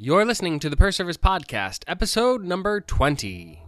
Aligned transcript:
You're 0.00 0.24
listening 0.24 0.60
to 0.60 0.70
the 0.70 0.76
Per 0.76 0.92
Service 0.92 1.16
Podcast, 1.16 1.82
episode 1.88 2.44
number 2.44 2.80
20. 2.80 3.60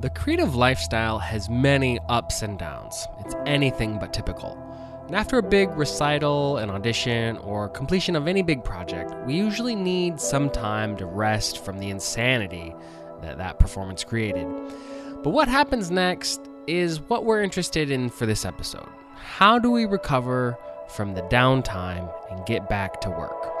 The 0.00 0.10
creative 0.10 0.56
lifestyle 0.56 1.20
has 1.20 1.48
many 1.48 2.00
ups 2.08 2.42
and 2.42 2.58
downs. 2.58 3.06
It's 3.20 3.36
anything 3.46 4.00
but 4.00 4.12
typical. 4.12 4.58
And 5.06 5.14
after 5.14 5.38
a 5.38 5.44
big 5.44 5.70
recital, 5.76 6.56
an 6.56 6.70
audition, 6.70 7.36
or 7.36 7.68
completion 7.68 8.16
of 8.16 8.26
any 8.26 8.42
big 8.42 8.64
project, 8.64 9.14
we 9.24 9.34
usually 9.34 9.76
need 9.76 10.20
some 10.20 10.50
time 10.50 10.96
to 10.96 11.06
rest 11.06 11.64
from 11.64 11.78
the 11.78 11.88
insanity 11.88 12.74
that 13.22 13.38
that 13.38 13.60
performance 13.60 14.02
created. 14.02 14.48
But 15.22 15.30
what 15.30 15.46
happens 15.46 15.92
next 15.92 16.40
is 16.66 16.98
what 17.02 17.24
we're 17.24 17.42
interested 17.42 17.92
in 17.92 18.10
for 18.10 18.26
this 18.26 18.44
episode. 18.44 18.88
How 19.14 19.56
do 19.56 19.70
we 19.70 19.84
recover 19.84 20.58
from 20.88 21.14
the 21.14 21.22
downtime 21.22 22.12
and 22.32 22.44
get 22.44 22.68
back 22.68 23.00
to 23.02 23.10
work? 23.10 23.59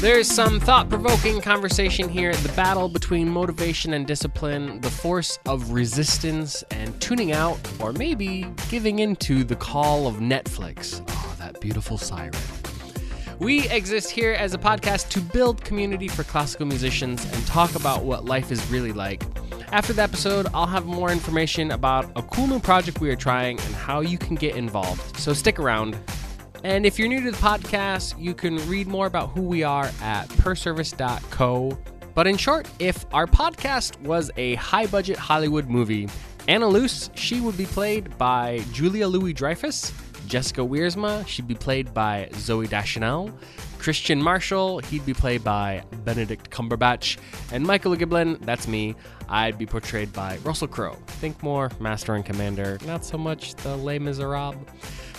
There's 0.00 0.30
some 0.30 0.60
thought 0.60 0.88
provoking 0.88 1.40
conversation 1.40 2.08
here 2.08 2.32
the 2.32 2.52
battle 2.52 2.88
between 2.88 3.28
motivation 3.28 3.94
and 3.94 4.06
discipline, 4.06 4.80
the 4.80 4.90
force 4.90 5.40
of 5.44 5.72
resistance 5.72 6.62
and 6.70 6.98
tuning 7.00 7.32
out, 7.32 7.58
or 7.80 7.92
maybe 7.92 8.46
giving 8.68 9.00
into 9.00 9.42
the 9.42 9.56
call 9.56 10.06
of 10.06 10.16
Netflix. 10.16 11.04
Oh, 11.08 11.36
that 11.40 11.60
beautiful 11.60 11.98
siren. 11.98 12.32
We 13.40 13.68
exist 13.70 14.10
here 14.12 14.34
as 14.34 14.54
a 14.54 14.58
podcast 14.58 15.08
to 15.10 15.20
build 15.20 15.64
community 15.64 16.06
for 16.06 16.22
classical 16.22 16.66
musicians 16.66 17.24
and 17.32 17.46
talk 17.48 17.74
about 17.74 18.04
what 18.04 18.24
life 18.24 18.52
is 18.52 18.64
really 18.70 18.92
like. 18.92 19.24
After 19.72 19.92
the 19.92 20.02
episode, 20.02 20.46
I'll 20.54 20.66
have 20.66 20.86
more 20.86 21.10
information 21.10 21.72
about 21.72 22.08
a 22.14 22.22
cool 22.22 22.46
new 22.46 22.60
project 22.60 23.00
we 23.00 23.10
are 23.10 23.16
trying 23.16 23.58
and 23.60 23.74
how 23.74 24.00
you 24.00 24.16
can 24.16 24.36
get 24.36 24.54
involved. 24.54 25.16
So 25.18 25.32
stick 25.32 25.58
around. 25.58 25.98
And 26.64 26.84
if 26.84 26.98
you're 26.98 27.08
new 27.08 27.22
to 27.22 27.30
the 27.30 27.36
podcast, 27.36 28.20
you 28.20 28.34
can 28.34 28.56
read 28.68 28.88
more 28.88 29.06
about 29.06 29.30
who 29.30 29.42
we 29.42 29.62
are 29.62 29.90
at 30.02 30.28
perservice.co. 30.38 31.78
But 32.14 32.26
in 32.26 32.36
short, 32.36 32.68
if 32.78 33.06
our 33.12 33.26
podcast 33.26 34.00
was 34.00 34.30
a 34.36 34.56
high 34.56 34.86
budget 34.86 35.16
Hollywood 35.18 35.68
movie, 35.68 36.08
Anna 36.48 36.66
Luce, 36.66 37.10
she 37.14 37.40
would 37.40 37.56
be 37.56 37.66
played 37.66 38.16
by 38.18 38.64
Julia 38.72 39.06
Louis 39.06 39.32
Dreyfus. 39.32 39.92
Jessica 40.28 40.60
Wiersma, 40.60 41.26
she'd 41.26 41.48
be 41.48 41.54
played 41.54 41.92
by 41.94 42.28
Zooey 42.32 42.68
Deschanel. 42.68 43.30
Christian 43.78 44.20
Marshall, 44.20 44.80
he'd 44.80 45.06
be 45.06 45.14
played 45.14 45.42
by 45.42 45.82
Benedict 46.04 46.50
Cumberbatch. 46.50 47.16
And 47.52 47.64
Michael 47.64 47.96
Giblin, 47.96 48.38
that's 48.44 48.68
me, 48.68 48.94
I'd 49.28 49.56
be 49.56 49.66
portrayed 49.66 50.12
by 50.12 50.38
Russell 50.38 50.68
Crowe. 50.68 50.96
Think 51.06 51.42
more 51.42 51.70
Master 51.80 52.14
and 52.14 52.24
Commander, 52.24 52.78
not 52.86 53.04
so 53.04 53.16
much 53.16 53.54
the 53.56 53.76
Les 53.76 53.98
Miserables. 53.98 54.56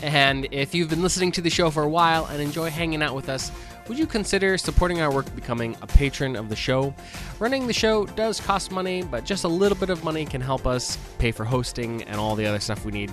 And 0.02 0.48
if 0.52 0.76
you've 0.76 0.90
been 0.90 1.02
listening 1.02 1.32
to 1.34 1.42
the 1.42 1.50
show 1.50 1.70
for 1.70 1.84
a 1.84 1.90
while 1.90 2.26
and 2.28 2.42
enjoy 2.42 2.70
hanging 2.70 3.02
out 3.02 3.16
with 3.16 3.30
us, 3.30 3.52
would 3.90 3.98
you 3.98 4.06
consider 4.06 4.56
supporting 4.56 5.02
our 5.02 5.12
work 5.12 5.34
becoming 5.36 5.76
a 5.82 5.88
patron 5.88 6.36
of 6.36 6.48
the 6.48 6.56
show? 6.56 6.94
Running 7.40 7.66
the 7.66 7.74
show 7.74 8.06
does 8.06 8.40
cost 8.40 8.72
money, 8.72 9.02
but 9.02 9.26
just 9.26 9.44
a 9.44 9.48
little 9.48 9.78
bit 9.78 9.90
of 9.90 10.04
money 10.04 10.26
can 10.26 10.40
help 10.40 10.68
us 10.68 10.98
pay 11.18 11.32
for 11.32 11.44
hosting 11.44 12.04
and 12.04 12.18
all 12.18 12.36
the 12.36 12.46
other 12.46 12.60
stuff 12.60 12.86
we 12.86 12.92
need. 12.92 13.12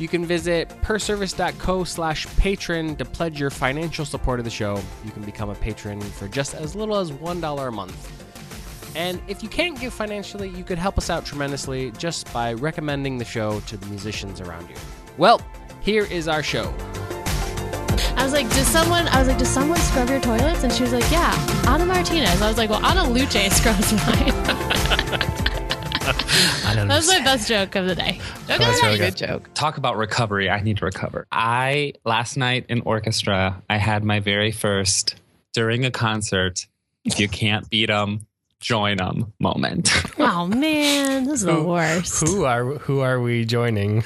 You 0.00 0.08
can 0.08 0.26
visit 0.26 0.68
perservice.co 0.82 1.84
slash 1.84 2.26
patron 2.36 2.96
to 2.96 3.04
pledge 3.04 3.38
your 3.38 3.50
financial 3.50 4.04
support 4.04 4.40
of 4.40 4.44
the 4.44 4.50
show. 4.50 4.82
You 5.04 5.12
can 5.12 5.22
become 5.22 5.48
a 5.48 5.54
patron 5.54 6.00
for 6.00 6.26
just 6.26 6.54
as 6.54 6.74
little 6.74 6.96
as 6.96 7.12
$1 7.12 7.68
a 7.68 7.70
month. 7.70 8.96
And 8.96 9.22
if 9.28 9.44
you 9.44 9.48
can't 9.48 9.78
give 9.78 9.92
financially, 9.92 10.48
you 10.48 10.64
could 10.64 10.78
help 10.78 10.98
us 10.98 11.08
out 11.08 11.24
tremendously 11.24 11.92
just 11.92 12.32
by 12.32 12.52
recommending 12.54 13.18
the 13.18 13.24
show 13.24 13.60
to 13.60 13.76
the 13.76 13.86
musicians 13.86 14.40
around 14.40 14.68
you. 14.68 14.76
Well, 15.18 15.40
here 15.82 16.04
is 16.04 16.26
our 16.26 16.42
show. 16.42 16.74
I 18.16 18.22
was 18.24 18.32
like, 18.32 18.48
does 18.50 18.66
someone? 18.66 19.06
I 19.08 19.18
was 19.18 19.28
like, 19.28 19.38
does 19.38 19.48
someone 19.48 19.78
scrub 19.78 20.08
your 20.08 20.20
toilets? 20.20 20.62
And 20.64 20.72
she 20.72 20.82
was 20.82 20.92
like, 20.92 21.10
yeah, 21.10 21.32
Ana 21.66 21.86
Martinez. 21.86 22.40
I 22.42 22.48
was 22.48 22.58
like, 22.58 22.70
well, 22.70 22.84
Ana 22.84 23.08
Luce 23.08 23.32
scrubs 23.56 23.92
mine. 23.92 24.32
that 26.76 26.86
was 26.88 27.08
my 27.08 27.20
best 27.20 27.48
joke 27.48 27.74
of 27.74 27.86
the 27.86 27.94
day. 27.94 28.20
Joke 28.48 28.60
of 28.60 28.66
the 28.66 28.80
day. 28.82 28.98
Good 28.98 29.16
joke. 29.16 29.50
Talk 29.54 29.76
about 29.78 29.96
recovery. 29.96 30.50
I 30.50 30.60
need 30.60 30.78
to 30.78 30.84
recover. 30.84 31.26
I 31.32 31.94
last 32.04 32.36
night 32.36 32.66
in 32.68 32.82
orchestra, 32.82 33.62
I 33.68 33.76
had 33.78 34.04
my 34.04 34.20
very 34.20 34.52
first 34.52 35.16
during 35.52 35.84
a 35.84 35.90
concert. 35.90 36.66
If 37.04 37.20
you 37.20 37.28
can't 37.28 37.68
beat 37.70 37.86
them, 37.86 38.26
join 38.60 38.96
them 38.98 39.32
moment. 39.38 39.90
Oh 40.18 40.46
man, 40.46 41.24
this 41.24 41.40
is 41.40 41.46
the 41.46 41.62
worst. 41.62 42.26
Who 42.26 42.44
are 42.44 42.64
who 42.64 43.00
are 43.00 43.20
we 43.20 43.44
joining? 43.44 44.02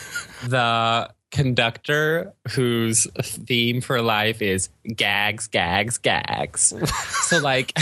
the 0.47 1.10
conductor 1.30 2.32
whose 2.50 3.06
theme 3.22 3.80
for 3.80 4.02
life 4.02 4.42
is 4.42 4.68
gags, 4.96 5.46
gags, 5.48 5.98
gags. 5.98 6.74
so 7.28 7.38
like 7.38 7.72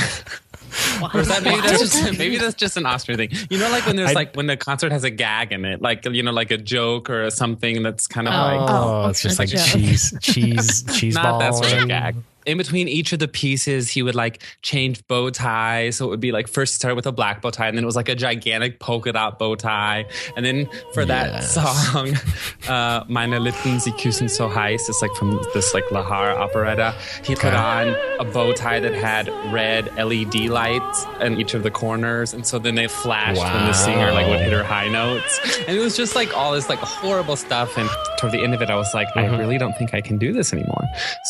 or 1.14 1.20
is 1.20 1.28
that 1.28 1.42
maybe 1.42 1.60
that's 1.62 1.78
just 1.80 2.18
maybe 2.18 2.36
that's 2.36 2.54
just 2.54 2.76
an 2.76 2.84
Austrian 2.86 3.18
thing. 3.18 3.30
You 3.50 3.58
know, 3.58 3.70
like 3.70 3.86
when 3.86 3.96
there's 3.96 4.10
I- 4.10 4.14
like 4.14 4.34
when 4.34 4.46
the 4.46 4.56
concert 4.56 4.92
has 4.92 5.04
a 5.04 5.10
gag 5.10 5.52
in 5.52 5.64
it, 5.64 5.80
like 5.80 6.04
you 6.04 6.22
know, 6.22 6.32
like 6.32 6.50
a 6.50 6.58
joke 6.58 7.08
or 7.10 7.30
something 7.30 7.82
that's 7.82 8.06
kind 8.06 8.28
of 8.28 8.34
like 8.34 8.70
Oh, 8.70 9.02
Oh, 9.04 9.08
it's 9.08 9.22
just 9.22 9.38
like 9.38 9.48
joke. 9.48 9.64
cheese, 9.66 10.14
cheese, 10.20 10.82
cheese 10.98 11.14
not 11.14 11.24
ball. 11.24 11.38
that 11.40 11.54
sort 11.54 11.72
of 11.72 11.88
gag. 11.88 12.16
In 12.48 12.56
between 12.56 12.88
each 12.88 13.12
of 13.12 13.18
the 13.18 13.28
pieces, 13.28 13.90
he 13.90 14.02
would 14.02 14.14
like 14.14 14.42
change 14.62 15.06
bow 15.06 15.28
ties. 15.28 15.96
So 15.96 16.06
it 16.06 16.08
would 16.08 16.20
be 16.20 16.32
like 16.32 16.48
first 16.48 16.74
start 16.74 16.96
with 16.96 17.06
a 17.06 17.12
black 17.12 17.42
bow 17.42 17.50
tie, 17.50 17.68
and 17.68 17.76
then 17.76 17.84
it 17.84 17.86
was 17.86 17.94
like 17.94 18.08
a 18.08 18.14
gigantic 18.14 18.80
polka 18.80 19.12
dot 19.12 19.38
bow 19.38 19.54
tie. 19.54 20.06
And 20.34 20.46
then 20.46 20.66
for 20.94 21.04
that 21.04 21.44
song, 21.44 22.14
uh, 22.68 23.04
Meine 23.06 23.38
Lippen, 23.38 23.80
sie 23.80 23.92
küssen 23.92 24.30
so 24.30 24.48
heiß, 24.48 24.88
it's 24.88 25.02
like 25.02 25.14
from 25.14 25.38
this 25.52 25.74
like 25.74 25.84
Lehár 25.90 26.34
operetta. 26.38 26.94
He 27.22 27.34
put 27.34 27.52
on 27.52 27.94
a 28.18 28.24
bow 28.24 28.54
tie 28.54 28.80
that 28.80 28.94
had 28.94 29.28
red 29.52 29.94
LED 29.96 30.48
lights 30.48 31.04
in 31.20 31.38
each 31.38 31.52
of 31.52 31.64
the 31.64 31.70
corners, 31.70 32.32
and 32.32 32.46
so 32.46 32.58
then 32.58 32.76
they 32.76 32.88
flashed 32.88 33.42
when 33.42 33.66
the 33.66 33.74
singer 33.74 34.10
like 34.12 34.26
would 34.26 34.40
hit 34.40 34.54
her 34.54 34.64
high 34.64 34.88
notes. 34.88 35.38
And 35.68 35.76
it 35.76 35.80
was 35.80 35.98
just 35.98 36.16
like 36.16 36.34
all 36.34 36.52
this 36.52 36.70
like 36.70 36.78
horrible 36.78 37.36
stuff. 37.36 37.76
And 37.76 37.90
toward 38.18 38.32
the 38.32 38.42
end 38.42 38.54
of 38.54 38.62
it, 38.62 38.70
I 38.70 38.76
was 38.76 38.94
like, 38.94 39.08
I 39.16 39.26
really 39.36 39.58
don't 39.58 39.76
think 39.76 39.92
I 39.92 40.00
can 40.00 40.16
do 40.16 40.32
this 40.32 40.54
anymore. 40.54 40.84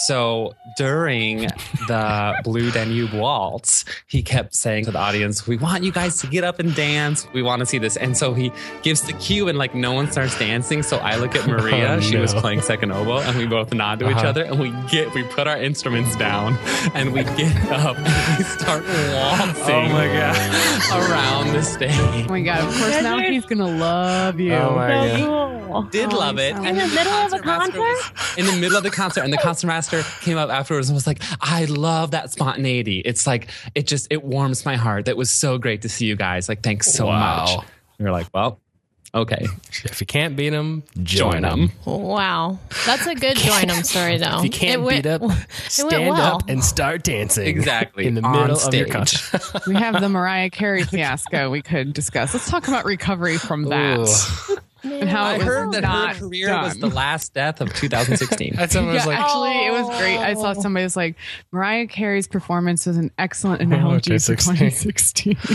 So 0.06 0.54
during 0.76 1.07
the 1.08 2.40
Blue 2.44 2.70
Danube 2.70 3.12
waltz, 3.12 3.84
he 4.06 4.22
kept 4.22 4.54
saying 4.54 4.84
to 4.86 4.90
the 4.90 4.98
audience, 4.98 5.46
"We 5.46 5.56
want 5.56 5.84
you 5.84 5.92
guys 5.92 6.18
to 6.20 6.26
get 6.26 6.44
up 6.44 6.58
and 6.58 6.74
dance. 6.74 7.26
We 7.32 7.42
want 7.42 7.60
to 7.60 7.66
see 7.66 7.78
this." 7.78 7.96
And 7.96 8.16
so 8.16 8.34
he 8.34 8.52
gives 8.82 9.02
the 9.02 9.12
cue, 9.14 9.48
and 9.48 9.56
like 9.58 9.74
no 9.74 9.92
one 9.92 10.10
starts 10.10 10.38
dancing. 10.38 10.82
So 10.82 10.98
I 10.98 11.16
look 11.16 11.34
at 11.34 11.46
Maria; 11.54 11.94
Oh, 11.96 12.00
she 12.00 12.16
was 12.16 12.34
playing 12.34 12.60
second 12.62 12.92
oboe, 12.92 13.18
and 13.20 13.36
we 13.38 13.46
both 13.46 13.72
nod 13.72 13.98
to 14.00 14.08
each 14.10 14.16
Uh-huh. 14.16 14.28
other, 14.28 14.44
and 14.44 14.58
we 14.58 14.70
get 14.90 15.12
we 15.14 15.22
put 15.24 15.46
our 15.46 15.56
instruments 15.58 16.14
down, 16.16 16.56
and 16.94 17.12
we 17.12 17.22
get 17.24 17.54
up 17.72 17.96
and 17.98 18.38
we 18.38 18.44
start 18.44 18.84
waltzing. 18.86 19.74
Oh 19.74 19.88
my 19.88 20.06
god! 20.06 21.08
Around 21.10 21.52
the 21.54 21.62
stage. 21.62 21.90
Oh 21.98 22.26
my 22.28 22.40
god! 22.42 22.60
Of 22.60 22.76
course, 22.78 23.02
now 23.02 23.18
he's 23.18 23.44
gonna 23.46 23.66
love 23.66 24.38
you. 24.40 24.52
Oh 24.54 24.74
my 24.74 24.88
god! 24.88 25.18
Cool. 25.20 25.82
Did 25.90 26.12
Oh, 26.12 26.18
love 26.18 26.38
it. 26.38 26.56
in 26.56 26.64
And 26.64 26.78
the 26.78 26.88
middle 26.88 27.12
of 27.12 27.32
a 27.32 27.38
concert 27.40 27.78
was- 27.78 28.10
in 28.38 28.46
the 28.46 28.52
middle 28.52 28.76
of 28.78 28.82
the 28.82 28.90
concert, 28.90 29.22
and 29.22 29.32
the 29.32 29.36
concert 29.38 29.66
master 29.66 30.02
came 30.22 30.38
up 30.38 30.48
afterwards 30.50 30.87
and 30.88 30.94
was 30.94 31.06
like, 31.06 31.22
"I 31.40 31.64
love 31.66 32.10
that 32.12 32.30
spontaneity. 32.32 33.00
It's 33.04 33.26
like 33.26 33.48
it 33.74 33.86
just 33.86 34.06
it 34.10 34.22
warms 34.24 34.64
my 34.64 34.76
heart. 34.76 35.04
That 35.06 35.16
was 35.16 35.30
so 35.30 35.58
great 35.58 35.82
to 35.82 35.88
see 35.88 36.06
you 36.06 36.16
guys. 36.16 36.48
Like, 36.48 36.62
thanks 36.62 36.92
so 36.92 37.06
Wow. 37.06 37.56
much." 37.56 37.66
You're 37.98 38.12
like, 38.12 38.26
"Well, 38.32 38.60
okay, 39.14 39.46
If 39.84 40.00
you 40.00 40.06
can't 40.06 40.36
beat 40.36 40.50
them, 40.50 40.82
join 41.02 41.32
join 41.32 41.42
them. 41.42 41.72
them." 41.84 42.00
Wow, 42.02 42.58
that's 42.86 43.06
a 43.06 43.14
good 43.14 43.36
join 43.48 43.70
'em 43.70 43.82
story 43.82 44.18
though. 44.18 44.38
If 44.38 44.44
you 44.44 44.50
can't 44.50 44.80
It 44.80 44.84
went- 44.84 45.02
beat 45.04 45.10
up, 45.10 45.22
stand 45.68 46.10
well. 46.10 46.36
up 46.36 46.48
and 46.48 46.62
start 46.62 47.02
dancing. 47.02 47.46
Exactly, 47.46 48.06
in 48.06 48.14
the 48.14 48.22
on 48.22 48.32
middle 48.32 48.56
of 48.56 48.72
your 48.74 48.86
stage. 48.86 48.92
concert. 48.92 49.66
We 49.66 49.74
have 49.76 50.00
the 50.00 50.08
Mariah 50.08 50.50
Carey 50.50 50.84
fiasco 50.84 51.50
we 51.50 51.62
could 51.62 51.92
discuss. 51.92 52.32
Let's 52.34 52.48
talk 52.50 52.68
about 52.68 52.84
recovery 52.84 53.36
from 53.38 53.64
that 53.64 53.98
Ooh. 53.98 54.58
And 54.84 55.08
how 55.08 55.24
I 55.24 55.34
it 55.34 55.38
was 55.38 55.46
heard 55.46 55.72
that 55.72 55.82
not 55.82 56.16
her 56.16 56.28
career 56.28 56.46
done. 56.48 56.64
was 56.64 56.78
the 56.78 56.88
last 56.88 57.34
death 57.34 57.60
of 57.60 57.72
2016. 57.74 58.54
That's 58.56 58.72
someone 58.72 58.94
Yeah, 58.94 59.00
was 59.00 59.06
like, 59.06 59.18
actually, 59.18 59.66
it 59.66 59.72
was 59.72 59.98
great. 59.98 60.18
I 60.18 60.34
saw 60.34 60.52
somebody 60.54 60.84
was 60.84 60.96
like, 60.96 61.16
Mariah 61.52 61.86
Carey's 61.86 62.26
performance 62.28 62.86
was 62.86 62.96
an 62.96 63.10
excellent 63.18 63.62
analogy 63.62 64.18
for 64.18 64.36
2016. 64.36 65.36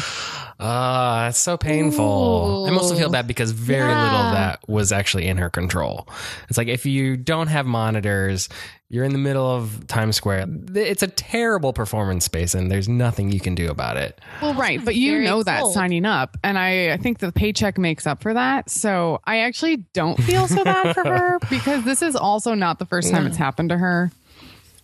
2016. 0.63 0.69
Ah, 0.69 1.25
that's 1.25 1.38
so 1.38 1.57
painful. 1.57 2.65
I 2.68 2.71
mostly 2.71 2.98
feel 2.98 3.10
bad 3.10 3.27
because 3.27 3.51
very 3.51 3.88
little 3.94 4.04
of 4.19 4.33
that 4.33 4.60
was 4.68 4.92
actually 4.92 5.27
in 5.27 5.38
her 5.38 5.50
control. 5.50 6.07
It's 6.50 6.57
like 6.57 6.68
if 6.68 6.86
you 6.86 7.18
don't 7.18 7.48
have 7.48 7.65
monitors, 7.65 8.50
you're 8.89 9.04
in 9.04 9.12
the 9.12 9.18
middle 9.18 9.45
of 9.50 9.88
Times 9.88 10.15
Square. 10.15 10.45
It's 10.75 11.04
a 11.04 11.07
terrible 11.07 11.74
performance 11.74 12.25
space, 12.25 12.54
and 12.54 12.69
there's 12.71 12.88
nothing 12.88 13.31
you 13.31 13.39
can 13.39 13.56
do 13.56 13.69
about 13.69 13.98
it. 13.98 14.21
Well, 14.42 14.54
right, 14.54 14.83
but 14.83 14.95
you 14.95 15.13
Very 15.13 15.25
know 15.25 15.44
that 15.44 15.65
signing 15.68 16.06
up, 16.06 16.38
and 16.44 16.57
I, 16.57 16.92
I 16.94 16.98
think 16.98 17.19
the 17.19 17.31
paycheck 17.31 17.77
makes 17.77 18.06
up 18.07 18.21
for 18.21 18.33
that. 18.33 18.69
So 18.69 19.19
I 19.25 19.39
actually 19.39 19.77
don't 19.94 20.21
feel 20.21 20.48
so 20.48 20.63
bad 20.63 20.94
for 20.94 21.04
her 21.04 21.39
because 21.50 21.83
this 21.86 22.01
is 22.01 22.15
also 22.15 22.54
not 22.54 22.80
the 22.80 22.86
first 22.86 23.12
time 23.12 23.25
it's 23.27 23.38
happened 23.38 23.69
to 23.69 23.77
her. 23.77 24.12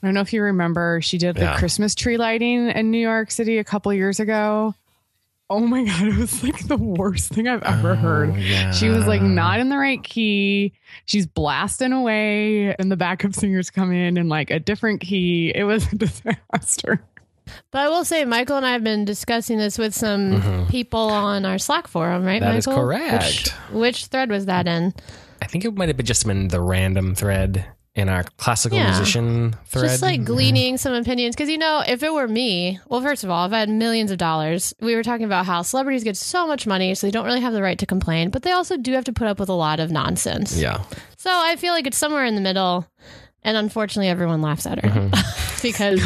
I 0.01 0.07
don't 0.07 0.13
know 0.13 0.21
if 0.21 0.31
you 0.33 0.41
remember, 0.41 1.01
she 1.01 1.17
did 1.17 1.35
the 1.35 1.41
Yeah. 1.41 1.57
Christmas 1.57 1.93
tree 1.93 2.15
lighting 2.17 2.69
in 2.69 2.89
New 2.89 2.99
York 3.01 3.31
City 3.31 3.57
a 3.57 3.65
couple 3.65 3.93
years 3.93 4.19
ago. 4.21 4.73
Oh 5.49 5.59
my 5.59 5.83
god, 5.85 6.07
it 6.07 6.17
was 6.17 6.43
like 6.43 6.67
the 6.67 6.77
worst 6.77 7.29
thing 7.29 7.47
I've 7.47 7.63
ever 7.63 7.95
heard. 7.95 8.31
Oh, 8.31 8.35
yeah. 8.35 8.71
She 8.71 8.89
was 8.89 9.07
like 9.07 9.21
not 9.21 9.59
in 9.59 9.69
the 9.69 9.77
right 9.77 10.03
key. 10.03 10.73
She's 11.05 11.25
blasting 11.25 11.91
away, 11.91 12.75
and 12.75 12.91
the 12.91 12.97
backup 12.97 13.33
singers 13.33 13.69
come 13.69 13.91
in 13.91 14.17
in 14.17 14.29
like 14.29 14.51
a 14.51 14.59
different 14.59 15.01
key. 15.01 15.51
It 15.53 15.63
was 15.63 15.91
a 15.91 15.95
disaster. 15.97 17.01
But 17.71 17.79
I 17.79 17.89
will 17.89 18.05
say, 18.05 18.25
Michael 18.25 18.57
and 18.57 18.65
I 18.65 18.73
have 18.73 18.83
been 18.83 19.05
discussing 19.05 19.57
this 19.57 19.79
with 19.79 19.95
some 19.95 20.67
people 20.69 20.99
on 20.99 21.45
our 21.45 21.57
Slack 21.57 21.87
forum, 21.87 22.23
right? 22.23 22.41
Mm-hmm. 22.41 22.51
That 22.51 22.57
is 22.57 22.65
correct. 22.67 23.53
Which, 23.71 23.73
which 23.73 24.05
thread 24.05 24.29
was 24.29 24.45
that 24.45 24.67
in? 24.67 24.93
I 25.41 25.47
think 25.47 25.65
it 25.65 25.73
might 25.75 25.89
have 25.89 25.97
been 25.97 26.05
just 26.05 26.27
been 26.27 26.49
the 26.49 26.61
random 26.61 27.15
thread 27.15 27.65
in 27.95 28.07
our 28.07 28.23
classical 28.37 28.77
Yeah. 28.77 28.87
musician 28.95 29.55
thread. 29.65 29.85
Just 29.89 30.01
like 30.01 30.23
gleaning 30.23 30.77
some 30.77 30.93
opinions. 30.93 31.35
Because, 31.35 31.49
you 31.49 31.57
know, 31.57 31.83
if 31.85 32.03
it 32.03 32.13
were 32.13 32.27
me, 32.27 32.79
well, 32.87 33.01
first 33.01 33.23
of 33.23 33.29
all, 33.29 33.45
if 33.47 33.51
I 33.53 33.59
had 33.59 33.69
millions 33.69 34.11
of 34.11 34.17
dollars, 34.17 34.73
we 34.79 34.95
were 34.95 35.03
talking 35.03 35.25
about 35.25 35.45
how 35.45 35.63
celebrities 35.63 36.03
get 36.03 36.15
so 36.15 36.47
much 36.47 36.65
money, 36.67 36.93
so 36.95 37.07
they 37.07 37.11
don't 37.11 37.25
really 37.25 37.41
have 37.41 37.53
the 37.53 37.61
right 37.63 37.77
to 37.79 37.85
complain, 37.85 38.29
but 38.29 38.43
they 38.43 38.51
also 38.51 38.77
do 38.77 38.93
have 38.93 39.05
to 39.05 39.13
put 39.13 39.27
up 39.27 39.39
with 39.39 39.49
a 39.49 39.53
lot 39.53 39.79
of 39.79 39.91
nonsense. 39.91 40.55
yeah. 40.57 40.83
So 41.17 41.29
I 41.31 41.55
feel 41.57 41.73
like 41.73 41.87
it's 41.87 41.97
somewhere 41.97 42.25
in 42.25 42.35
the 42.35 42.41
middle. 42.41 42.87
And 43.41 43.55
unfortunately, 43.55 44.09
everyone 44.09 44.41
laughs 44.41 44.65
at 44.65 44.83
her 44.83 45.09
because 45.61 46.01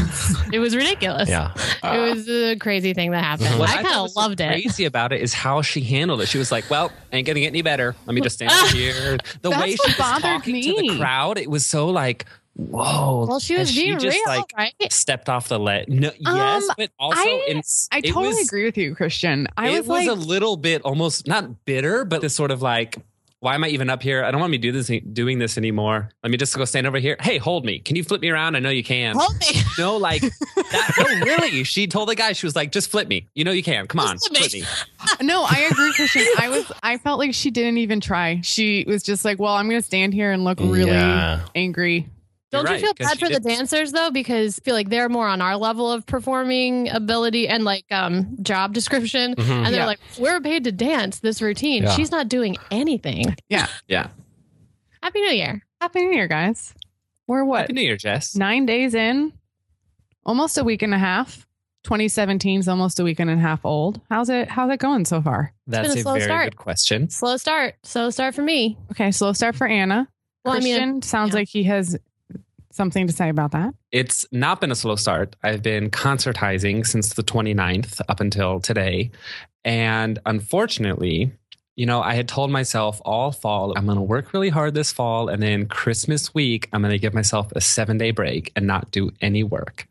it 0.53 0.59
was 0.59 0.75
ridiculous. 0.75 1.29
Mm-hmm. 1.29 1.57
Yeah. 1.57 1.73
It 1.83 2.15
was 2.15 2.30
a 2.30 2.56
crazy 2.57 2.94
thing 2.94 3.12
that 3.12 3.24
happened. 3.24 3.59
What 3.59 3.69
I 3.69 3.83
kind 3.83 3.85
was 4.01 4.06
of 4.06 4.12
so 4.12 4.19
loved 4.21 4.41
it. 4.41 4.47
Crazy 4.63 4.85
about 4.85 5.12
it 5.13 5.21
is 5.21 5.33
how 5.33 5.62
she 5.62 5.81
handled 5.81 6.21
it. 6.21 6.27
She 6.27 6.38
was 6.38 6.51
like, 6.51 6.69
"Well, 6.69 6.91
ain't 7.12 7.27
gonna 7.27 7.39
get 7.39 7.47
any 7.47 7.62
better. 7.62 7.95
Let 8.06 8.15
me 8.15 8.21
just 8.21 8.35
stand 8.35 8.51
here." 8.75 9.18
The 9.41 9.50
That's 9.50 9.62
way 9.62 9.71
she 9.75 9.77
was 9.88 9.97
bothered 9.97 10.21
talking 10.24 10.62
to 10.62 10.75
the 10.81 10.97
crowd, 10.97 11.38
it 11.38 11.50
was 11.50 11.65
so 11.65 11.89
like, 11.89 12.25
"Whoa!" 12.56 13.25
Well, 13.27 13.39
she 13.39 13.57
was 13.57 13.69
Has 13.69 13.75
being 13.77 14.00
just, 14.00 14.15
real, 14.15 14.24
like, 14.27 14.45
right? 14.57 14.74
Stepped 14.91 15.27
off 15.30 15.50
the 15.50 15.59
ledge. 15.59 15.88
No, 15.89 16.12
yes, 16.19 16.63
Um, 16.69 16.75
but 16.77 16.91
also, 17.00 17.19
I- 17.19 17.45
in, 17.50 17.62
I 17.91 18.01
totally 18.01 18.27
was- 18.29 18.47
agree 18.47 18.65
with 18.65 18.77
you, 18.77 18.95
Christian. 18.95 19.47
I 19.57 19.69
it 19.69 19.79
was, 19.79 19.88
was 19.88 20.07
like, 20.07 20.09
a 20.09 20.13
little 20.13 20.56
bit 20.57 20.81
almost 20.83 21.27
not 21.27 21.65
bitter, 21.65 22.06
but 22.06 22.21
this 22.21 22.36
sort 22.36 22.51
of 22.51 22.62
like, 22.62 22.97
why 23.44 23.56
am 23.56 23.63
I 23.66 23.68
even 23.68 23.90
up 23.90 24.01
here? 24.01 24.24
I 24.24 24.31
don't 24.31 24.40
want 24.40 24.51
me 24.51 24.57
to 24.57 24.62
do 24.62 24.72
this 24.72 24.90
doing 25.12 25.38
this 25.38 25.57
anymore. 25.57 26.07
Let 26.24 26.31
me 26.31 26.38
just 26.38 26.56
go 26.56 26.63
stand 26.63 26.88
over 26.88 26.98
here. 26.98 27.18
Hey, 27.19 27.38
hold 27.38 27.66
me. 27.66 27.78
Can 27.80 27.98
you 27.98 28.04
flip 28.06 28.22
me 28.22 28.30
around? 28.30 28.56
I 28.56 28.60
know 28.60 28.69
you 28.69 28.86
can. 28.86 29.18
Hold 29.18 29.38
me. 29.38 29.48
No, 29.78 29.98
like 29.98 30.22
that. 30.22 31.18
No, 31.19 31.25
really. 31.25 31.66
She 31.66 31.88
told 31.88 32.07
the 32.07 32.16
guy, 32.16 32.31
she 32.34 32.45
was 32.45 32.56
like, 32.56 32.72
just 32.72 32.90
flip 32.90 33.10
me. 33.10 33.28
You 33.36 33.44
know 33.44 33.51
you 33.51 33.62
can. 33.63 33.86
Come 33.88 34.00
on, 34.00 34.13
Just 34.16 34.30
flip 34.30 34.44
flip 34.44 34.54
me. 34.54 34.62
me. 34.62 34.68
no, 35.28 35.44
I 35.44 35.68
agree, 35.69 35.92
Christian. 35.94 36.25
I 36.38 36.48
was, 36.48 36.72
I 36.84 36.98
felt 37.00 37.19
like 37.19 37.34
she 37.34 37.51
didn't 37.51 37.80
even 37.80 38.00
try. 38.00 38.40
She 38.44 38.86
was 38.88 39.04
just 39.04 39.25
like, 39.25 39.40
well, 39.40 39.56
I'm 39.56 39.68
going 39.68 39.81
to 39.81 39.86
stand 39.86 40.13
here 40.13 40.31
and 40.31 40.46
look 40.46 40.60
really 40.62 40.92
Yeah. 40.92 41.42
angry. 41.54 42.07
Don't 42.53 42.65
You're 42.65 42.75
you 42.75 42.79
feel 42.79 42.89
right, 42.89 42.97
'cause 43.00 43.17
bad 43.17 43.19
for 43.19 43.29
the 43.33 43.39
dancers 43.39 43.91
though? 43.91 44.11
Because 44.11 44.59
I 44.59 44.63
feel 44.63 44.75
like 44.75 44.89
they're 44.89 45.09
more 45.09 45.27
on 45.27 45.41
our 45.41 45.57
level 45.57 45.91
of 45.91 46.05
performing 46.05 46.88
ability 46.89 47.47
and 47.50 47.63
like 47.65 47.85
um 47.91 48.38
job 48.41 48.73
description. 48.73 49.33
And 49.38 49.65
they're 49.65 49.81
Yeah. 49.81 49.85
like, 49.85 50.00
we're 50.19 50.39
paid 50.39 50.63
to 50.65 50.71
dance 50.71 51.19
this 51.19 51.41
routine. 51.41 51.83
Yeah. 51.83 51.95
She's 51.95 52.11
not 52.11 52.29
doing 52.29 52.55
anything. 52.71 53.35
Yeah. 53.50 53.67
Yeah. 53.88 54.07
Happy 55.01 55.19
New 55.21 55.31
Year. 55.33 55.61
Happy 55.81 56.00
New 56.01 56.13
Year, 56.15 56.27
guys. 56.27 56.73
We're 57.27 57.44
what? 57.44 57.61
Happy 57.61 57.73
New 57.73 57.81
Year, 57.81 57.97
Jess. 57.97 58.35
Nine 58.35 58.65
days 58.65 58.94
in, 58.94 59.33
almost 60.25 60.57
a 60.57 60.63
week 60.63 60.81
and 60.81 60.94
a 60.94 60.97
half. 61.00 61.45
2017 61.85 62.61
is 62.61 62.69
almost 62.69 63.00
a 63.01 63.03
week 63.03 63.19
and 63.19 63.29
a 63.29 63.35
half 63.35 63.65
old. 63.65 64.00
How's 64.09 64.29
it? 64.29 64.47
How's 64.50 64.71
it 64.71 64.79
going 64.79 65.03
so 65.03 65.21
far? 65.21 65.53
That's 65.67 65.89
been 65.89 65.97
a 65.97 66.00
a, 66.00 66.03
slow 66.03 66.13
very 66.13 66.23
start. 66.23 66.51
good 66.51 66.57
question. 66.57 67.09
Slow 67.09 67.35
start. 67.35 67.75
Slow 67.83 68.09
start 68.09 68.35
for 68.35 68.41
me. 68.41 68.77
Okay, 68.91 69.11
slow 69.11 69.33
start 69.33 69.55
for 69.55 69.67
Anna. 69.67 70.07
Well, 70.45 70.53
Christian 70.55 70.81
I 70.81 70.85
mean, 70.85 71.01
sounds 71.01 71.29
yeah. 71.31 71.35
like 71.39 71.50
he 71.50 71.63
has 71.63 71.97
something 72.75 73.08
to 73.08 73.14
say 73.14 73.30
about 73.30 73.52
that. 73.52 73.74
It's 73.92 74.25
not 74.31 74.60
been 74.62 74.72
a 74.72 74.75
slow 74.75 74.96
start. 74.96 75.36
I've 75.44 75.62
been 75.62 75.90
concertizing 75.90 76.86
since 76.86 77.14
the 77.14 77.24
29th 77.24 78.02
up 78.10 78.20
until 78.20 78.60
today. 78.60 79.12
And 79.64 80.20
unfortunately, 80.25 81.31
you 81.75 81.86
know, 81.86 82.02
I 82.02 82.14
had 82.14 82.28
told 82.28 82.52
myself 82.52 83.02
all 83.06 83.31
fall, 83.31 83.74
I'm 83.75 83.86
going 83.86 83.98
to 83.98 84.02
work 84.02 84.34
really 84.34 84.50
hard 84.50 84.74
this 84.75 84.92
fall. 84.92 85.30
And 85.30 85.42
then 85.42 85.68
Christmas 85.68 86.34
week, 86.34 86.70
I'm 86.72 86.81
going 86.81 86.92
to 86.92 87.00
give 87.00 87.14
myself 87.14 87.52
a 87.56 87.62
seven 87.62 87.98
day 87.98 88.12
break 88.12 88.52
and 88.56 88.68
not 88.68 88.92
do 88.92 89.12
any 89.22 89.44
work. 89.44 89.88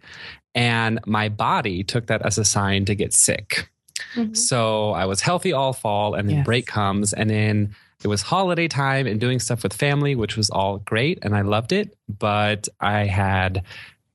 And 0.55 1.01
my 1.07 1.29
body 1.29 1.83
took 1.83 2.07
that 2.07 2.23
as 2.23 2.39
a 2.39 2.45
sign 2.45 2.85
to 2.85 2.95
get 2.95 3.13
sick. 3.15 3.71
Mhm. 4.15 4.37
So 4.37 4.91
I 4.93 5.07
was 5.07 5.21
healthy 5.23 5.53
all 5.53 5.73
fall, 5.73 6.15
and 6.15 6.29
then 6.29 6.37
Yes. 6.39 6.45
break 6.45 6.67
comes, 6.67 7.13
and 7.13 7.31
then 7.31 7.75
it 8.05 8.09
was 8.09 8.23
holiday 8.23 8.69
time 8.69 9.07
and 9.07 9.21
doing 9.21 9.39
stuff 9.39 9.63
with 9.63 9.73
family, 9.73 10.15
which 10.15 10.37
was 10.37 10.51
all 10.51 10.79
great, 10.79 11.19
and 11.23 11.35
I 11.35 11.43
loved 11.43 11.73
it. 11.73 11.97
But 12.09 12.69
I 12.81 13.05
had 13.05 13.63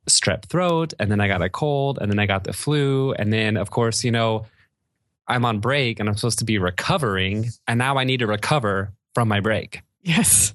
strep 0.09 0.45
throat, 0.45 0.93
and 0.99 1.11
then 1.11 1.19
I 1.19 1.27
got 1.27 1.41
a 1.41 1.49
cold, 1.49 1.99
and 2.01 2.11
then 2.11 2.19
I 2.19 2.25
got 2.25 2.43
the 2.43 2.53
flu, 2.53 3.13
and 3.13 3.31
then 3.31 3.57
of 3.57 3.71
course, 3.71 4.03
you 4.03 4.11
know, 4.11 4.45
I'm 5.27 5.43
on 5.45 5.59
break 5.59 5.99
and 5.99 6.07
I'm 6.07 6.15
supposed 6.15 6.39
to 6.39 6.45
be 6.45 6.57
recovering, 6.57 7.49
and 7.67 7.77
now 7.77 7.97
I 7.97 8.03
need 8.03 8.19
to 8.19 8.27
recover 8.27 8.93
from 9.13 9.27
my 9.27 9.39
break. 9.39 9.81
Yes. 10.01 10.53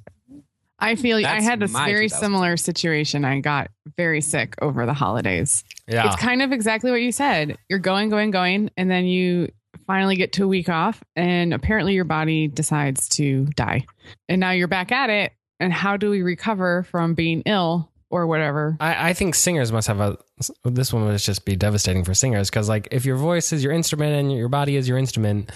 I 0.79 0.97
feel 0.97 1.25
I 1.25 1.41
had 1.41 1.61
this 1.61 1.71
very 1.71 2.09
similar 2.09 2.57
situation. 2.57 3.25
I 3.25 3.39
got 3.41 3.71
very 3.97 4.21
sick 4.21 4.57
over 4.61 4.85
the 4.85 4.95
holidays. 4.95 5.63
Yeah. 5.87 6.07
It's 6.07 6.17
kind 6.17 6.43
of 6.43 6.51
exactly 6.51 6.91
what 6.91 7.03
you 7.03 7.13
said. 7.13 7.57
You're 7.69 7.79
going, 7.79 8.09
going, 8.09 8.33
going, 8.33 8.71
and 8.77 8.91
then 8.91 9.05
you 9.05 9.53
finally 9.87 10.17
get 10.17 10.33
to 10.35 10.45
a 10.45 10.49
week 10.49 10.69
off, 10.69 11.03
and 11.17 11.53
apparently 11.55 11.95
your 11.95 12.05
body 12.05 12.49
decides 12.49 13.09
to 13.11 13.47
die. 13.57 13.87
And 14.29 14.41
now 14.41 14.51
you're 14.53 14.69
back 14.69 14.93
at 14.93 15.11
it. 15.11 15.33
And 15.61 15.73
how 15.73 15.97
do 15.97 16.11
we 16.11 16.23
recover 16.23 16.83
from 16.85 17.15
being 17.15 17.43
ill 17.47 17.89
or 18.11 18.27
whatever? 18.27 18.77
I, 18.81 19.11
I 19.11 19.13
think 19.13 19.35
singers 19.37 19.71
must 19.71 19.87
have 19.89 20.01
a. 20.01 20.19
This 20.65 20.93
one 20.93 21.05
must 21.05 21.25
just 21.25 21.45
be 21.45 21.55
devastating 21.55 22.05
for 22.05 22.15
singers 22.15 22.51
because, 22.51 22.69
like, 22.69 22.89
if 22.91 23.05
your 23.05 23.17
voice 23.17 23.53
is 23.53 23.63
your 23.63 23.73
instrument 23.73 24.15
and 24.17 24.33
your 24.37 24.49
body 24.49 24.75
is 24.77 24.89
your 24.89 24.99
instrument, 24.99 25.51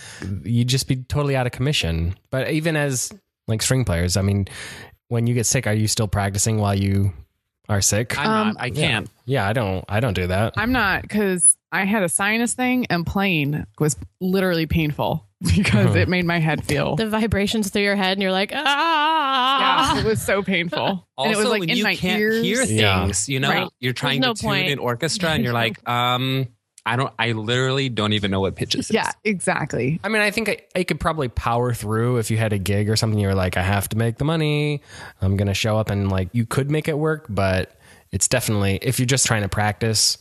you'd 0.45 0.69
just 0.69 0.87
be 0.87 0.97
totally 0.97 1.35
out 1.35 1.47
of 1.47 1.53
commission. 1.53 2.15
But 2.31 2.51
even 2.51 2.77
as 2.77 3.13
like 3.49 3.63
string 3.63 3.85
players, 3.85 4.17
I 4.17 4.23
mean, 4.23 4.47
when 5.09 5.27
you 5.27 5.35
get 5.35 5.47
sick, 5.47 5.67
are 5.67 5.75
you 5.75 5.89
still 5.89 6.09
practicing 6.09 6.59
while 6.59 6.75
you 6.75 7.13
are 7.69 7.81
sick? 7.81 8.17
I'm 8.17 8.29
Um, 8.31 8.47
not. 8.55 8.57
I 8.61 8.71
can't. 8.71 9.11
yeah, 9.25 9.49
I 9.49 9.53
don't. 9.53 9.85
I 9.89 9.99
don't 9.99 10.15
do 10.15 10.29
that. 10.29 10.55
I'm 10.57 10.71
not 10.71 11.03
because 11.03 11.56
I 11.73 11.85
had 11.85 12.03
a 12.03 12.09
sinus 12.09 12.55
thing, 12.55 12.87
and 12.87 13.05
playing 13.07 13.67
was 13.79 13.97
literally 14.21 14.67
painful 14.67 15.27
because 15.43 15.87
Uh-huh. 15.87 15.99
it 15.99 16.09
made 16.09 16.25
my 16.25 16.39
head 16.39 16.65
feel. 16.65 16.97
The 16.97 17.09
vibrations 17.09 17.71
through 17.71 17.83
your 17.83 17.97
head, 17.97 18.13
and 18.13 18.23
you're 18.23 18.33
like, 18.33 18.53
ah. 18.55 19.95
yeah, 19.95 20.01
it 20.01 20.05
was 20.07 20.23
so 20.23 20.43
painful, 20.43 21.07
Also, 21.17 21.29
and 21.29 21.33
it 21.35 21.37
was 21.39 21.49
like 21.49 21.69
in 21.69 21.77
you 21.77 21.83
my 21.85 21.97
can't 21.97 22.21
ears. 22.21 22.43
hear 22.43 22.63
Yeah. 22.65 23.03
things, 23.05 23.29
you 23.29 23.41
know, 23.41 23.51
Right. 23.51 23.69
you're 23.81 23.93
trying 23.93 24.21
no 24.21 24.33
to 24.35 24.41
tune 24.41 24.49
point. 24.51 24.71
an 24.71 24.79
orchestra, 24.79 25.31
and 25.31 25.45
you're 25.45 25.53
like, 25.53 25.87
um, 25.89 26.49
I 26.89 26.95
don't. 26.95 27.13
I 27.19 27.33
literally 27.33 27.89
don't 27.89 28.13
even 28.13 28.31
know 28.31 28.39
what 28.41 28.55
pitches. 28.55 28.93
Yeah, 28.93 29.11
exactly. 29.25 29.99
I 30.05 30.09
mean, 30.09 30.23
I 30.23 30.31
think 30.31 30.49
I, 30.49 30.59
I 30.77 30.85
could 30.85 31.01
probably 31.01 31.27
power 31.27 31.75
through 31.75 32.19
if 32.19 32.31
you 32.31 32.37
had 32.37 32.53
a 32.53 32.59
gig 32.59 32.89
or 32.89 32.95
something. 32.95 33.19
You 33.19 33.27
were 33.27 33.35
like, 33.35 33.57
I 33.57 33.63
have 33.63 33.89
to 33.89 33.97
make 33.97 34.19
the 34.19 34.25
money. 34.25 34.83
I'm 35.21 35.37
gonna 35.37 35.53
show 35.53 35.79
up 35.79 35.91
and 35.91 36.09
like 36.13 36.29
you 36.33 36.47
could 36.47 36.71
make 36.71 36.87
it 36.87 36.97
work, 36.97 37.27
but 37.29 37.73
it's 38.13 38.29
definitely 38.29 38.79
if 38.83 39.01
you're 39.01 39.07
just 39.07 39.27
trying 39.27 39.43
to 39.43 39.49
practice. 39.49 40.19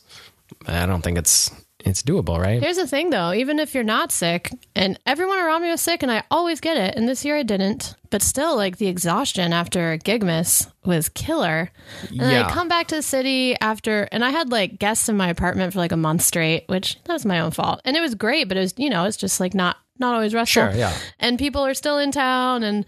I 0.68 0.86
don't 0.86 1.02
think 1.02 1.18
it's 1.18 1.52
it's 1.80 2.02
doable, 2.02 2.40
right? 2.40 2.62
Here's 2.64 2.78
the 2.78 2.88
thing 2.88 3.12
though, 3.12 3.32
even 3.34 3.60
if 3.60 3.76
you're 3.76 3.84
not 3.84 4.12
sick, 4.12 4.50
and 4.76 5.00
everyone 5.06 5.38
around 5.38 5.62
me 5.62 5.70
was 5.70 5.82
sick, 5.82 6.02
and 6.02 6.12
I 6.12 6.24
always 6.32 6.60
get 6.60 6.78
it, 6.78 6.96
and 6.96 7.08
this 7.08 7.24
year 7.24 7.38
I 7.38 7.44
didn't, 7.44 7.94
but 8.10 8.24
still, 8.24 8.56
like 8.56 8.78
the 8.78 8.88
exhaustion 8.88 9.54
after 9.54 9.92
a 9.92 10.00
Gigmas 10.00 10.72
was 10.84 11.10
killer. 11.10 11.72
And 12.10 12.22
Yeah. 12.22 12.48
I 12.48 12.52
come 12.52 12.68
back 12.68 12.88
to 12.88 12.96
the 12.96 13.02
city 13.04 13.56
after, 13.62 14.08
and 14.12 14.26
I 14.26 14.32
had 14.32 14.52
like 14.52 14.80
guests 14.80 15.10
in 15.10 15.16
my 15.18 15.30
apartment 15.30 15.74
for 15.74 15.80
like 15.80 15.92
a 15.92 15.98
month 15.98 16.24
straight, 16.24 16.64
which 16.68 16.98
that 17.04 17.14
was 17.14 17.26
my 17.26 17.40
own 17.40 17.52
fault, 17.52 17.82
and 17.86 17.96
it 17.96 18.02
was 18.02 18.16
great, 18.16 18.48
but 18.48 18.58
it 18.58 18.62
was 18.62 18.74
you 18.78 18.90
know 18.90 19.06
it's 19.06 19.18
just 19.18 19.40
like 19.40 19.54
not 19.54 19.78
not 20.00 20.16
always 20.16 20.34
restful. 20.34 20.64
Sure, 20.64 20.74
yeah. 20.76 20.94
And 21.20 21.38
people 21.38 21.64
are 21.66 21.76
still 21.76 22.00
in 22.00 22.12
town, 22.12 22.64
and 22.64 22.86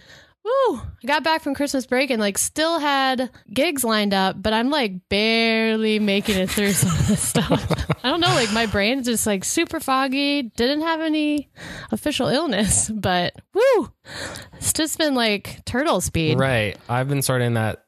woo, 0.48 0.82
I 1.04 1.08
got 1.08 1.24
back 1.24 1.42
from 1.42 1.54
Christmas 1.54 1.86
break 1.86 2.10
and 2.10 2.20
like 2.22 2.38
still 2.38 2.80
had 2.80 3.30
gigs 3.54 3.84
lined 3.84 4.14
up, 4.14 4.42
but 4.42 4.54
I'm 4.54 4.70
like 4.70 5.10
barely 5.10 6.00
making 6.00 6.38
it 6.38 6.50
through 6.50 6.72
some 6.72 6.98
of 6.98 7.08
this 7.08 7.22
stuff. 7.22 7.72
I 8.04 8.10
don't 8.10 8.22
know, 8.22 8.28
like 8.28 8.52
my 8.54 8.66
brain's 8.66 9.06
just 9.06 9.28
like 9.28 9.44
super 9.44 9.80
foggy. 9.80 10.44
Didn't 10.44 10.82
have 10.82 11.02
any 11.02 11.50
official 11.92 12.28
illness, 12.28 12.90
but 12.90 13.34
woo, 13.54 13.92
it's 14.56 14.74
just 14.74 14.98
been 14.98 15.16
like 15.16 15.64
turtle 15.66 16.02
speed. 16.02 16.40
Right. 16.40 16.78
I've 16.90 17.10
been 17.10 17.22
sort 17.22 17.42
of 17.42 17.48
in 17.48 17.54
that 17.56 17.86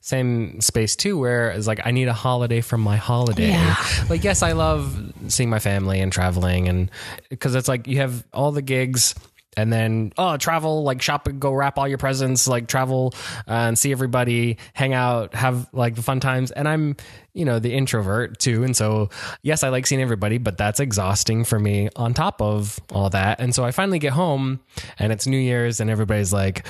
same 0.00 0.60
space 0.60 0.96
too, 0.96 1.18
where 1.18 1.50
it's 1.50 1.66
like 1.66 1.80
I 1.84 1.90
need 1.90 2.08
a 2.08 2.12
holiday 2.12 2.60
from 2.60 2.80
my 2.80 2.96
holiday. 2.96 3.50
Yeah. 3.50 3.76
Like, 4.08 4.24
yes, 4.24 4.42
I 4.42 4.52
love 4.52 5.12
seeing 5.28 5.50
my 5.50 5.58
family 5.58 6.00
and 6.00 6.12
traveling, 6.12 6.68
and 6.68 6.90
because 7.28 7.54
it's 7.54 7.68
like 7.68 7.86
you 7.86 7.98
have 7.98 8.26
all 8.32 8.52
the 8.52 8.62
gigs. 8.62 9.14
And 9.56 9.72
then, 9.72 10.12
oh, 10.16 10.36
travel, 10.36 10.84
like 10.84 11.02
shop 11.02 11.26
and 11.26 11.40
go 11.40 11.52
wrap 11.52 11.76
all 11.76 11.88
your 11.88 11.98
presents, 11.98 12.46
like 12.46 12.68
travel 12.68 13.14
uh, 13.48 13.68
and 13.68 13.78
see 13.78 13.90
everybody, 13.90 14.58
hang 14.74 14.94
out, 14.94 15.34
have 15.34 15.68
like 15.72 15.96
the 15.96 16.02
fun 16.02 16.20
times. 16.20 16.52
And 16.52 16.68
I'm, 16.68 16.96
you 17.34 17.44
know, 17.44 17.58
the 17.58 17.74
introvert 17.74 18.38
too. 18.38 18.62
And 18.62 18.76
so, 18.76 19.10
yes, 19.42 19.64
I 19.64 19.70
like 19.70 19.86
seeing 19.86 20.00
everybody, 20.00 20.38
but 20.38 20.56
that's 20.56 20.78
exhausting 20.78 21.44
for 21.44 21.58
me 21.58 21.88
on 21.96 22.14
top 22.14 22.40
of 22.40 22.78
all 22.92 23.10
that. 23.10 23.40
And 23.40 23.54
so 23.54 23.64
I 23.64 23.72
finally 23.72 23.98
get 23.98 24.12
home 24.12 24.60
and 24.98 25.12
it's 25.12 25.26
New 25.26 25.38
Year's 25.38 25.80
and 25.80 25.90
everybody's 25.90 26.32
like, 26.32 26.64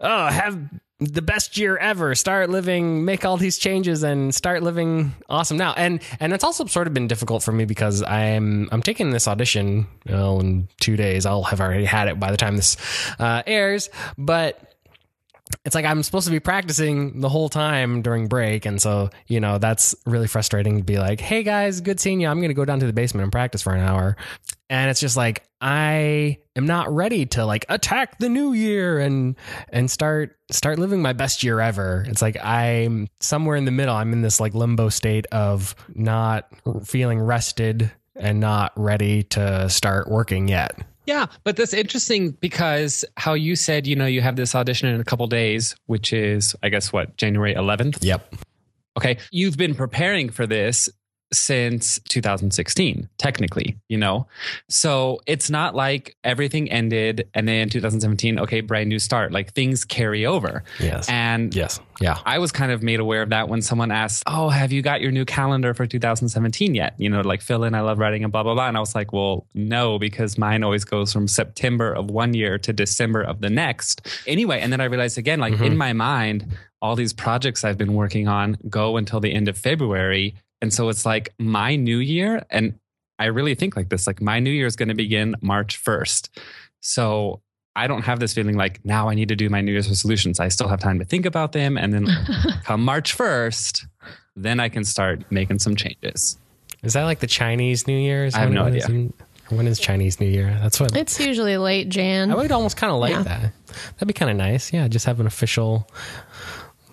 oh, 0.00 0.26
have 0.26 0.58
the 1.00 1.22
best 1.22 1.58
year 1.58 1.76
ever. 1.76 2.14
Start 2.14 2.50
living, 2.50 3.04
make 3.04 3.24
all 3.24 3.36
these 3.36 3.58
changes, 3.58 4.02
and 4.02 4.34
start 4.34 4.62
living 4.62 5.12
awesome 5.28 5.56
now. 5.56 5.74
And 5.76 6.00
and 6.20 6.32
it's 6.32 6.44
also 6.44 6.66
sort 6.66 6.86
of 6.86 6.94
been 6.94 7.08
difficult 7.08 7.42
for 7.42 7.52
me 7.52 7.64
because 7.64 8.02
I'm 8.02 8.68
I'm 8.72 8.82
taking 8.82 9.10
this 9.10 9.26
audition 9.26 9.86
well, 10.06 10.40
in 10.40 10.68
two 10.80 10.96
days. 10.96 11.26
I'll 11.26 11.44
have 11.44 11.60
already 11.60 11.84
had 11.84 12.08
it 12.08 12.20
by 12.20 12.30
the 12.30 12.36
time 12.36 12.56
this 12.56 12.76
uh, 13.18 13.42
airs, 13.46 13.90
but 14.16 14.73
it's 15.64 15.74
like 15.74 15.84
I'm 15.84 16.02
supposed 16.02 16.26
to 16.26 16.30
be 16.30 16.40
practicing 16.40 17.20
the 17.20 17.28
whole 17.28 17.48
time 17.48 18.02
during 18.02 18.28
break. 18.28 18.66
And 18.66 18.80
so, 18.80 19.10
you 19.26 19.40
know, 19.40 19.58
that's 19.58 19.94
really 20.06 20.26
frustrating 20.26 20.78
to 20.78 20.84
be 20.84 20.98
like, 20.98 21.20
hey 21.20 21.42
guys, 21.42 21.80
good 21.80 22.00
seeing 22.00 22.20
you. 22.20 22.28
I'm 22.28 22.38
going 22.38 22.48
to 22.48 22.54
go 22.54 22.64
down 22.64 22.80
to 22.80 22.86
the 22.86 22.92
basement 22.92 23.24
and 23.24 23.32
practice 23.32 23.62
for 23.62 23.74
an 23.74 23.80
hour. 23.80 24.16
And 24.70 24.90
it's 24.90 25.00
just 25.00 25.16
like, 25.16 25.44
I 25.60 26.38
am 26.56 26.66
not 26.66 26.94
ready 26.94 27.26
to 27.26 27.44
like 27.44 27.66
attack 27.68 28.18
the 28.18 28.28
new 28.28 28.52
year 28.52 28.98
and, 28.98 29.36
and 29.68 29.90
start, 29.90 30.36
start 30.50 30.78
living 30.78 31.02
my 31.02 31.12
best 31.12 31.42
year 31.42 31.60
ever. 31.60 32.04
It's 32.08 32.22
like 32.22 32.42
I'm 32.42 33.08
somewhere 33.20 33.56
in 33.56 33.64
the 33.64 33.70
middle. 33.70 33.94
I'm 33.94 34.12
in 34.12 34.22
this 34.22 34.40
like 34.40 34.54
limbo 34.54 34.88
state 34.88 35.26
of 35.26 35.74
not 35.94 36.48
feeling 36.84 37.20
rested 37.20 37.90
and 38.16 38.40
not 38.40 38.72
ready 38.76 39.24
to 39.24 39.68
start 39.68 40.10
working 40.10 40.48
yet. 40.48 40.78
Yeah, 41.06 41.26
but 41.42 41.56
that's 41.56 41.74
interesting 41.74 42.30
because 42.32 43.04
how 43.16 43.34
you 43.34 43.56
said, 43.56 43.86
you 43.86 43.96
know, 43.96 44.06
you 44.06 44.22
have 44.22 44.36
this 44.36 44.54
audition 44.54 44.88
in 44.88 45.00
a 45.00 45.04
couple 45.04 45.26
days, 45.26 45.76
which 45.86 46.12
is, 46.12 46.56
I 46.62 46.70
guess, 46.70 46.92
what, 46.92 47.16
January 47.16 47.54
11th? 47.54 47.98
Yep. 48.00 48.34
Okay. 48.96 49.18
You've 49.30 49.56
been 49.56 49.74
preparing 49.74 50.30
for 50.30 50.46
this 50.46 50.88
since 51.36 51.98
2016, 52.08 53.08
technically, 53.18 53.76
you 53.88 53.98
know? 53.98 54.26
So 54.68 55.20
it's 55.26 55.50
not 55.50 55.74
like 55.74 56.16
everything 56.24 56.70
ended 56.70 57.28
and 57.34 57.46
then 57.48 57.68
2017, 57.68 58.38
okay, 58.40 58.60
brand 58.60 58.88
new 58.88 58.98
start. 58.98 59.32
Like 59.32 59.52
things 59.52 59.84
carry 59.84 60.24
over. 60.26 60.64
Yes. 60.80 61.08
And 61.08 61.54
yes. 61.54 61.80
Yeah. 62.00 62.18
I 62.24 62.38
was 62.38 62.52
kind 62.52 62.72
of 62.72 62.82
made 62.82 63.00
aware 63.00 63.22
of 63.22 63.30
that 63.30 63.48
when 63.48 63.62
someone 63.62 63.90
asked, 63.90 64.24
Oh, 64.26 64.48
have 64.48 64.72
you 64.72 64.82
got 64.82 65.00
your 65.00 65.12
new 65.12 65.24
calendar 65.24 65.74
for 65.74 65.86
2017 65.86 66.74
yet? 66.74 66.94
You 66.98 67.08
know, 67.08 67.20
like 67.20 67.40
fill 67.40 67.64
in, 67.64 67.74
I 67.74 67.80
love 67.80 67.98
writing 67.98 68.24
and 68.24 68.32
blah, 68.32 68.42
blah, 68.42 68.54
blah. 68.54 68.68
And 68.68 68.76
I 68.76 68.80
was 68.80 68.94
like, 68.94 69.12
Well, 69.12 69.46
no, 69.54 69.98
because 69.98 70.38
mine 70.38 70.62
always 70.64 70.84
goes 70.84 71.12
from 71.12 71.28
September 71.28 71.92
of 71.92 72.10
one 72.10 72.34
year 72.34 72.58
to 72.58 72.72
December 72.72 73.22
of 73.22 73.40
the 73.40 73.50
next. 73.50 74.06
Anyway, 74.26 74.60
and 74.60 74.72
then 74.72 74.80
I 74.80 74.84
realized 74.84 75.18
again, 75.18 75.38
like 75.38 75.54
mm-hmm. 75.54 75.64
in 75.64 75.76
my 75.76 75.92
mind, 75.92 76.56
all 76.84 76.96
these 76.96 77.14
projects 77.14 77.64
I've 77.64 77.78
been 77.78 77.94
working 77.94 78.28
on 78.28 78.58
go 78.68 78.98
until 78.98 79.18
the 79.18 79.32
end 79.32 79.48
of 79.48 79.56
February. 79.56 80.34
And 80.64 80.72
so 80.72 80.88
it's 80.88 81.04
like 81.04 81.34
my 81.38 81.76
new 81.76 81.98
year, 81.98 82.42
and 82.48 82.78
I 83.18 83.26
really 83.26 83.54
think 83.54 83.76
like 83.76 83.90
this 83.90 84.06
like 84.06 84.22
my 84.22 84.40
new 84.40 84.48
year 84.48 84.64
is 84.64 84.76
going 84.76 84.88
to 84.88 84.94
begin 84.94 85.36
March 85.42 85.84
1st. 85.84 86.30
So 86.80 87.42
I 87.76 87.86
don't 87.86 88.00
have 88.00 88.18
this 88.18 88.32
feeling 88.32 88.56
like 88.56 88.82
now 88.82 89.10
I 89.10 89.14
need 89.14 89.28
to 89.28 89.36
do 89.36 89.50
my 89.50 89.60
New 89.60 89.72
Year's 89.72 89.90
resolutions. 89.90 90.40
I 90.40 90.48
still 90.48 90.68
have 90.68 90.80
time 90.80 90.98
to 91.00 91.04
think 91.04 91.26
about 91.26 91.52
them. 91.52 91.76
And 91.76 91.92
then 91.92 92.08
come 92.64 92.82
March 92.82 93.14
1st, 93.14 93.84
then 94.36 94.58
I 94.58 94.70
can 94.70 94.84
start 94.84 95.30
making 95.30 95.58
some 95.58 95.76
changes. 95.76 96.38
Is 96.82 96.94
that 96.94 97.04
like 97.04 97.18
the 97.18 97.26
Chinese 97.26 97.86
New 97.86 97.98
Year's? 97.98 98.34
I 98.34 98.38
have 98.38 98.50
no 98.50 98.64
idea. 98.64 98.86
In, 98.86 99.12
when 99.50 99.66
is 99.66 99.78
Chinese 99.78 100.18
New 100.18 100.30
Year? 100.30 100.58
That's 100.62 100.80
what 100.80 100.96
it's 100.96 101.20
usually 101.20 101.58
late 101.58 101.90
Jan. 101.90 102.30
I 102.30 102.36
would 102.36 102.50
almost 102.52 102.78
kind 102.78 102.90
of 102.90 103.00
like 103.00 103.12
yeah. 103.12 103.22
that. 103.22 103.52
That'd 103.96 104.08
be 104.08 104.14
kind 104.14 104.30
of 104.30 104.38
nice. 104.38 104.72
Yeah, 104.72 104.88
just 104.88 105.04
have 105.04 105.20
an 105.20 105.26
official 105.26 105.86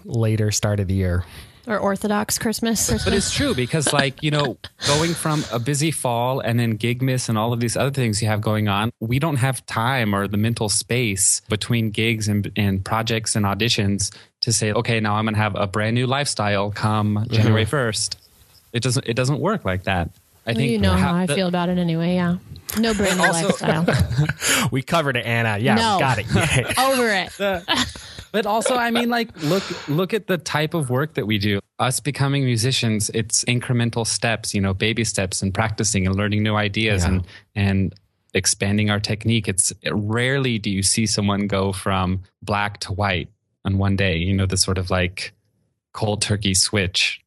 later 0.03 0.51
start 0.51 0.81
of 0.81 0.89
the 0.89 0.93
year 0.93 1.23
or 1.67 1.77
Orthodox 1.77 2.37
Christmas. 2.37 2.89
But 3.03 3.13
it's 3.13 3.31
true 3.31 3.53
because, 3.53 3.93
like, 3.93 4.23
you 4.23 4.31
know, 4.31 4.57
going 4.87 5.13
from 5.13 5.43
a 5.51 5.59
busy 5.59 5.91
fall 5.91 6.39
and 6.39 6.59
then 6.59 6.77
Gigmas 6.77 7.29
and 7.29 7.37
all 7.37 7.53
of 7.53 7.59
these 7.59 7.77
other 7.77 7.91
things 7.91 8.21
you 8.21 8.27
have 8.27 8.41
going 8.41 8.67
on, 8.67 8.91
we 8.99 9.19
don't 9.19 9.37
have 9.37 9.65
time 9.65 10.15
or 10.15 10.27
the 10.27 10.37
mental 10.37 10.69
space 10.69 11.41
between 11.49 11.91
gigs 11.91 12.27
and, 12.27 12.51
and 12.55 12.83
projects 12.83 13.35
and 13.35 13.45
auditions 13.45 14.15
to 14.41 14.51
say, 14.51 14.71
okay, 14.73 14.99
now 14.99 15.15
I'm 15.15 15.25
going 15.25 15.35
to 15.35 15.41
have 15.41 15.55
a 15.55 15.67
brand 15.67 15.95
new 15.95 16.07
lifestyle 16.07 16.71
come 16.71 17.15
mm-hmm. 17.15 17.33
January 17.33 17.65
1st. 17.65 18.15
It 18.73 18.83
doesn't, 18.83 19.05
it 19.05 19.15
doesn't 19.15 19.39
work 19.39 19.65
like 19.65 19.83
that. 19.83 20.09
I 20.45 20.51
well, 20.51 20.55
think 20.55 20.71
you 20.71 20.79
know 20.79 20.91
how, 20.91 21.13
how 21.13 21.15
I 21.15 21.25
the, 21.27 21.35
feel 21.35 21.47
about 21.47 21.69
it 21.69 21.77
anyway. 21.77 22.15
Yeah. 22.15 22.37
No 22.79 22.93
brand 22.95 23.17
new 23.17 23.25
also, 23.25 23.47
lifestyle. 23.47 24.67
we 24.71 24.81
covered 24.81 25.17
it, 25.17 25.25
Anna. 25.25 25.57
Yeah, 25.59 25.75
no. 25.75 25.99
got 25.99 26.17
it. 26.19 26.25
Over 26.79 27.09
it. 27.09 27.65
but 28.31 28.45
also 28.45 28.75
i 28.75 28.89
mean 28.89 29.09
like 29.09 29.29
look 29.43 29.63
look 29.89 30.13
at 30.13 30.27
the 30.27 30.37
type 30.37 30.73
of 30.73 30.89
work 30.89 31.15
that 31.15 31.27
we 31.27 31.37
do 31.37 31.59
us 31.79 31.99
becoming 31.99 32.45
musicians 32.45 33.11
it's 33.13 33.43
incremental 33.43 34.07
steps 34.07 34.53
you 34.53 34.61
know 34.61 34.73
baby 34.73 35.03
steps 35.03 35.41
and 35.41 35.53
practicing 35.53 36.07
and 36.07 36.15
learning 36.15 36.41
new 36.41 36.55
ideas 36.55 37.03
yeah. 37.03 37.09
and 37.09 37.27
and 37.55 37.95
expanding 38.33 38.89
our 38.89 39.01
technique 39.01 39.49
it's 39.49 39.73
rarely 39.91 40.57
do 40.57 40.69
you 40.69 40.81
see 40.81 41.05
someone 41.05 41.45
go 41.45 41.73
from 41.73 42.21
black 42.41 42.79
to 42.79 42.93
white 42.93 43.27
on 43.65 43.77
one 43.77 43.97
day 43.97 44.15
you 44.15 44.33
know 44.33 44.45
the 44.45 44.55
sort 44.55 44.77
of 44.77 44.89
like 44.89 45.33
cold 45.91 46.21
turkey 46.21 46.53
switch 46.53 47.21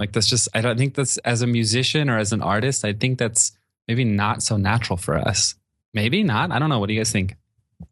like 0.00 0.12
that's 0.12 0.28
just 0.28 0.48
i 0.54 0.60
don't 0.60 0.76
think 0.78 0.94
that's 0.94 1.16
as 1.18 1.42
a 1.42 1.46
musician 1.46 2.10
or 2.10 2.18
as 2.18 2.32
an 2.32 2.42
artist 2.42 2.84
i 2.84 2.92
think 2.92 3.18
that's 3.18 3.52
maybe 3.86 4.04
not 4.04 4.42
so 4.42 4.56
natural 4.56 4.96
for 4.96 5.16
us 5.16 5.54
maybe 5.94 6.24
not 6.24 6.50
i 6.50 6.58
don't 6.58 6.68
know 6.68 6.80
what 6.80 6.88
do 6.88 6.94
you 6.94 7.00
guys 7.00 7.12
think 7.12 7.36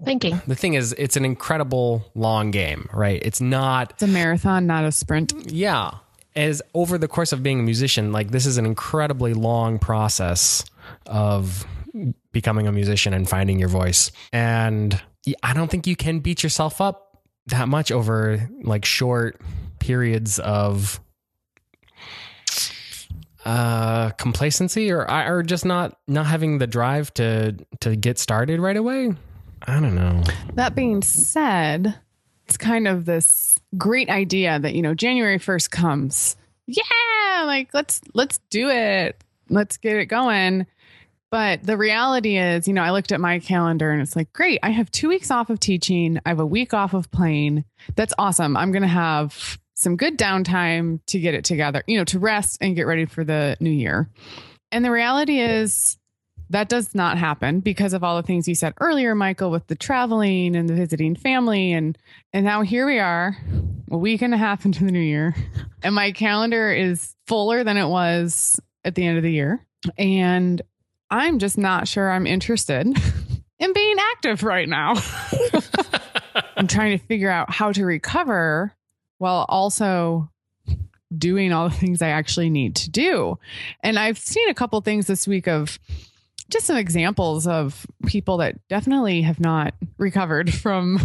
thinking. 0.04 0.40
The 0.46 0.54
thing 0.54 0.74
is, 0.74 0.94
it's 0.98 1.16
an 1.16 1.24
incredible 1.24 2.04
long 2.14 2.50
game, 2.50 2.88
right? 2.92 3.20
It's 3.24 3.40
not. 3.40 3.92
It's 3.92 4.02
a 4.02 4.06
marathon, 4.06 4.66
not 4.66 4.84
a 4.84 4.92
sprint. 4.92 5.50
Yeah. 5.50 5.92
As 6.36 6.62
over 6.74 6.98
the 6.98 7.08
course 7.08 7.32
of 7.32 7.42
being 7.42 7.60
a 7.60 7.62
musician, 7.62 8.12
like 8.12 8.30
this 8.30 8.46
is 8.46 8.58
an 8.58 8.66
incredibly 8.66 9.34
long 9.34 9.78
process 9.78 10.64
of 11.06 11.66
becoming 12.32 12.66
a 12.66 12.72
musician 12.72 13.12
and 13.12 13.28
finding 13.28 13.58
your 13.58 13.68
voice. 13.68 14.12
And 14.32 15.00
I 15.42 15.52
don't 15.54 15.70
think 15.70 15.86
you 15.86 15.96
can 15.96 16.20
beat 16.20 16.42
yourself 16.42 16.80
up 16.80 17.22
that 17.46 17.68
much 17.68 17.90
over 17.90 18.48
like 18.62 18.84
short 18.84 19.40
periods 19.78 20.38
of 20.38 21.00
uh 23.48 24.10
complacency 24.10 24.90
or 24.90 25.10
or 25.10 25.42
just 25.42 25.64
not 25.64 25.98
not 26.06 26.26
having 26.26 26.58
the 26.58 26.66
drive 26.66 27.12
to 27.14 27.56
to 27.80 27.96
get 27.96 28.18
started 28.18 28.60
right 28.60 28.76
away 28.76 29.14
I 29.66 29.80
don't 29.80 29.94
know. 29.94 30.22
That 30.54 30.74
being 30.74 31.02
said, 31.02 31.98
it's 32.46 32.56
kind 32.56 32.86
of 32.86 33.04
this 33.04 33.58
great 33.76 34.08
idea 34.08 34.58
that, 34.58 34.74
you 34.74 34.82
know, 34.82 34.94
January 34.94 35.38
1st 35.38 35.70
comes. 35.70 36.36
Yeah, 36.66 37.44
like 37.44 37.72
let's 37.72 38.00
let's 38.14 38.38
do 38.50 38.68
it. 38.68 39.22
Let's 39.48 39.78
get 39.78 39.96
it 39.96 40.06
going. 40.06 40.66
But 41.30 41.62
the 41.62 41.76
reality 41.76 42.38
is, 42.38 42.66
you 42.66 42.74
know, 42.74 42.82
I 42.82 42.90
looked 42.90 43.12
at 43.12 43.20
my 43.20 43.38
calendar 43.38 43.90
and 43.90 44.00
it's 44.00 44.16
like, 44.16 44.32
great, 44.32 44.60
I 44.62 44.70
have 44.70 44.90
2 44.90 45.08
weeks 45.08 45.30
off 45.30 45.50
of 45.50 45.60
teaching. 45.60 46.18
I 46.24 46.30
have 46.30 46.40
a 46.40 46.46
week 46.46 46.72
off 46.72 46.94
of 46.94 47.10
playing. 47.10 47.64
That's 47.96 48.14
awesome. 48.18 48.56
I'm 48.56 48.72
going 48.72 48.82
to 48.82 48.88
have 48.88 49.58
some 49.78 49.96
good 49.96 50.18
downtime 50.18 50.98
to 51.06 51.20
get 51.20 51.34
it 51.34 51.44
together, 51.44 51.84
you 51.86 51.96
know, 51.96 52.04
to 52.04 52.18
rest 52.18 52.58
and 52.60 52.74
get 52.74 52.86
ready 52.86 53.06
for 53.06 53.22
the 53.22 53.56
new 53.60 53.70
year. 53.70 54.10
And 54.72 54.84
the 54.84 54.90
reality 54.90 55.38
is 55.38 55.96
that 56.50 56.68
does 56.68 56.96
not 56.96 57.16
happen 57.16 57.60
because 57.60 57.92
of 57.92 58.02
all 58.02 58.16
the 58.16 58.26
things 58.26 58.48
you 58.48 58.56
said 58.56 58.74
earlier, 58.80 59.14
Michael, 59.14 59.52
with 59.52 59.68
the 59.68 59.76
traveling 59.76 60.56
and 60.56 60.68
the 60.68 60.74
visiting 60.74 61.14
family. 61.14 61.72
And 61.72 61.96
and 62.32 62.44
now 62.44 62.62
here 62.62 62.86
we 62.86 62.98
are, 62.98 63.36
a 63.90 63.96
week 63.96 64.20
and 64.20 64.34
a 64.34 64.36
half 64.36 64.64
into 64.64 64.84
the 64.84 64.92
new 64.92 65.00
year. 65.00 65.34
And 65.80 65.94
my 65.94 66.10
calendar 66.10 66.72
is 66.72 67.14
fuller 67.28 67.62
than 67.62 67.76
it 67.76 67.86
was 67.86 68.58
at 68.84 68.96
the 68.96 69.06
end 69.06 69.16
of 69.16 69.22
the 69.22 69.30
year. 69.30 69.64
And 69.96 70.60
I'm 71.08 71.38
just 71.38 71.56
not 71.56 71.86
sure 71.86 72.10
I'm 72.10 72.26
interested 72.26 72.84
in 73.60 73.72
being 73.72 73.96
active 74.16 74.42
right 74.42 74.68
now. 74.68 74.94
I'm 76.56 76.66
trying 76.66 76.98
to 76.98 77.04
figure 77.06 77.30
out 77.30 77.48
how 77.48 77.70
to 77.70 77.84
recover 77.84 78.74
while 79.18 79.46
also 79.48 80.30
doing 81.16 81.52
all 81.52 81.68
the 81.68 81.74
things 81.74 82.02
I 82.02 82.08
actually 82.08 82.50
need 82.50 82.76
to 82.76 82.90
do. 82.90 83.38
And 83.82 83.98
I've 83.98 84.18
seen 84.18 84.48
a 84.48 84.54
couple 84.54 84.80
things 84.80 85.06
this 85.06 85.26
week 85.26 85.48
of 85.48 85.78
just 86.50 86.66
some 86.66 86.76
examples 86.76 87.46
of 87.46 87.86
people 88.06 88.38
that 88.38 88.56
definitely 88.68 89.22
have 89.22 89.40
not 89.40 89.74
recovered 89.98 90.52
from 90.62 91.00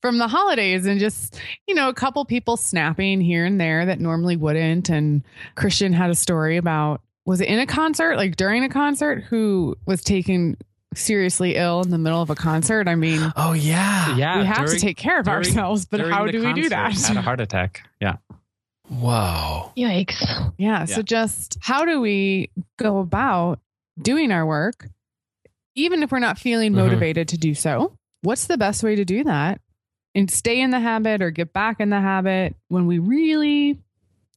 from 0.00 0.18
the 0.18 0.28
holidays 0.28 0.86
and 0.86 1.00
just 1.00 1.38
you 1.66 1.74
know 1.74 1.88
a 1.88 1.94
couple 1.94 2.24
people 2.24 2.56
snapping 2.56 3.20
here 3.20 3.44
and 3.44 3.60
there 3.60 3.84
that 3.86 4.00
normally 4.00 4.36
wouldn't 4.36 4.88
and 4.88 5.22
christian 5.54 5.92
had 5.92 6.10
a 6.10 6.14
story 6.14 6.56
about 6.56 7.02
was 7.26 7.40
it 7.40 7.48
in 7.48 7.58
a 7.58 7.66
concert 7.66 8.16
like 8.16 8.36
during 8.36 8.64
a 8.64 8.68
concert 8.68 9.22
who 9.24 9.76
was 9.86 10.02
taken 10.02 10.56
seriously 10.94 11.54
ill 11.54 11.82
in 11.82 11.90
the 11.90 11.98
middle 11.98 12.20
of 12.20 12.30
a 12.30 12.34
concert 12.34 12.88
i 12.88 12.96
mean 12.96 13.32
oh 13.36 13.52
yeah 13.52 14.16
yeah 14.16 14.40
we 14.40 14.44
have 14.44 14.66
during, 14.66 14.72
to 14.72 14.78
take 14.78 14.96
care 14.96 15.20
of 15.20 15.24
during, 15.24 15.38
ourselves 15.38 15.86
but 15.86 16.00
how 16.00 16.26
do 16.26 16.44
we 16.44 16.52
do 16.52 16.68
that 16.68 16.92
had 16.92 17.16
a 17.16 17.22
heart 17.22 17.40
attack 17.40 17.88
yeah 18.00 18.16
Whoa. 18.90 19.70
Yikes. 19.76 20.20
Yeah, 20.58 20.80
yeah. 20.80 20.84
So 20.84 21.02
just 21.02 21.58
how 21.60 21.84
do 21.84 22.00
we 22.00 22.50
go 22.76 22.98
about 22.98 23.60
doing 24.00 24.32
our 24.32 24.44
work, 24.44 24.88
even 25.76 26.02
if 26.02 26.10
we're 26.10 26.18
not 26.18 26.38
feeling 26.38 26.72
mm-hmm. 26.72 26.80
motivated 26.80 27.28
mm-hmm. 27.28 27.34
to 27.34 27.38
do 27.38 27.54
so. 27.54 27.96
What's 28.22 28.48
the 28.48 28.58
best 28.58 28.82
way 28.82 28.96
to 28.96 29.04
do 29.04 29.24
that? 29.24 29.60
And 30.14 30.30
stay 30.30 30.60
in 30.60 30.70
the 30.70 30.80
habit 30.80 31.22
or 31.22 31.30
get 31.30 31.52
back 31.52 31.78
in 31.78 31.90
the 31.90 32.00
habit 32.00 32.56
when 32.68 32.86
we 32.86 32.98
really 32.98 33.78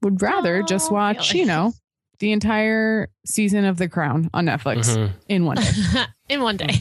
would 0.04 0.22
rather 0.22 0.58
oh, 0.58 0.66
just 0.66 0.92
watch, 0.92 1.34
you 1.34 1.46
know, 1.46 1.74
the 2.20 2.32
entire 2.32 3.10
season 3.26 3.66
of 3.66 3.78
The 3.78 3.90
Crown 3.90 4.30
on 4.34 4.46
Netflix 4.46 4.96
mm-hmm. 4.96 5.14
in 5.28 5.46
one 5.46 5.58
day. 5.58 5.72
in 6.30 6.42
one 6.42 6.58
day. 6.58 6.80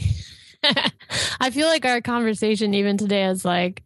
I 1.39 1.49
feel 1.49 1.67
like 1.67 1.85
our 1.85 2.01
conversation 2.01 2.73
even 2.73 2.97
today 2.97 3.25
is 3.25 3.43
like 3.43 3.83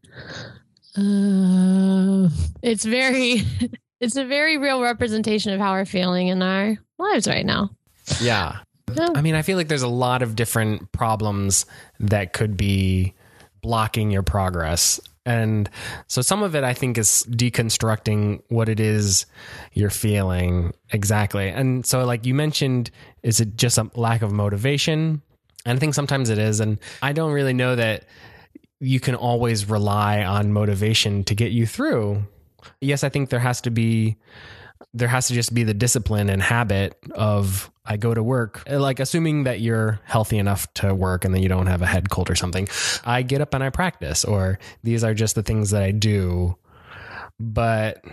Uh, 0.96 2.30
it's 2.62 2.86
very, 2.86 3.44
it's 4.00 4.16
a 4.16 4.26
very 4.26 4.58
real 4.58 4.82
representation 4.82 5.54
of 5.54 5.60
how 5.60 5.74
we're 5.74 5.86
feeling 5.86 6.28
in 6.28 6.42
our 6.42 6.78
lives 6.98 7.28
right 7.28 7.46
now. 7.46 7.70
Yeah. 8.22 8.60
Yeah. 8.96 9.10
I 9.16 9.22
mean, 9.22 9.36
I 9.36 9.42
feel 9.42 9.58
like 9.58 9.68
there's 9.68 9.82
a 9.82 9.88
lot 9.88 10.22
of 10.22 10.36
different 10.36 10.92
problems 10.92 11.66
that 12.00 12.34
could 12.34 12.56
be 12.56 13.14
blocking 13.62 14.12
your 14.12 14.24
progress. 14.24 15.00
And 15.28 15.70
so 16.08 16.22
some 16.22 16.42
of 16.42 16.56
it 16.56 16.64
I 16.64 16.74
think 16.74 16.98
is 16.98 17.28
deconstructing 17.30 18.42
what 18.48 18.70
it 18.70 18.80
is 18.80 19.26
you're 19.74 19.90
feeling 19.90 20.74
exactly. 20.92 21.50
And 21.50 21.86
so 21.86 22.06
like 22.06 22.26
you 22.26 22.34
mentioned 22.34 22.90
is 23.24 23.42
it 23.42 23.58
just 23.58 23.78
a 23.78 23.92
lack 23.94 24.22
of 24.22 24.32
motivation? 24.32 25.22
And 25.66 25.78
I 25.78 25.80
think 25.80 25.96
sometimes 25.96 26.30
it 26.30 26.38
is 26.38 26.62
and 26.62 26.80
I 27.02 27.12
don't 27.12 27.34
really 27.34 27.54
know 27.54 27.76
that 27.76 28.06
you 28.80 29.02
can 29.02 29.16
always 29.16 29.70
rely 29.70 30.24
on 30.24 30.54
motivation 30.54 31.26
to 31.26 31.36
get 31.36 31.52
you 31.52 31.66
through. 31.66 32.24
Yes, 32.80 33.04
I 33.04 33.10
think 33.10 33.30
there 33.30 33.40
has 33.40 33.60
to 33.62 33.70
be 33.70 34.16
there 34.98 35.08
has 35.08 35.28
to 35.28 35.34
just 35.34 35.54
be 35.54 35.64
the 35.64 35.74
discipline 35.74 36.30
and 36.30 36.42
habit 36.42 36.98
of 37.12 37.72
I 37.86 37.98
go 37.98 38.14
to 38.14 38.22
work, 38.22 38.64
eh, 38.68 38.78
like 38.78 39.00
assuming 39.00 39.44
that 39.44 39.62
you're 39.62 40.00
healthy 40.04 40.38
enough 40.38 40.72
to 40.76 40.94
work 40.94 41.24
and 41.24 41.34
then 41.34 41.42
you 41.42 41.50
don't 41.50 41.68
have 41.68 41.82
a 41.82 41.86
head 41.86 42.10
cold 42.10 42.30
or 42.30 42.36
something. 42.36 42.68
I 43.06 43.22
get 43.22 43.40
up 43.40 43.54
and 43.54 43.64
I 43.64 43.70
practice, 43.70 44.26
or 44.26 44.60
these 44.84 45.04
are 45.04 45.14
just 45.14 45.36
the 45.36 45.44
things 45.44 45.72
that 45.72 45.84
I 45.84 45.92
do. 45.92 46.58
But 47.40 48.04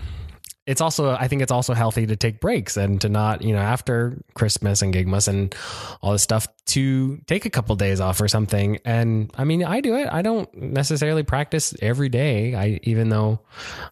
it's 0.67 0.81
also, 0.81 1.11
I 1.11 1.29
think 1.29 1.43
it's 1.43 1.53
also 1.53 1.75
healthy 1.75 2.07
to 2.07 2.17
take 2.17 2.41
breaks 2.41 2.77
and 2.77 3.01
to 3.03 3.09
not, 3.09 3.43
you 3.43 3.53
know, 3.53 3.61
after 3.61 4.23
Christmas 4.35 4.81
and 4.81 4.95
Gigmas 4.95 5.29
and 5.29 5.55
all 6.01 6.13
this 6.13 6.23
stuff, 6.23 6.49
to 6.67 7.19
take 7.27 7.45
a 7.45 7.51
couple 7.51 7.77
days 7.77 8.01
off 8.01 8.21
or 8.21 8.29
something. 8.29 8.79
And 8.85 9.31
I 9.35 9.45
mean, 9.45 9.63
I 9.63 9.81
do 9.81 9.97
it. 9.97 10.09
I 10.11 10.23
don't 10.23 10.53
necessarily 10.55 11.23
practice 11.23 11.75
every 11.83 12.09
day. 12.09 12.55
I, 12.55 12.81
even 12.85 13.11
though 13.11 13.41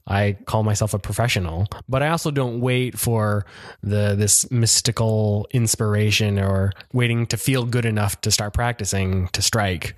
I 0.06 0.38
call 0.46 0.62
myself 0.62 0.94
a 0.94 0.98
professional, 0.98 1.66
but 1.88 2.02
I 2.02 2.08
also 2.08 2.30
don't 2.30 2.60
wait 2.60 2.98
for 2.98 3.44
the, 3.82 4.14
this 4.14 4.50
mystical 4.50 5.46
inspiration 5.50 6.38
or 6.38 6.72
waiting 6.94 7.26
to 7.26 7.36
feel 7.36 7.66
good 7.66 7.84
enough 7.84 8.20
to 8.22 8.30
start 8.30 8.54
practicing 8.54 9.28
to 9.28 9.42
strike. 9.42 9.94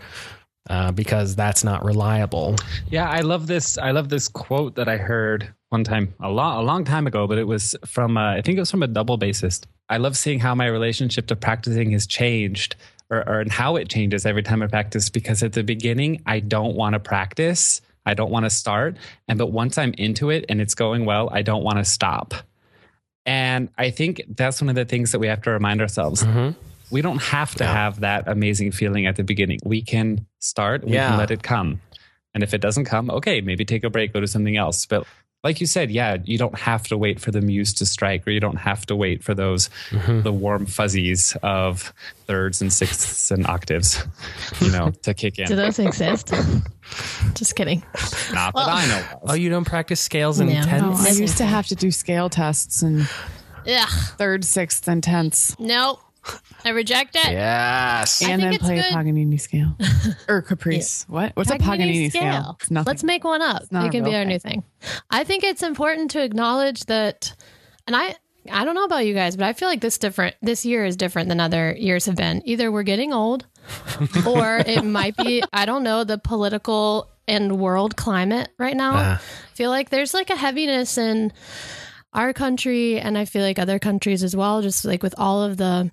Uh, 0.70 0.90
because 0.90 1.36
that's 1.36 1.62
not 1.62 1.84
reliable. 1.84 2.56
Yeah, 2.90 3.06
I 3.06 3.20
love 3.20 3.46
this. 3.46 3.76
I 3.76 3.90
love 3.90 4.08
this 4.08 4.28
quote 4.28 4.76
that 4.76 4.88
I 4.88 4.96
heard 4.96 5.52
one 5.68 5.84
time 5.84 6.14
a 6.20 6.30
long, 6.30 6.56
a 6.56 6.62
long 6.62 6.84
time 6.84 7.06
ago, 7.06 7.26
but 7.26 7.36
it 7.36 7.46
was 7.46 7.76
from 7.84 8.16
uh, 8.16 8.32
I 8.32 8.40
think 8.40 8.56
it 8.56 8.60
was 8.60 8.70
from 8.70 8.82
a 8.82 8.86
double 8.86 9.18
bassist. 9.18 9.66
I 9.90 9.98
love 9.98 10.16
seeing 10.16 10.40
how 10.40 10.54
my 10.54 10.66
relationship 10.66 11.26
to 11.26 11.36
practicing 11.36 11.90
has 11.90 12.06
changed, 12.06 12.76
or, 13.10 13.28
or 13.28 13.40
and 13.40 13.52
how 13.52 13.76
it 13.76 13.90
changes 13.90 14.24
every 14.24 14.42
time 14.42 14.62
I 14.62 14.66
practice. 14.66 15.10
Because 15.10 15.42
at 15.42 15.52
the 15.52 15.62
beginning, 15.62 16.22
I 16.24 16.40
don't 16.40 16.74
want 16.74 16.94
to 16.94 16.98
practice. 16.98 17.82
I 18.06 18.14
don't 18.14 18.30
want 18.30 18.46
to 18.46 18.50
start, 18.50 18.96
and 19.28 19.38
but 19.38 19.48
once 19.48 19.76
I'm 19.76 19.92
into 19.98 20.30
it 20.30 20.46
and 20.48 20.62
it's 20.62 20.74
going 20.74 21.04
well, 21.04 21.28
I 21.30 21.42
don't 21.42 21.62
want 21.62 21.76
to 21.76 21.84
stop. 21.84 22.32
And 23.26 23.68
I 23.76 23.90
think 23.90 24.22
that's 24.28 24.62
one 24.62 24.68
of 24.70 24.74
the 24.74 24.84
things 24.84 25.12
that 25.12 25.18
we 25.18 25.26
have 25.26 25.42
to 25.42 25.50
remind 25.50 25.80
ourselves. 25.80 26.22
Mm-hmm. 26.24 26.58
We 26.94 27.02
don't 27.02 27.20
have 27.22 27.54
to 27.56 27.64
Yeah. 27.64 27.72
have 27.72 28.00
that 28.00 28.28
amazing 28.28 28.70
feeling 28.70 29.06
at 29.06 29.16
the 29.16 29.24
beginning. 29.24 29.58
We 29.64 29.82
can 29.82 30.26
start, 30.38 30.84
we 30.84 30.92
Yeah. 30.92 31.08
can 31.08 31.18
let 31.18 31.30
it 31.32 31.42
come. 31.42 31.80
And 32.34 32.42
if 32.44 32.54
it 32.54 32.60
doesn't 32.60 32.84
come, 32.84 33.10
okay, 33.10 33.40
maybe 33.40 33.64
take 33.64 33.82
a 33.84 33.90
break, 33.90 34.12
go 34.12 34.20
to 34.20 34.26
something 34.28 34.56
else. 34.56 34.86
But 34.86 35.04
like 35.42 35.60
you 35.60 35.66
said, 35.66 35.90
yeah, 35.90 36.16
you 36.24 36.38
don't 36.38 36.56
have 36.58 36.84
to 36.84 36.96
wait 36.96 37.20
for 37.20 37.30
the 37.32 37.40
muse 37.40 37.74
to 37.74 37.84
strike, 37.86 38.26
or 38.26 38.30
you 38.30 38.40
don't 38.40 38.56
have 38.58 38.86
to 38.86 38.94
wait 38.96 39.22
for 39.24 39.34
those 39.34 39.68
Mm-hmm. 39.90 40.22
the 40.22 40.32
warm 40.32 40.66
fuzzies 40.66 41.36
of 41.42 41.92
thirds 42.26 42.62
and 42.62 42.72
sixths 42.72 43.30
and 43.32 43.44
octaves, 43.46 44.02
you 44.60 44.70
know, 44.70 44.90
to 45.02 45.14
kick 45.14 45.38
in. 45.40 45.46
Do 45.46 45.56
those 45.56 45.78
exist? 45.80 46.32
Just 47.34 47.56
kidding. 47.56 47.82
Not 48.32 48.54
that 48.54 48.68
I 48.68 48.86
know 48.86 48.98
of. 49.22 49.30
Oh, 49.30 49.34
you 49.34 49.50
don't 49.50 49.66
practice 49.66 50.00
scales 50.00 50.38
and 50.40 50.48
No. 50.48 50.62
Tenths? 50.62 51.06
I 51.06 51.10
used 51.20 51.38
to 51.38 51.44
have 51.46 51.66
to 51.66 51.74
do 51.74 51.90
scale 51.90 52.30
tests 52.30 52.82
and 52.82 53.08
Ugh. 53.68 53.88
third, 54.16 54.44
sixth, 54.44 54.86
and 54.88 55.02
tenths, 55.02 55.56
Nope. 55.58 56.00
I 56.64 56.70
reject 56.70 57.16
it. 57.16 57.30
Yes. 57.32 58.22
I 58.22 58.30
and 58.30 58.40
think 58.40 58.46
then 58.46 58.52
it's 58.54 58.64
play 58.64 58.76
good- 58.76 58.86
a 58.90 58.94
Paganini 58.94 59.38
scale 59.38 59.76
or 60.28 60.42
caprice. 60.42 61.04
What? 61.08 61.32
What's 61.36 61.50
a 61.50 61.56
Paganini 61.58 62.10
scale? 62.10 62.56
It's 62.60 62.70
nothing. 62.70 62.90
Let's 62.90 63.04
make 63.04 63.24
one 63.24 63.42
up. 63.42 63.62
not 63.70 63.86
It 63.86 63.92
can 63.92 64.04
be 64.04 64.10
real 64.10 64.20
our 64.20 64.24
new 64.24 64.38
thing. 64.38 64.64
I 65.10 65.24
think 65.24 65.44
it's 65.44 65.62
important 65.62 66.10
to 66.12 66.22
acknowledge 66.22 66.84
that, 66.86 67.34
and 67.86 67.94
I. 67.96 68.14
I 68.52 68.66
don't 68.66 68.74
know 68.74 68.84
about 68.84 69.06
you 69.06 69.14
guys, 69.14 69.36
but 69.38 69.46
I 69.46 69.54
feel 69.54 69.68
like 69.68 69.80
this 69.80 69.96
different. 69.96 70.36
This 70.42 70.66
year 70.66 70.84
is 70.84 70.96
different 70.98 71.30
than 71.30 71.40
other 71.40 71.74
years 71.78 72.04
have 72.04 72.16
been. 72.16 72.42
Either 72.44 72.70
we're 72.70 72.82
getting 72.82 73.10
old, 73.10 73.46
or 74.26 74.58
it 74.58 74.84
might 74.84 75.16
be 75.16 75.42
I 75.50 75.64
don't 75.64 75.82
know 75.82 76.04
the 76.04 76.18
political 76.18 77.08
and 77.26 77.58
world 77.58 77.96
climate 77.96 78.50
right 78.58 78.76
now. 78.76 78.96
Uh-huh. 78.96 79.14
I 79.18 79.56
feel 79.56 79.70
like 79.70 79.88
there's 79.88 80.12
like 80.12 80.28
a 80.28 80.36
heaviness 80.36 80.98
in 80.98 81.32
our 82.14 82.32
country, 82.32 82.98
and 82.98 83.18
I 83.18 83.24
feel 83.24 83.42
like 83.42 83.58
other 83.58 83.78
countries 83.78 84.22
as 84.22 84.34
well. 84.34 84.62
Just 84.62 84.84
like 84.84 85.02
with 85.02 85.14
all 85.18 85.42
of 85.42 85.56
the 85.56 85.90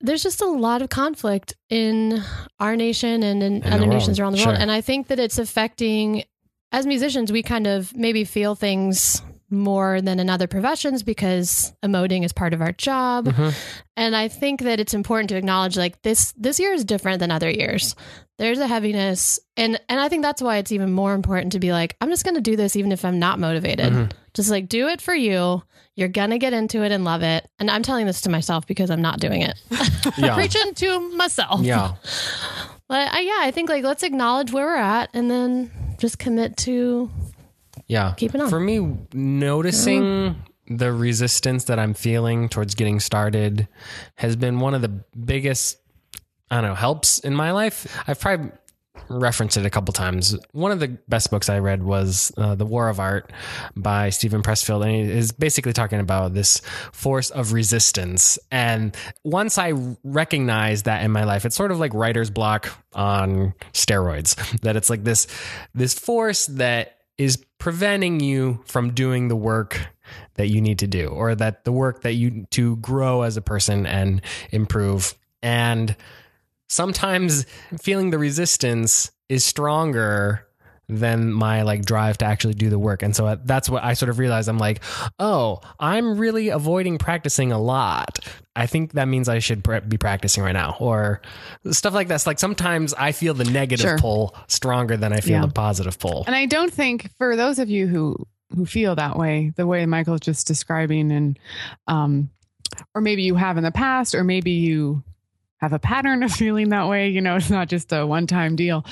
there's 0.00 0.22
just 0.22 0.40
a 0.40 0.46
lot 0.46 0.82
of 0.82 0.88
conflict 0.88 1.54
in 1.68 2.22
our 2.58 2.76
nation 2.76 3.22
and 3.22 3.42
in, 3.42 3.60
the 3.60 3.74
other 3.74 3.86
nations 3.86 4.18
around 4.18 4.32
the 4.32 4.44
world. 4.44 4.58
And 4.58 4.70
I 4.70 4.80
think 4.80 5.08
that 5.08 5.18
it's 5.18 5.38
affecting, 5.38 6.24
as 6.72 6.86
musicians, 6.86 7.30
we 7.30 7.42
kind 7.42 7.66
of 7.66 7.94
maybe 7.94 8.24
feel 8.24 8.54
things 8.54 9.20
more 9.54 10.00
than 10.00 10.20
in 10.20 10.28
other 10.28 10.46
professions 10.46 11.02
because 11.02 11.72
emoting 11.82 12.24
is 12.24 12.32
part 12.32 12.52
of 12.52 12.60
our 12.60 12.72
job. 12.72 13.26
Mm-hmm. 13.26 13.50
And 13.96 14.16
I 14.16 14.28
think 14.28 14.62
that 14.62 14.80
it's 14.80 14.94
important 14.94 15.30
to 15.30 15.36
acknowledge 15.36 15.76
like 15.76 16.02
this 16.02 16.32
this 16.36 16.60
year 16.60 16.72
is 16.72 16.84
different 16.84 17.20
than 17.20 17.30
other 17.30 17.50
years. 17.50 17.94
There's 18.38 18.58
a 18.58 18.66
heaviness 18.66 19.38
and 19.56 19.80
and 19.88 20.00
I 20.00 20.08
think 20.08 20.22
that's 20.22 20.42
why 20.42 20.56
it's 20.58 20.72
even 20.72 20.92
more 20.92 21.14
important 21.14 21.52
to 21.52 21.60
be 21.60 21.72
like 21.72 21.96
I'm 22.00 22.10
just 22.10 22.24
going 22.24 22.34
to 22.34 22.40
do 22.40 22.56
this 22.56 22.76
even 22.76 22.92
if 22.92 23.04
I'm 23.04 23.18
not 23.18 23.38
motivated. 23.38 23.92
Mm-hmm. 23.92 24.18
Just 24.34 24.50
like 24.50 24.68
do 24.68 24.88
it 24.88 25.00
for 25.00 25.14
you. 25.14 25.62
You're 25.96 26.08
going 26.08 26.30
to 26.30 26.38
get 26.38 26.52
into 26.52 26.82
it 26.82 26.90
and 26.90 27.04
love 27.04 27.22
it. 27.22 27.48
And 27.60 27.70
I'm 27.70 27.84
telling 27.84 28.06
this 28.06 28.22
to 28.22 28.30
myself 28.30 28.66
because 28.66 28.90
I'm 28.90 29.02
not 29.02 29.20
doing 29.20 29.42
it. 29.42 29.54
Yeah. 30.18 30.34
Preaching 30.34 30.74
to 30.74 31.16
myself. 31.16 31.62
Yeah. 31.62 31.94
But 32.88 33.14
uh, 33.14 33.18
yeah, 33.18 33.38
I 33.40 33.50
think 33.52 33.70
like 33.70 33.84
let's 33.84 34.02
acknowledge 34.02 34.52
where 34.52 34.66
we're 34.66 34.76
at 34.76 35.08
and 35.14 35.30
then 35.30 35.70
just 35.98 36.18
commit 36.18 36.56
to 36.58 37.10
Yeah. 37.86 38.14
Keep 38.16 38.34
it 38.34 38.40
on. 38.40 38.50
For 38.50 38.60
me, 38.60 38.96
noticing 39.12 40.36
the 40.66 40.92
resistance 40.92 41.64
that 41.64 41.78
I'm 41.78 41.94
feeling 41.94 42.48
towards 42.48 42.74
getting 42.74 43.00
started 43.00 43.68
has 44.14 44.36
been 44.36 44.60
one 44.60 44.74
of 44.74 44.82
the 44.82 44.88
biggest, 44.88 45.78
I 46.50 46.60
don't 46.60 46.70
know, 46.70 46.74
helps 46.74 47.18
in 47.18 47.34
my 47.34 47.50
life. 47.50 48.02
I've 48.06 48.18
probably 48.18 48.50
referenced 49.10 49.58
it 49.58 49.66
a 49.66 49.70
couple 49.70 49.92
times. 49.92 50.38
One 50.52 50.70
of 50.70 50.80
the 50.80 50.88
best 51.08 51.30
books 51.30 51.50
I 51.50 51.58
read 51.58 51.82
was 51.82 52.32
uh, 52.38 52.54
The 52.54 52.64
War 52.64 52.88
of 52.88 53.00
Art 53.00 53.30
by 53.76 54.08
Steven 54.08 54.42
Pressfield. 54.42 54.82
And 54.82 54.94
it 54.94 55.14
is 55.14 55.32
basically 55.32 55.74
talking 55.74 56.00
about 56.00 56.32
this 56.32 56.60
force 56.92 57.28
of 57.28 57.52
resistance. 57.52 58.38
And 58.50 58.96
once 59.22 59.58
I 59.58 59.74
recognize 60.04 60.84
that 60.84 61.04
in 61.04 61.10
my 61.10 61.24
life, 61.24 61.44
it's 61.44 61.56
sort 61.56 61.72
of 61.72 61.78
like 61.78 61.92
writer's 61.92 62.30
block 62.30 62.70
on 62.94 63.52
steroids, 63.74 64.36
that 64.60 64.76
it's 64.76 64.88
like 64.88 65.04
this, 65.04 65.26
this 65.74 65.92
force 65.92 66.46
that 66.46 67.00
is 67.18 67.44
preventing 67.58 68.20
you 68.20 68.60
from 68.66 68.92
doing 68.92 69.28
the 69.28 69.36
work 69.36 69.88
that 70.34 70.48
you 70.48 70.60
need 70.60 70.78
to 70.80 70.86
do 70.86 71.06
or 71.08 71.34
that 71.34 71.64
the 71.64 71.72
work 71.72 72.02
that 72.02 72.14
you 72.14 72.46
to 72.50 72.76
grow 72.76 73.22
as 73.22 73.36
a 73.36 73.42
person 73.42 73.86
and 73.86 74.20
improve. 74.50 75.14
And 75.42 75.96
sometimes 76.68 77.46
feeling 77.80 78.10
the 78.10 78.18
resistance 78.18 79.10
is 79.28 79.44
stronger 79.44 80.46
than 80.88 81.32
my 81.32 81.62
like 81.62 81.84
drive 81.84 82.18
to 82.18 82.24
actually 82.24 82.54
do 82.54 82.68
the 82.70 82.78
work 82.78 83.02
and 83.02 83.16
so 83.16 83.38
that's 83.44 83.68
what 83.70 83.82
i 83.82 83.94
sort 83.94 84.10
of 84.10 84.18
realized 84.18 84.48
i'm 84.48 84.58
like 84.58 84.82
oh 85.18 85.58
i'm 85.80 86.18
really 86.18 86.48
avoiding 86.48 86.98
practicing 86.98 87.52
a 87.52 87.58
lot 87.58 88.18
i 88.54 88.66
think 88.66 88.92
that 88.92 89.06
means 89.08 89.28
i 89.28 89.38
should 89.38 89.62
be 89.88 89.96
practicing 89.96 90.42
right 90.42 90.52
now 90.52 90.76
or 90.80 91.22
stuff 91.70 91.94
like 91.94 92.08
that 92.08 92.26
like 92.26 92.38
sometimes 92.38 92.92
i 92.94 93.12
feel 93.12 93.32
the 93.34 93.44
negative 93.44 93.84
Sure. 93.84 93.98
pull 93.98 94.36
stronger 94.46 94.96
than 94.96 95.12
i 95.12 95.20
feel 95.20 95.34
Yeah. 95.40 95.46
the 95.46 95.52
positive 95.52 95.98
pull 95.98 96.24
And 96.26 96.34
I 96.36 96.46
don't 96.46 96.72
think 96.72 97.10
for 97.18 97.34
those 97.36 97.58
of 97.58 97.70
you 97.70 97.86
who 97.86 98.16
who 98.54 98.66
feel 98.66 98.94
that 98.94 99.16
way, 99.18 99.52
the 99.56 99.66
way 99.66 99.84
Michael's 99.84 100.20
just 100.20 100.46
describing, 100.46 101.10
and 101.10 101.38
um, 101.88 102.30
or 102.94 103.00
maybe 103.00 103.22
you 103.24 103.34
have 103.34 103.56
in 103.56 103.64
the 103.64 103.72
past, 103.72 104.14
or 104.14 104.22
maybe 104.22 104.52
you 104.52 105.02
have 105.56 105.72
a 105.72 105.78
pattern 105.80 106.22
of 106.22 106.30
feeling 106.42 106.68
that 106.68 106.86
way. 106.88 107.08
You 107.08 107.20
know, 107.20 107.34
it's 107.34 107.50
not 107.50 107.68
just 107.68 107.92
a 107.92 108.06
one 108.06 108.28
time 108.28 108.54
deal. 108.54 108.84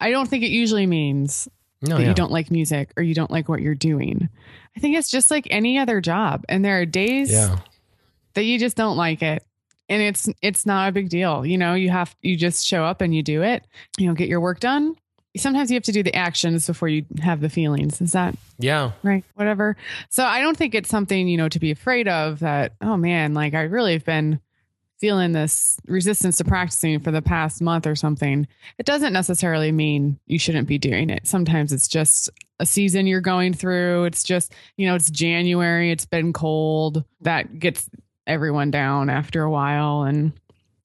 I 0.00 0.10
don't 0.10 0.28
think 0.28 0.44
it 0.44 0.50
usually 0.50 0.86
means 0.86 1.48
no 1.82 1.96
that 1.96 2.02
yeah. 2.02 2.08
you 2.08 2.14
don't 2.14 2.32
like 2.32 2.50
music 2.50 2.90
or 2.96 3.02
you 3.02 3.14
don't 3.14 3.30
like 3.30 3.48
what 3.48 3.60
you're 3.60 3.74
doing. 3.74 4.28
I 4.76 4.80
think 4.80 4.96
it's 4.96 5.10
just 5.10 5.30
like 5.30 5.48
any 5.50 5.78
other 5.78 6.00
job, 6.00 6.44
and 6.48 6.64
there 6.64 6.80
are 6.80 6.86
days 6.86 7.32
yeah. 7.32 7.58
that 8.34 8.44
you 8.44 8.58
just 8.58 8.76
don't 8.76 8.96
like 8.96 9.22
it. 9.22 9.44
And 9.88 10.02
it's 10.02 10.28
it's 10.42 10.66
not 10.66 10.88
a 10.88 10.92
big 10.92 11.08
deal. 11.08 11.46
You 11.46 11.58
know 11.58 11.74
you 11.74 11.90
have 11.90 12.14
you 12.20 12.36
just 12.36 12.66
show 12.66 12.84
up 12.84 13.00
and 13.00 13.14
you 13.14 13.22
do 13.22 13.42
it. 13.42 13.64
You 13.98 14.08
know 14.08 14.14
get 14.14 14.28
your 14.28 14.40
work 14.40 14.60
done. 14.60 14.96
Sometimes 15.36 15.70
you 15.70 15.74
have 15.74 15.84
to 15.84 15.92
do 15.92 16.02
the 16.02 16.14
actions 16.16 16.66
before 16.66 16.88
you 16.88 17.04
have 17.20 17.40
the 17.40 17.50
feelings. 17.50 18.00
Is 18.00 18.12
that 18.12 18.34
yeah. 18.58 18.92
right? 19.02 19.22
Whatever. 19.34 19.76
So 20.08 20.24
i 20.24 20.40
don't 20.40 20.56
think 20.56 20.74
it's 20.74 20.88
something 20.88 21.28
you 21.28 21.36
know 21.36 21.48
to 21.48 21.60
be 21.60 21.70
afraid 21.70 22.08
of 22.08 22.40
that 22.40 22.72
oh 22.80 22.96
man 22.96 23.34
like 23.34 23.54
i 23.54 23.62
really 23.62 23.92
have 23.92 24.04
been 24.04 24.40
feeling 24.98 25.32
this 25.32 25.78
resistance 25.86 26.38
to 26.38 26.44
practicing 26.44 27.00
for 27.00 27.10
the 27.10 27.22
past 27.22 27.60
month 27.60 27.86
or 27.86 27.94
something, 27.94 28.46
it 28.78 28.86
doesn't 28.86 29.12
necessarily 29.12 29.72
mean 29.72 30.18
you 30.26 30.38
shouldn't 30.38 30.68
be 30.68 30.78
doing 30.78 31.10
it. 31.10 31.26
Sometimes 31.26 31.72
it's 31.72 31.88
just 31.88 32.30
a 32.58 32.66
season 32.66 33.06
you're 33.06 33.20
going 33.20 33.52
through. 33.52 34.04
It's 34.04 34.24
just, 34.24 34.54
you 34.76 34.86
know, 34.86 34.94
it's 34.94 35.10
January, 35.10 35.90
it's 35.90 36.06
been 36.06 36.32
cold. 36.32 37.04
That 37.20 37.58
gets 37.58 37.88
everyone 38.26 38.70
down 38.70 39.10
after 39.10 39.42
a 39.42 39.50
while. 39.50 40.02
And, 40.02 40.32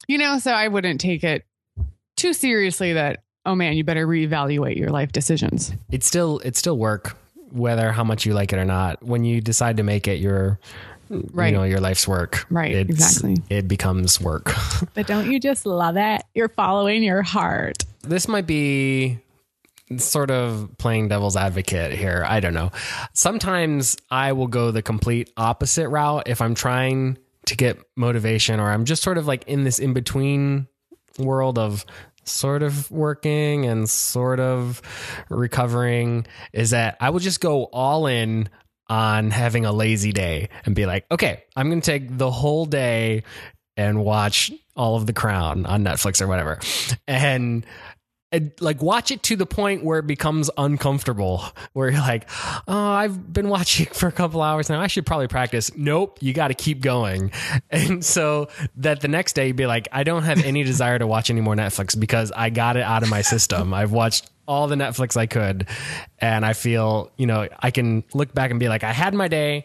you 0.07 0.17
know, 0.17 0.39
so 0.39 0.51
I 0.51 0.67
wouldn't 0.67 0.99
take 0.99 1.23
it 1.23 1.45
too 2.17 2.33
seriously 2.33 2.93
that, 2.93 3.23
oh 3.45 3.55
man, 3.55 3.73
you 3.73 3.83
better 3.83 4.05
reevaluate 4.05 4.77
your 4.77 4.89
life 4.89 5.11
decisions. 5.11 5.73
It's 5.91 6.05
still 6.05 6.39
it's 6.39 6.59
still 6.59 6.77
work, 6.77 7.17
whether 7.51 7.91
how 7.91 8.03
much 8.03 8.25
you 8.25 8.33
like 8.33 8.53
it 8.53 8.59
or 8.59 8.65
not. 8.65 9.01
When 9.01 9.23
you 9.23 9.41
decide 9.41 9.77
to 9.77 9.83
make 9.83 10.07
it 10.07 10.19
your 10.19 10.59
Right. 11.33 11.51
you 11.51 11.57
know, 11.57 11.63
your 11.63 11.79
life's 11.81 12.07
work. 12.07 12.45
Right, 12.49 12.71
It's- 12.71 12.89
exactly. 12.89 13.37
It 13.49 13.67
becomes 13.67 14.19
work. 14.21 14.53
But 14.93 15.07
don't 15.07 15.29
you 15.31 15.39
just 15.39 15.65
love 15.65 15.95
it? 15.97 16.23
You're 16.33 16.49
following 16.49 17.03
your 17.03 17.21
heart. 17.21 17.83
this 18.03 18.27
might 18.27 18.47
be 18.47 19.19
sort 19.97 20.31
of 20.31 20.69
playing 20.77 21.09
devil's 21.09 21.35
advocate 21.35 21.91
here. 21.91 22.23
I 22.27 22.39
don't 22.39 22.53
know. 22.53 22.71
Sometimes 23.13 23.97
I 24.09 24.31
will 24.31 24.47
go 24.47 24.71
the 24.71 24.81
complete 24.81 25.31
opposite 25.37 25.89
route 25.89 26.23
if 26.27 26.41
I'm 26.41 26.55
trying 26.55 27.17
to 27.47 27.55
get 27.57 27.77
motivation 27.97 28.59
or 28.59 28.69
I'm 28.71 28.85
just 28.85 29.03
sort 29.03 29.17
of 29.17 29.27
like 29.27 29.43
in 29.47 29.63
this 29.65 29.79
in 29.79 29.93
between 29.93 30.67
world 31.19 31.57
of 31.59 31.85
sort 32.23 32.63
of 32.63 32.89
working 32.91 33.65
and 33.65 33.89
sort 33.89 34.39
of 34.39 34.81
recovering 35.29 36.25
is 36.53 36.69
that 36.69 36.95
I 37.01 37.09
will 37.09 37.19
just 37.19 37.41
go 37.41 37.65
all 37.65 38.07
in 38.07 38.47
on 38.91 39.31
having 39.31 39.63
a 39.63 39.71
lazy 39.71 40.11
day 40.11 40.49
and 40.65 40.75
be 40.75 40.85
like, 40.85 41.05
okay, 41.09 41.45
I'm 41.55 41.69
going 41.69 41.79
to 41.79 41.85
take 41.85 42.17
the 42.17 42.29
whole 42.29 42.65
day 42.65 43.23
and 43.77 44.03
watch 44.03 44.51
all 44.75 44.97
of 44.97 45.05
The 45.05 45.13
Crown 45.13 45.65
on 45.65 45.85
Netflix 45.85 46.21
or 46.21 46.27
whatever. 46.27 46.59
And 47.07 47.65
like 48.59 48.81
watch 48.81 49.11
it 49.11 49.23
to 49.23 49.35
the 49.35 49.45
point 49.45 49.83
where 49.83 49.99
it 49.99 50.07
becomes 50.07 50.49
uncomfortable 50.57 51.43
where 51.73 51.89
you're 51.89 51.99
like 51.99 52.29
oh 52.67 52.91
i've 52.91 53.33
been 53.33 53.49
watching 53.49 53.85
for 53.93 54.07
a 54.07 54.11
couple 54.11 54.41
hours 54.41 54.69
now. 54.69 54.79
I 54.79 54.87
should 54.87 55.05
probably 55.05 55.27
practice. 55.27 55.75
Nope 55.75 56.19
you 56.21 56.33
got 56.33 56.49
to 56.49 56.53
keep 56.53 56.81
going. 56.81 57.31
And 57.69 58.03
so 58.03 58.49
that 58.77 59.01
the 59.01 59.07
next 59.07 59.33
day 59.33 59.47
you'd 59.47 59.55
be 59.55 59.65
like 59.65 59.87
i 59.91 60.03
don't 60.03 60.23
have 60.23 60.43
any 60.43 60.63
desire 60.63 60.97
to 60.99 61.07
watch 61.07 61.29
any 61.29 61.41
more 61.41 61.55
netflix 61.55 61.97
because 61.97 62.31
i 62.31 62.49
got 62.49 62.77
it 62.77 62.83
out 62.83 63.03
of 63.03 63.09
my 63.09 63.21
system. 63.21 63.73
I've 63.81 63.91
watched 63.91 64.29
all 64.47 64.67
the 64.67 64.75
netflix 64.75 65.15
i 65.15 65.25
could 65.27 65.67
and 66.19 66.45
i 66.45 66.51
feel 66.53 67.11
you 67.15 67.25
know 67.25 67.47
i 67.59 67.71
can 67.71 68.03
look 68.13 68.33
back 68.33 68.51
and 68.51 68.59
be 68.59 68.67
like 68.67 68.83
i 68.83 68.91
had 68.91 69.13
my 69.13 69.27
day 69.27 69.63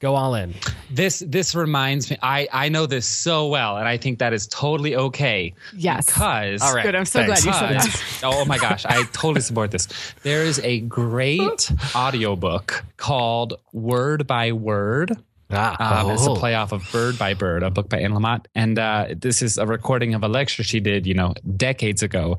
go 0.00 0.14
all 0.14 0.34
in 0.34 0.54
This 0.90 1.20
this 1.26 1.54
reminds 1.54 2.10
me. 2.10 2.16
I 2.22 2.48
I 2.52 2.68
know 2.68 2.86
this 2.86 3.06
so 3.06 3.48
well, 3.48 3.76
and 3.78 3.88
I 3.88 3.96
think 3.96 4.18
that 4.20 4.32
is 4.32 4.46
totally 4.46 4.94
okay. 4.96 5.54
Yes. 5.76 6.06
Because 6.06 6.62
All 6.62 6.74
right. 6.74 6.84
Good. 6.84 6.94
I'm 6.94 7.04
so 7.04 7.24
Thanks. 7.24 7.44
glad 7.44 7.52
you 7.72 7.80
said 7.82 7.92
that. 7.92 8.20
oh 8.24 8.44
my 8.44 8.58
gosh, 8.58 8.84
I 8.86 9.02
totally 9.12 9.40
support 9.40 9.70
this. 9.70 9.88
There 10.22 10.42
is 10.44 10.60
a 10.60 10.80
great 10.80 11.70
audiobook 11.94 12.84
called 12.96 13.54
Word 13.72 14.26
by 14.26 14.52
Word. 14.52 15.12
ah, 15.50 16.04
Um, 16.04 16.10
It's 16.12 16.26
a 16.26 16.30
oh. 16.30 16.34
play 16.36 16.54
off 16.54 16.72
of 16.72 16.82
Bird 16.92 17.18
by 17.18 17.34
Bird, 17.34 17.62
a 17.62 17.70
book 17.70 17.88
by 17.88 17.98
Anne 18.00 18.12
Lamott. 18.12 18.46
And 18.54 18.78
uh, 18.78 19.06
this 19.16 19.42
is 19.42 19.58
a 19.58 19.66
recording 19.66 20.14
of 20.14 20.22
a 20.24 20.28
lecture 20.28 20.62
she 20.62 20.80
did, 20.80 21.06
you 21.06 21.14
know, 21.14 21.34
decades 21.56 22.02
ago. 22.02 22.38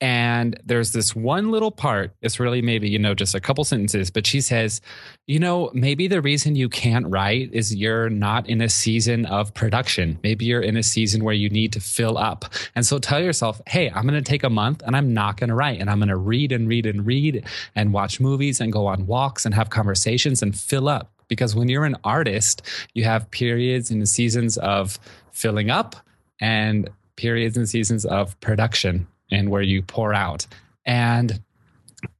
And 0.00 0.58
there's 0.64 0.92
this 0.92 1.14
one 1.14 1.50
little 1.50 1.70
part, 1.70 2.12
it's 2.22 2.40
really 2.40 2.62
maybe, 2.62 2.88
you 2.88 2.98
know, 2.98 3.14
just 3.14 3.34
a 3.34 3.40
couple 3.40 3.64
sentences, 3.64 4.10
but 4.10 4.26
she 4.26 4.40
says, 4.40 4.80
you 5.26 5.38
know, 5.38 5.70
maybe 5.74 6.08
the 6.08 6.22
reason 6.22 6.56
you 6.56 6.70
can't 6.70 7.06
write 7.06 7.50
is 7.52 7.74
you're 7.74 8.08
not 8.08 8.48
in 8.48 8.62
a 8.62 8.68
season 8.70 9.26
of 9.26 9.52
production. 9.52 10.18
Maybe 10.22 10.46
you're 10.46 10.62
in 10.62 10.78
a 10.78 10.82
season 10.82 11.22
where 11.22 11.34
you 11.34 11.50
need 11.50 11.74
to 11.74 11.80
fill 11.80 12.16
up. 12.16 12.46
And 12.74 12.86
so 12.86 12.98
tell 12.98 13.20
yourself, 13.20 13.60
hey, 13.66 13.90
I'm 13.90 14.06
going 14.06 14.14
to 14.14 14.22
take 14.22 14.42
a 14.42 14.48
month 14.48 14.82
and 14.86 14.96
I'm 14.96 15.12
not 15.12 15.36
going 15.36 15.48
to 15.48 15.54
write. 15.54 15.80
And 15.80 15.90
I'm 15.90 15.98
going 15.98 16.08
to 16.08 16.16
read 16.16 16.50
and 16.50 16.66
read 16.66 16.86
and 16.86 17.04
read 17.04 17.44
and 17.74 17.92
watch 17.92 18.20
movies 18.20 18.58
and 18.58 18.72
go 18.72 18.86
on 18.86 19.06
walks 19.06 19.44
and 19.44 19.54
have 19.54 19.68
conversations 19.68 20.42
and 20.42 20.58
fill 20.58 20.88
up. 20.88 21.12
Because 21.28 21.54
when 21.54 21.68
you're 21.68 21.84
an 21.84 21.96
artist, 22.04 22.62
you 22.94 23.04
have 23.04 23.30
periods 23.30 23.90
and 23.90 24.08
seasons 24.08 24.56
of 24.56 24.98
filling 25.30 25.68
up 25.68 25.94
and 26.40 26.88
periods 27.16 27.58
and 27.58 27.68
seasons 27.68 28.06
of 28.06 28.40
production 28.40 29.06
and 29.30 29.50
where 29.50 29.62
you 29.62 29.82
pour 29.82 30.14
out. 30.14 30.46
And 30.84 31.40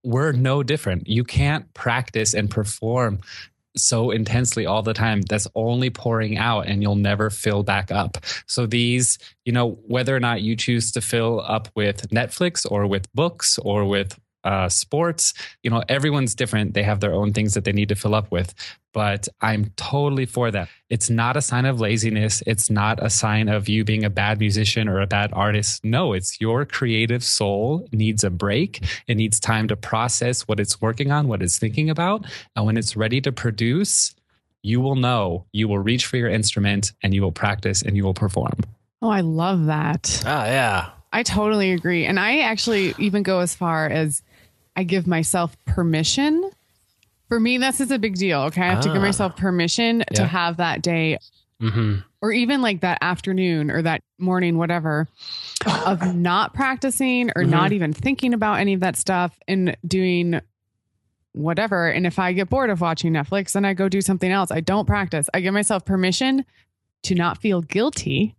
we're 0.05 0.33
no 0.33 0.63
different. 0.63 1.09
You 1.09 1.25
can't 1.25 1.73
practice 1.75 2.35
and 2.35 2.51
perform 2.51 3.21
so 3.77 4.11
intensely 4.11 4.67
all 4.67 4.83
the 4.83 4.95
time. 4.95 5.23
That's 5.23 5.47
only 5.55 5.91
pouring 5.91 6.37
out 6.37 6.67
and 6.67 6.83
you'll 6.83 6.97
never 6.97 7.31
fill 7.31 7.63
back 7.63 7.91
up. 7.91 8.19
So 8.47 8.67
these, 8.67 9.19
you 9.45 9.53
know, 9.53 9.79
whether 9.87 10.15
or 10.15 10.21
not 10.21 10.43
you 10.43 10.57
choose 10.57 10.91
to 10.93 11.01
fill 11.01 11.41
up 11.41 11.69
with 11.75 12.09
Netflix 12.11 12.67
or 12.71 12.87
with 12.87 13.13
books 13.15 13.59
or 13.59 13.85
with 13.85 14.19
uh, 14.45 14.69
sports, 14.69 15.35
you 15.63 15.71
know, 15.71 15.83
everyone's 15.89 16.35
different. 16.35 16.75
They 16.75 16.83
have 16.83 17.01
their 17.01 17.13
own 17.13 17.33
things 17.33 17.55
that 17.55 17.65
they 17.65 17.73
need 17.73 17.89
to 17.91 17.95
fill 17.95 18.15
up 18.15 18.31
with. 18.31 18.55
But 18.93 19.29
I'm 19.41 19.67
totally 19.77 20.27
for 20.27 20.51
that. 20.51 20.69
It's 20.89 21.09
not 21.11 21.37
a 21.37 21.43
sign 21.43 21.65
of 21.65 21.81
laziness. 21.81 22.43
It's 22.47 22.71
not 22.71 23.05
a 23.05 23.09
sign 23.09 23.49
of 23.49 23.69
you 23.69 23.85
being 23.85 24.05
a 24.05 24.11
bad 24.11 24.41
musician 24.41 24.89
or 24.89 25.01
a 25.01 25.07
bad 25.07 25.31
artist. 25.33 25.85
No, 25.85 26.13
it's 26.13 26.41
your 26.41 26.65
creative 26.65 27.23
soul 27.23 27.87
needs 27.93 28.25
a 28.25 28.31
break. 28.31 28.85
It 29.07 29.17
needs 29.17 29.39
time 29.39 29.69
to 29.69 29.77
process 29.77 30.49
what 30.49 30.59
it's 30.59 30.81
working 30.81 31.13
on, 31.13 31.29
what 31.29 31.43
it's 31.43 31.59
thinking 31.59 31.89
about. 31.89 32.25
And 32.57 32.67
when 32.67 32.77
it's 32.77 32.97
ready 32.97 33.21
to 33.21 33.31
produce, 33.31 34.15
you 34.63 34.81
will 34.81 34.97
know, 34.97 35.47
you 35.53 35.69
will 35.69 35.79
reach 35.79 36.07
for 36.07 36.17
your 36.17 36.29
instrument 36.29 36.93
and 37.03 37.15
you 37.15 37.23
will 37.23 37.33
practice 37.33 37.83
and 37.83 37.97
you 37.97 38.05
will 38.05 38.15
perform. 38.15 38.59
Oh, 39.03 39.09
I 39.09 39.21
love 39.21 39.67
that. 39.67 40.23
ah 40.27 40.47
yeah 40.47 40.91
I 41.13 41.23
totally 41.25 41.73
agree. 41.73 42.07
And 42.07 42.21
I 42.21 42.41
actually 42.41 42.95
even 42.99 43.23
go 43.25 43.41
as 43.41 43.55
far 43.55 43.87
as 43.87 44.23
I 44.77 44.85
give 44.85 45.07
myself 45.07 45.57
permission. 45.65 46.51
For 47.29 47.39
me, 47.39 47.59
this 47.59 47.81
is 47.81 47.91
a 47.91 47.99
big 47.99 48.17
deal. 48.17 48.41
Okay. 48.43 48.63
I 48.63 48.71
have 48.71 48.81
to 48.83 48.89
give 48.89 48.99
Ah. 48.99 49.07
myself 49.07 49.37
permission 49.37 50.05
to 50.15 50.27
have 50.27 50.57
that 50.57 50.83
day 50.83 51.19
mm-hmm. 51.61 51.99
or 52.21 52.33
even 52.33 52.61
like 52.63 52.81
that 52.81 52.99
afternoon 53.03 53.71
or 53.71 53.83
that 53.83 54.03
morning, 54.19 54.59
whatever, 54.59 55.07
of 55.87 56.15
not 56.15 56.55
practicing 56.55 57.31
or 57.37 57.43
Mhm. 57.45 57.49
not 57.51 57.73
even 57.73 57.93
thinking 57.93 58.35
about 58.35 58.55
any 58.61 58.75
of 58.75 58.81
that 58.81 58.97
stuff 58.97 59.39
and 59.47 59.77
doing 59.87 60.41
whatever. 61.33 61.89
And 61.89 62.07
if 62.07 62.19
I 62.19 62.33
get 62.33 62.49
bored 62.51 62.71
of 62.71 62.81
watching 62.81 63.13
Netflix, 63.13 63.53
then 63.53 63.65
I 63.65 63.75
go 63.75 63.89
do 63.89 64.01
something 64.01 64.31
else. 64.33 64.51
I 64.51 64.61
don't 64.61 64.87
practice. 64.87 65.29
I 65.33 65.41
give 65.41 65.55
myself 65.55 65.85
permission 65.85 66.45
to 67.05 67.15
not 67.15 67.39
feel 67.41 67.61
guilty 67.63 68.35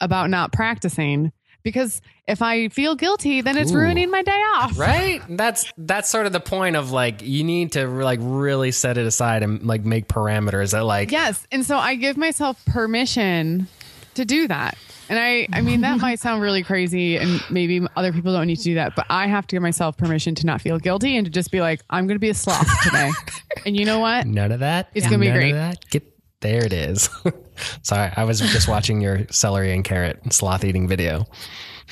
about 0.00 0.28
not 0.30 0.52
practicing 0.52 1.30
because 1.68 2.00
if 2.26 2.42
I 2.42 2.68
feel 2.68 2.94
guilty, 2.94 3.40
then 3.40 3.56
it's 3.56 3.72
Ooh. 3.72 3.76
ruining 3.78 4.10
my 4.10 4.22
day 4.22 4.42
off. 4.54 4.78
right 4.78 5.22
that's 5.30 5.70
that's 5.76 6.08
sort 6.08 6.26
of 6.26 6.32
the 6.32 6.40
point 6.40 6.76
of 6.76 6.90
like 6.90 7.22
you 7.22 7.44
need 7.44 7.72
to 7.72 7.86
like 7.86 8.20
really 8.22 8.70
set 8.72 8.98
it 8.98 9.06
aside 9.06 9.42
and 9.42 9.64
like 9.66 9.84
make 9.84 10.08
parameters 10.08 10.72
that 10.72 10.84
like 10.84 11.10
Yes. 11.12 11.46
And 11.52 11.64
so 11.64 11.76
I 11.76 11.94
give 11.94 12.16
myself 12.16 12.62
permission 12.66 13.66
to 14.14 14.24
do 14.24 14.48
that. 14.48 14.76
And 15.10 15.18
I, 15.18 15.48
I 15.54 15.62
mean, 15.62 15.80
that 15.82 15.98
might 16.00 16.20
sound 16.20 16.42
really 16.42 16.62
crazy 16.62 17.16
and 17.16 17.40
maybe 17.50 17.80
other 17.96 18.12
people 18.12 18.32
don't 18.34 18.46
need 18.46 18.56
to 18.56 18.62
do 18.64 18.74
that, 18.74 18.94
but 18.94 19.06
I 19.08 19.26
have 19.26 19.46
to 19.46 19.56
give 19.56 19.62
myself 19.62 19.96
permission 19.96 20.34
to 20.34 20.44
not 20.46 20.60
feel 20.60 20.78
guilty 20.78 21.16
and 21.16 21.24
to 21.24 21.30
just 21.30 21.50
be 21.50 21.62
like, 21.62 21.80
I'm 21.88 22.06
going 22.06 22.16
to 22.16 22.20
be 22.20 22.28
a 22.28 22.34
sloth 22.34 22.68
today. 22.82 23.10
and 23.64 23.74
you 23.74 23.86
know 23.86 24.00
what? 24.00 24.26
none 24.26 24.52
of 24.52 24.60
that 24.60 24.90
It's 24.94 25.06
gonna 25.06 25.18
be 25.18 25.28
None 25.28 25.36
great. 25.36 25.50
of 25.52 25.56
that 25.56 25.88
get 25.88 26.17
there 26.40 26.64
it 26.64 26.72
is 26.72 27.08
sorry 27.82 28.12
i 28.16 28.24
was 28.24 28.38
just 28.40 28.68
watching 28.68 29.00
your 29.00 29.26
celery 29.30 29.72
and 29.72 29.84
carrot 29.84 30.20
sloth 30.32 30.64
eating 30.64 30.86
video 30.88 31.24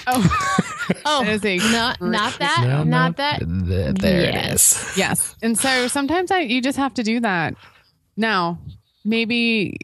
Oh, 0.06 0.20
Oh, 1.06 1.22
not 1.24 2.00
not 2.02 2.38
that, 2.38 2.58
No, 2.60 2.68
no. 2.78 2.84
not 2.84 3.16
that. 3.16 3.38
Th- 3.38 3.94
there 3.94 4.20
it 4.28 4.34
Yes. 4.34 4.90
is 4.90 4.96
yes. 4.98 5.36
And 5.42 5.58
so 5.58 5.88
sometimes 5.88 6.30
I, 6.30 6.40
you 6.40 6.60
just 6.60 6.76
have 6.76 6.92
to 6.94 7.02
do 7.02 7.20
that. 7.20 7.54
Now, 8.14 8.58
maybe 9.06 9.78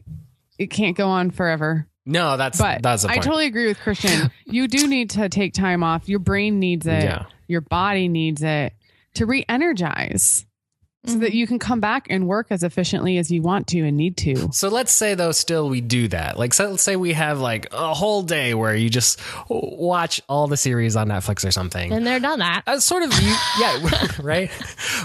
it 0.59 0.67
can't 0.67 0.95
go 0.95 1.07
on 1.07 1.31
forever. 1.31 1.87
no 2.05 2.37
that's 2.37 2.59
But 2.59 2.83
that's 2.83 3.05
I 3.05 3.15
totally 3.17 3.47
agree 3.47 3.65
with 3.65 3.79
Christian. 3.79 4.29
you 4.45 4.67
do 4.67 4.87
need 4.87 5.09
to 5.11 5.29
take 5.29 5.53
time 5.55 5.83
off. 5.83 6.07
Your 6.07 6.19
brain 6.19 6.59
needs 6.59 6.85
it. 6.85 7.03
Yeah. 7.05 7.25
Your 7.47 7.61
body 7.61 8.07
needs 8.07 8.43
it 8.43 8.73
to 9.15 9.25
re-energize 9.25 10.45
so 11.05 11.17
that 11.19 11.33
you 11.33 11.47
can 11.47 11.59
come 11.59 11.79
back 11.79 12.07
and 12.09 12.27
work 12.27 12.47
as 12.49 12.63
efficiently 12.63 13.17
as 13.17 13.29
you 13.29 13.41
want 13.41 13.67
to 13.67 13.81
and 13.81 13.97
need 13.97 14.15
to. 14.17 14.51
So 14.53 14.69
let's 14.69 14.91
say 14.91 15.15
though, 15.15 15.31
still 15.31 15.69
we 15.69 15.81
do 15.81 16.07
that. 16.09 16.39
Like, 16.39 16.53
so 16.53 16.69
let's 16.69 16.83
say 16.83 16.95
we 16.95 17.13
have 17.13 17.39
like 17.39 17.67
a 17.73 17.93
whole 17.93 18.23
day 18.23 18.53
where 18.53 18.75
you 18.75 18.89
just 18.89 19.19
watch 19.49 20.21
all 20.29 20.47
the 20.47 20.57
series 20.57 20.95
on 20.95 21.09
Netflix 21.09 21.45
or 21.45 21.51
something. 21.51 21.91
And 21.91 22.07
they're 22.07 22.19
done 22.19 22.39
that. 22.39 22.63
Uh, 22.65 22.79
sort 22.79 23.03
of, 23.03 23.13
yeah, 23.59 24.07
right. 24.21 24.49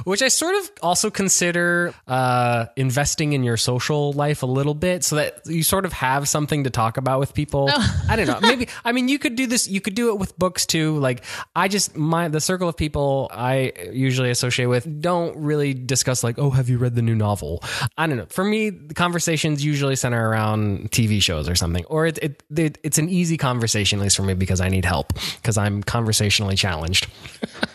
Which 0.05 0.23
I 0.23 0.29
sort 0.29 0.55
of 0.57 0.71
also 0.83 1.11
consider 1.11 1.93
uh, 2.07 2.67
investing 2.77 3.33
in 3.33 3.43
your 3.43 3.57
social 3.57 4.13
life 4.13 4.43
a 4.43 4.47
little 4.47 4.75
bit, 4.75 5.05
so 5.05 5.17
that 5.17 5.41
you 5.47 5.63
sort 5.63 5.85
of 5.85 5.93
have 5.93 6.29
something 6.29 6.65
to 6.65 6.71
talk 6.71 6.97
about 6.97 7.21
with 7.21 7.35
people. 7.35 7.69
I 8.09 8.17
don't 8.17 8.27
know. 8.27 8.39
Maybe 8.41 8.69
I 8.85 8.93
mean 8.93 9.09
you 9.09 9.19
could 9.19 9.35
do 9.35 9.47
this. 9.47 9.69
You 9.69 9.81
could 9.81 9.95
do 9.95 10.11
it 10.11 10.19
with 10.19 10.39
books 10.39 10.67
too. 10.67 10.99
Like 10.99 11.25
I 11.57 11.69
just 11.69 11.97
my 11.97 12.29
the 12.29 12.41
circle 12.41 12.69
of 12.69 12.77
people 12.77 13.29
I 13.33 13.73
usually 13.93 14.31
associate 14.31 14.67
with 14.67 15.01
don't 15.01 15.37
really 15.37 15.75
discuss 15.89 16.23
like, 16.23 16.39
oh, 16.39 16.51
have 16.51 16.69
you 16.69 16.79
read 16.79 16.95
the 16.95 17.03
new 17.03 17.17
novel? 17.17 17.65
I 17.97 18.07
don't 18.07 18.17
know. 18.17 18.27
For 18.27 18.45
me, 18.45 18.71
the 18.71 18.95
conversations 18.95 19.65
usually 19.65 19.97
center 19.97 20.29
around 20.29 20.93
TV 20.93 21.21
shows 21.21 21.49
or 21.49 21.57
something, 21.57 21.85
or 21.87 22.07
it, 22.07 22.19
it, 22.23 22.43
it 22.57 22.79
it's 22.85 22.99
an 22.99 23.09
easy 23.09 23.37
conversation, 23.37 23.99
at 23.99 24.03
least 24.03 24.17
for 24.17 24.23
me, 24.23 24.35
because 24.35 24.61
I 24.61 24.69
need 24.69 24.85
help 24.85 25.13
because 25.37 25.59
I'm 25.59 25.83
conversationally 25.83 26.55
challenged. 26.55 27.09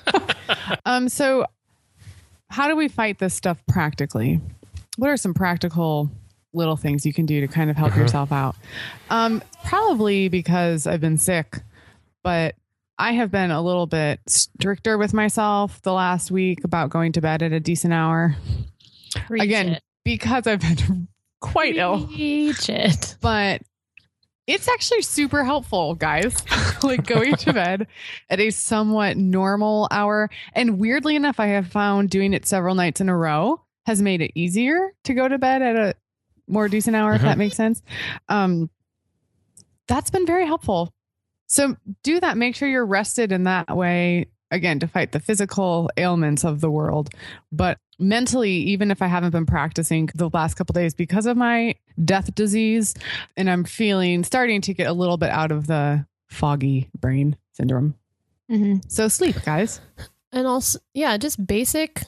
Um, 0.86 1.10
so 1.10 1.46
how 2.50 2.68
do 2.68 2.76
we 2.76 2.88
fight 2.88 3.20
this 3.20 3.34
stuff 3.34 3.62
practically? 3.68 4.40
What 4.98 5.10
are 5.10 5.18
some 5.18 5.34
practical 5.34 6.12
little 6.54 6.78
things 6.78 7.06
you 7.06 7.14
can 7.14 7.26
do 7.26 7.42
to 7.42 7.48
kind 7.48 7.70
of 7.70 7.76
help 7.76 7.96
yourself 7.96 8.32
out? 8.32 8.56
Um, 9.10 9.42
probably 9.66 10.30
because 10.30 10.86
I've 10.86 11.02
been 11.02 11.18
sick, 11.18 11.62
but 12.24 12.56
I 12.98 13.14
have 13.14 13.32
been 13.32 13.52
a 13.52 13.62
little 13.62 13.88
bit 13.88 14.20
stricter 14.28 14.98
with 14.98 15.14
myself 15.14 15.82
the 15.82 15.94
last 15.94 16.30
week 16.32 16.64
about 16.64 16.90
going 16.90 17.12
to 17.14 17.22
bed 17.22 17.42
at 17.42 17.52
a 17.52 17.60
decent 17.60 17.94
hour. 17.94 18.36
Preach 19.28 19.44
Again, 19.44 19.70
it. 19.70 19.84
because 20.04 20.46
I've 20.48 20.62
been 20.62 21.08
quite 21.42 21.76
ill. 21.76 22.08
Preach 22.08 22.70
it. 22.70 23.18
but 23.22 23.62
it's 24.46 24.68
actually 24.68 25.02
super 25.02 25.44
helpful, 25.44 25.96
guys. 25.96 26.36
like 26.84 27.06
going 27.08 27.36
to 27.38 27.54
bed 27.54 27.88
at 28.30 28.40
a 28.40 28.50
somewhat 28.52 29.18
normal 29.18 29.88
hour. 29.90 30.30
And 30.54 30.78
weirdly 30.80 31.16
enough, 31.16 31.40
I 31.40 31.48
have 31.48 31.68
found 31.68 32.10
doing 32.10 32.34
it 32.34 32.46
several 32.46 32.76
nights 32.76 33.02
in 33.02 33.10
a 33.10 33.18
row 33.18 33.62
has 33.86 34.02
made 34.02 34.22
it 34.22 34.32
easier 34.36 34.94
to 35.06 35.14
go 35.14 35.28
to 35.28 35.38
bed 35.38 35.62
at 35.62 35.76
a 35.76 35.96
more 36.48 36.68
decent 36.70 36.96
hour, 36.96 37.14
if 37.16 37.22
Mhm. 37.22 37.26
that 37.26 37.38
makes 37.38 37.56
sense. 37.56 37.82
Um, 38.30 38.70
that's 39.88 40.10
been 40.10 40.26
very 40.26 40.46
helpful. 40.46 40.94
So 41.54 41.78
do 42.02 42.20
that. 42.20 42.36
Make 42.36 42.56
sure 42.56 42.68
you're 42.68 42.84
rested 42.84 43.32
in 43.32 43.44
that 43.44 43.78
way, 43.78 44.26
again, 44.50 44.80
to 44.80 44.88
fight 44.88 45.12
the 45.12 45.20
physical 45.20 45.88
ailments 45.98 46.44
of 46.44 46.62
the 46.62 46.72
world. 46.72 47.12
But 47.52 47.78
mentally, 48.00 48.54
even 48.54 48.90
if 48.90 49.04
I 49.04 49.06
haven't 49.06 49.30
been 49.30 49.46
practicing 49.46 50.10
the 50.16 50.32
last 50.34 50.56
couple 50.56 50.74
days 50.74 50.96
because 50.96 51.28
of 51.28 51.38
my 51.38 51.76
death 52.04 52.34
disease, 52.34 52.96
and 53.38 53.52
I'm 53.52 53.66
feeling 53.66 54.24
starting 54.24 54.62
to 54.62 54.74
get 54.74 54.88
a 54.88 54.94
little 54.94 55.18
bit 55.18 55.30
out 55.30 55.52
of 55.52 55.68
the 55.68 56.08
foggy 56.28 56.90
brain 57.00 57.38
syndrome. 57.52 57.94
hmm 58.50 58.78
So 58.88 59.08
sleep, 59.08 59.36
guys. 59.46 59.80
And 60.32 60.48
also, 60.48 60.80
yeah, 60.96 61.18
just 61.18 61.46
basic, 61.46 62.02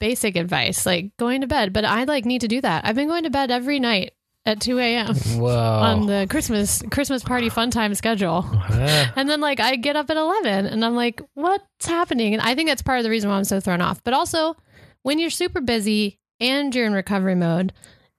basic 0.00 0.34
advice 0.34 0.84
like 0.84 1.16
going 1.18 1.42
to 1.42 1.46
bed. 1.46 1.72
But 1.72 1.84
I 1.84 2.02
like 2.02 2.24
need 2.24 2.40
to 2.40 2.48
do 2.48 2.60
that. 2.62 2.84
I've 2.84 2.96
been 2.96 3.06
going 3.06 3.22
to 3.22 3.30
bed 3.30 3.52
every 3.52 3.78
night 3.78 4.10
at 4.44 4.60
2 4.60 4.78
a.m. 4.78 5.14
On 5.40 6.06
the 6.06 6.26
Christmas 6.28 6.82
Christmas 6.90 7.22
party 7.22 7.48
fun 7.48 7.70
time 7.70 7.94
schedule. 7.94 8.44
Ah. 8.44 9.12
And 9.16 9.28
then 9.28 9.40
like 9.40 9.60
I 9.60 9.76
get 9.76 9.96
up 9.96 10.10
at 10.10 10.16
11 10.16 10.66
and 10.66 10.84
I'm 10.84 10.96
like, 10.96 11.20
what's 11.34 11.86
happening? 11.86 12.34
And 12.34 12.42
I 12.42 12.54
think 12.54 12.68
that's 12.68 12.82
part 12.82 12.98
of 12.98 13.04
the 13.04 13.10
reason 13.10 13.30
why 13.30 13.36
I'm 13.36 13.44
so 13.44 13.60
thrown 13.60 13.80
off. 13.80 14.02
But 14.02 14.14
also, 14.14 14.56
when 15.02 15.18
you're 15.18 15.30
super 15.30 15.60
busy 15.60 16.18
and 16.40 16.74
you're 16.74 16.86
in 16.86 16.92
recovery 16.92 17.34
mode 17.34 17.72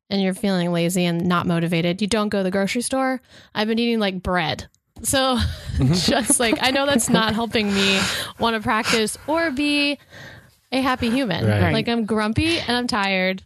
and 0.09 0.21
you're 0.21 0.33
feeling 0.33 0.71
lazy 0.71 1.05
and 1.05 1.25
not 1.25 1.45
motivated, 1.45 2.01
you 2.01 2.07
don't 2.07 2.29
go 2.29 2.39
to 2.39 2.43
the 2.43 2.51
grocery 2.51 2.81
store. 2.81 3.21
I've 3.53 3.67
been 3.67 3.79
eating 3.79 3.99
like 3.99 4.23
bread. 4.23 4.67
So 5.01 5.37
just 5.77 6.39
like 6.39 6.57
I 6.61 6.71
know 6.71 6.85
that's 6.85 7.09
not 7.09 7.33
helping 7.33 7.73
me 7.73 7.99
want 8.39 8.55
to 8.55 8.61
practice 8.61 9.17
or 9.27 9.51
be 9.51 9.99
a 10.71 10.81
happy 10.81 11.09
human. 11.09 11.45
Right. 11.45 11.73
Like 11.73 11.89
I'm 11.89 12.05
grumpy 12.05 12.59
and 12.59 12.77
I'm 12.77 12.87
tired 12.87 13.43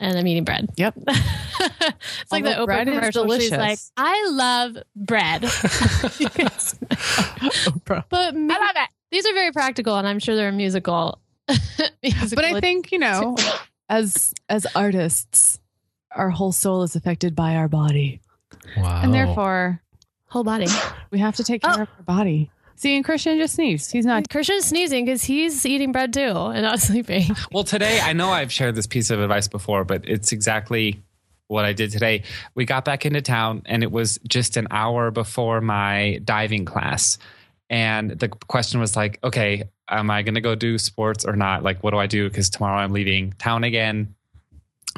and 0.00 0.16
I'm 0.18 0.26
eating 0.26 0.44
bread. 0.44 0.68
Yep. 0.76 0.94
it's 1.06 2.30
like 2.32 2.44
the 2.44 2.58
Although 2.58 2.62
Oprah 2.62 2.66
bread 2.66 2.88
is 2.88 2.94
commercial. 2.94 3.38
She's 3.38 3.50
like. 3.50 3.78
I 3.96 4.28
love 4.30 4.76
bread. 4.94 5.42
Oprah. 6.82 8.04
But 8.08 8.34
I 8.34 8.38
love 8.38 8.76
it. 8.76 8.88
These 9.10 9.26
are 9.26 9.32
very 9.32 9.52
practical, 9.52 9.96
and 9.96 10.06
I'm 10.06 10.18
sure 10.18 10.36
they're 10.36 10.52
musical. 10.52 11.18
musical 12.02 12.36
But 12.36 12.44
I 12.44 12.60
think, 12.60 12.92
you 12.92 12.98
know, 12.98 13.36
as 13.88 14.34
as 14.48 14.66
artists, 14.74 15.60
our 16.14 16.30
whole 16.30 16.52
soul 16.52 16.82
is 16.82 16.94
affected 16.94 17.34
by 17.34 17.56
our 17.56 17.68
body. 17.68 18.20
Wow. 18.76 19.00
And 19.02 19.14
therefore, 19.14 19.80
whole 20.26 20.44
body. 20.44 20.66
we 21.10 21.18
have 21.20 21.36
to 21.36 21.44
take 21.44 21.62
care 21.62 21.72
Oh. 21.78 21.82
of 21.82 21.88
our 21.96 22.02
body. 22.04 22.50
See, 22.78 22.94
and 22.94 23.04
Christian 23.04 23.38
just 23.38 23.56
sneezed. 23.56 23.90
He's 23.90 24.06
not 24.06 24.30
Christian's 24.30 24.66
sneezing 24.66 25.04
because 25.04 25.24
he's 25.24 25.66
eating 25.66 25.90
bread 25.90 26.12
too 26.12 26.20
and 26.20 26.62
not 26.62 26.78
sleeping. 26.78 27.24
Well, 27.50 27.64
today, 27.64 27.98
I 28.00 28.12
know 28.12 28.30
I've 28.30 28.52
shared 28.52 28.76
this 28.76 28.86
piece 28.86 29.10
of 29.10 29.18
advice 29.18 29.48
before, 29.48 29.82
but 29.84 30.08
it's 30.08 30.30
exactly 30.30 31.02
what 31.48 31.64
I 31.64 31.72
did 31.72 31.90
today. 31.90 32.22
We 32.54 32.66
got 32.66 32.84
back 32.84 33.04
into 33.04 33.20
town 33.20 33.62
and 33.66 33.82
it 33.82 33.90
was 33.90 34.20
just 34.28 34.56
an 34.56 34.68
hour 34.70 35.10
before 35.10 35.60
my 35.60 36.20
diving 36.22 36.66
class. 36.66 37.18
And 37.68 38.12
the 38.12 38.28
question 38.28 38.78
was 38.78 38.94
like, 38.94 39.18
okay, 39.24 39.64
am 39.88 40.08
I 40.08 40.22
going 40.22 40.36
to 40.36 40.40
go 40.40 40.54
do 40.54 40.78
sports 40.78 41.24
or 41.24 41.34
not? 41.34 41.64
Like, 41.64 41.82
what 41.82 41.90
do 41.90 41.98
I 41.98 42.06
do? 42.06 42.28
Because 42.28 42.48
tomorrow 42.48 42.78
I'm 42.78 42.92
leaving 42.92 43.32
town 43.38 43.64
again 43.64 44.14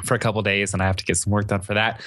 for 0.03 0.13
a 0.13 0.19
couple 0.19 0.43
days 0.43 0.73
and 0.73 0.83
I 0.83 0.85
have 0.85 0.97
to 0.97 1.05
get 1.05 1.17
some 1.17 1.31
work 1.31 1.47
done 1.47 1.61
for 1.61 1.73
that. 1.73 1.99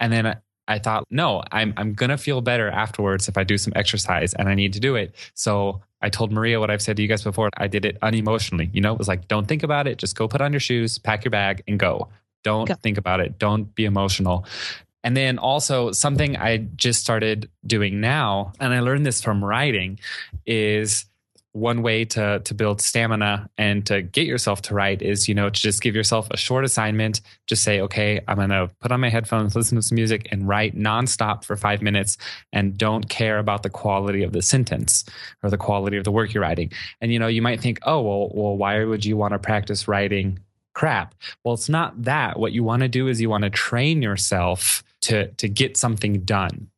And 0.00 0.10
then 0.10 0.38
I 0.68 0.78
thought, 0.78 1.04
no, 1.10 1.42
I'm 1.50 1.74
I'm 1.76 1.94
gonna 1.94 2.18
feel 2.18 2.40
better 2.40 2.68
afterwards 2.68 3.28
if 3.28 3.36
I 3.36 3.44
do 3.44 3.58
some 3.58 3.72
exercise 3.74 4.34
and 4.34 4.48
I 4.48 4.54
need 4.54 4.72
to 4.74 4.80
do 4.80 4.94
it. 4.94 5.14
So 5.34 5.80
I 6.00 6.10
told 6.10 6.30
Maria 6.30 6.60
what 6.60 6.70
I've 6.70 6.82
said 6.82 6.96
to 6.96 7.02
you 7.02 7.08
guys 7.08 7.24
before. 7.24 7.50
I 7.56 7.66
did 7.66 7.84
it 7.84 7.98
unemotionally. 8.00 8.70
You 8.72 8.80
know, 8.80 8.92
it 8.92 8.98
was 8.98 9.08
like, 9.08 9.26
don't 9.26 9.48
think 9.48 9.64
about 9.64 9.88
it. 9.88 9.98
Just 9.98 10.16
go 10.16 10.28
put 10.28 10.40
on 10.40 10.52
your 10.52 10.60
shoes, 10.60 10.98
pack 10.98 11.24
your 11.24 11.30
bag, 11.30 11.62
and 11.66 11.78
go. 11.78 12.08
Don't 12.44 12.68
Go. 12.68 12.74
think 12.74 12.98
about 12.98 13.20
it. 13.20 13.38
Don't 13.38 13.74
be 13.74 13.84
emotional. 13.84 14.46
And 15.02 15.16
then 15.16 15.38
also 15.38 15.92
something 15.92 16.36
I 16.36 16.58
just 16.76 17.00
started 17.00 17.48
doing 17.66 18.00
now, 18.00 18.52
and 18.60 18.72
I 18.72 18.80
learned 18.80 19.06
this 19.06 19.20
from 19.20 19.44
writing, 19.44 19.98
is 20.46 21.06
one 21.52 21.82
way 21.82 22.04
to 22.04 22.40
to 22.40 22.54
build 22.54 22.80
stamina 22.80 23.48
and 23.56 23.86
to 23.86 24.02
get 24.02 24.26
yourself 24.26 24.62
to 24.62 24.74
write 24.74 25.02
is 25.02 25.28
you 25.28 25.34
know 25.34 25.48
to 25.48 25.60
just 25.60 25.80
give 25.80 25.94
yourself 25.94 26.28
a 26.30 26.36
short 26.36 26.64
assignment. 26.64 27.20
Just 27.46 27.64
say 27.64 27.80
okay 27.80 28.20
i'm 28.28 28.36
going 28.36 28.50
to 28.50 28.70
put 28.80 28.92
on 28.92 29.00
my 29.00 29.08
headphones 29.08 29.56
listen 29.56 29.76
to 29.76 29.82
some 29.82 29.96
music 29.96 30.28
and 30.30 30.46
write 30.46 30.76
nonstop 30.76 31.44
for 31.44 31.56
5 31.56 31.82
minutes 31.82 32.18
and 32.52 32.76
don't 32.76 33.08
care 33.08 33.38
about 33.38 33.62
the 33.62 33.70
quality 33.70 34.22
of 34.22 34.32
the 34.32 34.42
sentence 34.42 35.04
or 35.42 35.50
the 35.50 35.56
quality 35.56 35.96
of 35.96 36.04
the 36.04 36.12
work 36.12 36.34
you're 36.34 36.42
writing. 36.42 36.70
And 37.00 37.12
you 37.12 37.18
know 37.18 37.28
you 37.28 37.42
might 37.42 37.60
think 37.60 37.78
oh 37.84 38.02
well 38.02 38.30
well 38.34 38.56
why 38.56 38.84
would 38.84 39.04
you 39.04 39.16
want 39.16 39.32
to 39.32 39.38
practice 39.38 39.88
writing 39.88 40.38
crap? 40.74 41.14
Well 41.44 41.54
it's 41.54 41.68
not 41.68 42.02
that. 42.02 42.38
What 42.38 42.52
you 42.52 42.62
want 42.62 42.82
to 42.82 42.88
do 42.88 43.08
is 43.08 43.20
you 43.20 43.30
want 43.30 43.44
to 43.44 43.50
train 43.50 44.02
yourself 44.02 44.84
to 45.02 45.28
to 45.32 45.48
get 45.48 45.76
something 45.76 46.20
done 46.20 46.68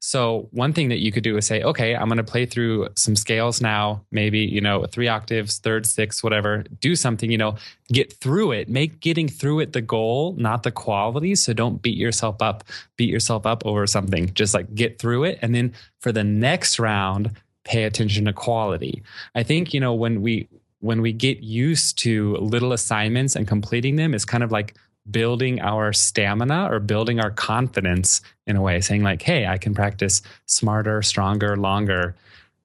so 0.00 0.48
one 0.50 0.72
thing 0.72 0.88
that 0.88 0.98
you 0.98 1.12
could 1.12 1.22
do 1.22 1.36
is 1.36 1.46
say, 1.46 1.62
okay, 1.62 1.94
I'm 1.94 2.08
going 2.08 2.18
to 2.18 2.24
play 2.24 2.46
through 2.46 2.88
some 2.96 3.16
scales 3.16 3.60
now, 3.60 4.04
maybe, 4.10 4.40
you 4.40 4.60
know, 4.60 4.84
three 4.86 5.08
octaves, 5.08 5.58
third, 5.58 5.86
sixth, 5.86 6.22
whatever. 6.22 6.64
Do 6.80 6.96
something, 6.96 7.30
you 7.30 7.38
know, 7.38 7.56
get 7.88 8.12
through 8.12 8.52
it. 8.52 8.68
Make 8.68 9.00
getting 9.00 9.28
through 9.28 9.60
it 9.60 9.72
the 9.72 9.80
goal, 9.80 10.34
not 10.38 10.62
the 10.62 10.70
quality. 10.70 11.34
So 11.34 11.52
don't 11.52 11.80
beat 11.80 11.96
yourself 11.96 12.40
up, 12.40 12.64
beat 12.96 13.10
yourself 13.10 13.46
up 13.46 13.64
over 13.64 13.86
something. 13.86 14.32
Just 14.34 14.54
like 14.54 14.74
get 14.74 14.98
through 14.98 15.24
it. 15.24 15.38
And 15.42 15.54
then 15.54 15.72
for 16.00 16.12
the 16.12 16.24
next 16.24 16.78
round, 16.78 17.32
pay 17.64 17.84
attention 17.84 18.26
to 18.26 18.32
quality. 18.32 19.02
I 19.34 19.42
think, 19.42 19.72
you 19.72 19.80
know, 19.80 19.94
when 19.94 20.22
we 20.22 20.48
when 20.80 21.00
we 21.00 21.14
get 21.14 21.40
used 21.40 21.98
to 21.98 22.36
little 22.36 22.74
assignments 22.74 23.36
and 23.36 23.48
completing 23.48 23.96
them, 23.96 24.12
it's 24.12 24.26
kind 24.26 24.44
of 24.44 24.52
like 24.52 24.74
building 25.10 25.60
our 25.60 25.92
stamina 25.92 26.68
or 26.70 26.80
building 26.80 27.20
our 27.20 27.30
confidence 27.30 28.20
in 28.46 28.56
a 28.56 28.62
way, 28.62 28.80
saying 28.80 29.02
like, 29.02 29.22
"Hey, 29.22 29.46
I 29.46 29.58
can 29.58 29.74
practice 29.74 30.22
smarter, 30.46 31.02
stronger, 31.02 31.56
longer." 31.56 32.14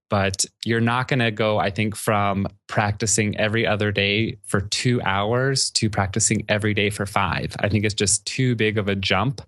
But 0.10 0.44
you're 0.66 0.82
not 0.82 1.08
going 1.08 1.20
to 1.20 1.30
go, 1.30 1.60
I 1.60 1.70
think, 1.70 1.96
from 1.96 2.48
practicing 2.66 3.38
every 3.38 3.68
other 3.68 3.92
day 3.92 4.38
for 4.44 4.60
two 4.60 5.00
hours 5.04 5.70
to 5.72 5.88
practicing 5.88 6.46
every 6.50 6.74
day 6.74 6.90
for 6.90 7.06
five. 7.06 7.56
I 7.60 7.70
think 7.70 7.86
it's 7.86 7.94
just 7.94 8.26
too 8.26 8.56
big 8.56 8.80
of 8.80 8.88
a 8.88 8.96
jump. 8.96 9.42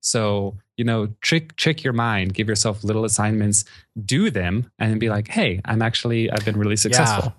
So, 0.00 0.56
you 0.78 0.84
know, 0.84 1.08
trick 1.20 1.54
trick 1.56 1.84
your 1.84 1.92
mind, 1.92 2.32
give 2.32 2.48
yourself 2.48 2.82
little 2.82 3.04
assignments, 3.04 3.66
do 4.06 4.30
them, 4.30 4.70
and 4.78 4.90
then 4.90 4.98
be 4.98 5.10
like, 5.10 5.28
"Hey, 5.28 5.60
I'm 5.66 5.82
actually 5.82 6.30
I've 6.30 6.44
been 6.46 6.58
really 6.58 6.76
successful." 6.76 7.34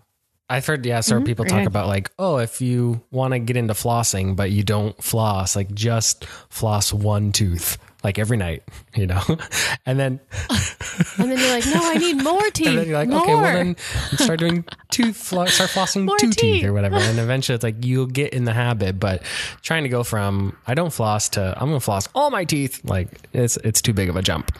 I've 0.49 0.65
heard, 0.65 0.85
yeah, 0.85 1.01
certain 1.01 1.23
mm-hmm. 1.23 1.27
people 1.27 1.45
talk 1.45 1.65
about 1.65 1.87
like, 1.87 2.09
oh, 2.17 2.37
if 2.37 2.61
you 2.61 3.03
want 3.11 3.33
to 3.33 3.39
get 3.39 3.57
into 3.57 3.73
flossing, 3.73 4.35
but 4.35 4.49
you 4.49 4.63
don't 4.63 5.01
floss, 5.03 5.55
like 5.55 5.73
just 5.73 6.25
floss 6.49 6.93
one 6.93 7.33
tooth, 7.33 7.77
like 8.07 8.17
every 8.19 8.37
night, 8.37 8.63
you 8.95 9.05
know? 9.07 9.21
And 9.85 9.97
then, 9.97 10.19
And 11.17 11.31
then 11.31 11.37
you're 11.39 11.49
like, 11.49 11.65
no, 11.65 11.79
I 11.81 11.95
need 11.95 12.21
more 12.21 12.41
teeth. 12.49 12.67
and 12.71 12.77
then 12.77 12.87
you're 12.87 12.97
like, 12.97 13.07
more. 13.07 13.21
okay, 13.21 13.33
well 13.35 13.53
then 13.53 13.77
start 14.17 14.37
doing 14.39 14.65
tooth, 14.89 15.15
flo- 15.15 15.45
start 15.45 15.69
flossing 15.69 16.03
More 16.03 16.17
two 16.17 16.27
teeth. 16.31 16.39
teeth. 16.61 16.65
or 16.65 16.73
whatever. 16.73 16.97
And 16.97 17.19
eventually 17.19 17.55
it's 17.55 17.63
like, 17.63 17.85
you'll 17.85 18.05
get 18.05 18.33
in 18.33 18.43
the 18.43 18.51
habit, 18.51 18.99
but 18.99 19.21
trying 19.61 19.83
to 19.83 19.89
go 19.89 20.03
from, 20.03 20.57
I 20.67 20.73
don't 20.73 20.91
floss 20.91 21.29
to, 21.29 21.53
I'm 21.57 21.69
going 21.69 21.79
to 21.79 21.83
floss 21.83 22.09
all 22.15 22.29
my 22.31 22.43
teeth. 22.43 22.81
Like 22.83 23.07
it's, 23.31 23.55
it's 23.57 23.81
too 23.81 23.93
big 23.93 24.09
of 24.09 24.17
a 24.17 24.21
jump. 24.21 24.51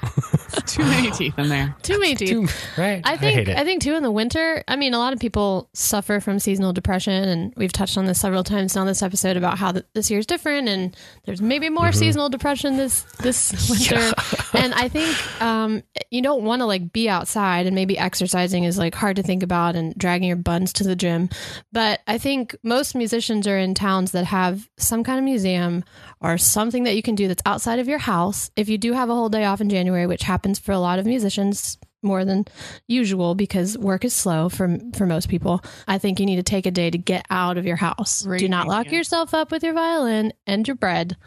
too 0.65 0.83
many 0.83 1.11
teeth 1.11 1.37
in 1.37 1.49
there. 1.49 1.75
Too 1.83 1.99
many 1.99 2.15
teeth. 2.15 2.29
Too- 2.29 2.47
right. 2.81 3.01
I 3.03 3.17
think 3.17 3.33
hate 3.47 3.49
I, 3.57 3.65
think 3.65 3.81
too 3.81 3.95
in 3.95 4.03
the 4.03 4.11
winter. 4.11 4.63
I 4.67 4.77
mean, 4.77 4.93
a 4.93 4.99
lot 4.99 5.11
of 5.11 5.19
people 5.19 5.69
suffer 5.73 6.21
from 6.21 6.39
seasonal 6.39 6.71
depression, 6.71 7.27
and 7.27 7.53
we've 7.57 7.73
touched 7.73 7.97
on 7.97 8.05
this 8.05 8.21
several 8.21 8.43
times 8.45 8.77
on 8.77 8.87
this 8.87 9.01
episode 9.03 9.35
about 9.35 9.57
how 9.57 9.73
th- 9.73 9.85
this 9.93 10.09
year's 10.09 10.25
different, 10.25 10.69
and 10.69 10.95
there's 11.25 11.41
maybe 11.41 11.69
more 11.69 11.87
Mm-hmm. 11.87 11.99
seasonal 11.99 12.29
depression 12.29 12.77
this 12.77 13.03
this 13.19 13.36
this 13.45 13.69
winter. 13.91 14.13
And 14.53 14.73
I 14.73 14.89
think 14.89 15.41
um, 15.41 15.83
you 16.11 16.21
don't 16.21 16.43
want 16.43 16.61
to 16.61 16.65
like 16.65 16.91
be 16.91 17.09
outside 17.09 17.65
and 17.65 17.75
maybe 17.75 17.97
exercising 17.97 18.63
is 18.63 18.77
like 18.77 18.95
hard 18.95 19.15
to 19.17 19.23
think 19.23 19.43
about 19.43 19.75
and 19.75 19.93
dragging 19.95 20.27
your 20.27 20.37
buns 20.37 20.73
to 20.73 20.83
the 20.83 20.95
gym. 20.95 21.29
But 21.71 22.01
I 22.07 22.17
think 22.17 22.55
most 22.63 22.95
musicians 22.95 23.47
are 23.47 23.57
in 23.57 23.73
towns 23.73 24.11
that 24.11 24.25
have 24.25 24.69
some 24.77 25.03
kind 25.03 25.19
of 25.19 25.25
museum 25.25 25.83
or 26.21 26.37
something 26.37 26.83
that 26.83 26.95
you 26.95 27.01
can 27.01 27.15
do 27.15 27.27
that's 27.27 27.43
outside 27.45 27.79
of 27.79 27.87
your 27.87 27.99
house. 27.99 28.49
If 28.55 28.69
you 28.69 28.77
do 28.77 28.93
have 28.93 29.09
a 29.09 29.15
whole 29.15 29.29
day 29.29 29.45
off 29.45 29.61
in 29.61 29.69
January, 29.69 30.07
which 30.07 30.23
happens 30.23 30.59
for 30.59 30.71
a 30.71 30.79
lot 30.79 30.99
of 30.99 31.05
musicians, 31.05 31.77
more 32.01 32.25
than 32.25 32.45
usual 32.87 33.35
because 33.35 33.77
work 33.77 34.05
is 34.05 34.13
slow 34.13 34.49
for 34.49 34.77
for 34.95 35.05
most 35.05 35.29
people. 35.29 35.61
I 35.87 35.97
think 35.97 36.19
you 36.19 36.25
need 36.25 36.35
to 36.37 36.43
take 36.43 36.65
a 36.65 36.71
day 36.71 36.89
to 36.89 36.97
get 36.97 37.25
out 37.29 37.57
of 37.57 37.65
your 37.65 37.75
house. 37.75 38.21
Do 38.21 38.47
not 38.47 38.67
lock 38.67 38.87
idea. 38.87 38.99
yourself 38.99 39.33
up 39.33 39.51
with 39.51 39.63
your 39.63 39.73
violin 39.73 40.33
and 40.45 40.67
your 40.67 40.75
bread. 40.75 41.17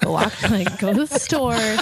Go 0.00 0.12
walk, 0.12 0.42
like 0.50 0.78
go 0.78 0.92
to 0.92 1.06
the 1.06 1.18
store. 1.18 1.58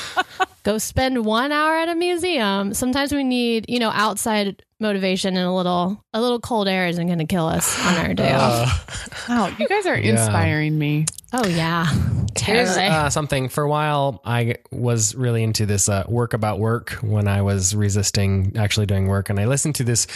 Go 0.65 0.77
spend 0.77 1.25
one 1.25 1.51
hour 1.51 1.77
at 1.77 1.89
a 1.89 1.95
museum. 1.95 2.75
Sometimes 2.75 3.11
we 3.13 3.25
need, 3.25 3.65
you 3.69 3.79
know, 3.79 3.91
outside 3.91 4.63
motivation 4.81 5.37
and 5.37 5.47
a 5.47 5.53
little 5.53 6.05
a 6.12 6.21
little 6.21 6.41
cold 6.41 6.69
air 6.69 6.87
isn't 6.87 7.07
going 7.07 7.19
to 7.19 7.27
kill 7.27 7.47
us 7.47 7.79
on 7.87 7.97
our 7.97 8.14
day 8.14 8.33
off. 8.33 8.85
Wow, 9.29 9.49
you 9.59 9.69
guys 9.69 9.85
are 9.85 9.95
inspiring 9.95 10.79
me. 10.79 11.05
Oh 11.35 11.47
yeah, 11.47 11.87
Here's 12.41 12.77
uh, 12.77 13.11
something. 13.11 13.49
For 13.49 13.64
a 13.64 13.69
while, 13.69 14.21
I 14.25 14.57
was 14.71 15.14
really 15.14 15.43
into 15.43 15.67
this 15.67 15.88
uh, 15.88 16.05
work 16.09 16.35
about 16.35 16.59
work 16.59 16.93
when 17.03 17.29
I 17.29 17.43
was 17.43 17.75
resisting 17.75 18.53
actually 18.57 18.87
doing 18.87 19.07
work, 19.07 19.31
and 19.31 19.38
I 19.38 19.47
listened 19.47 19.75
to 19.77 19.85
this 19.85 20.07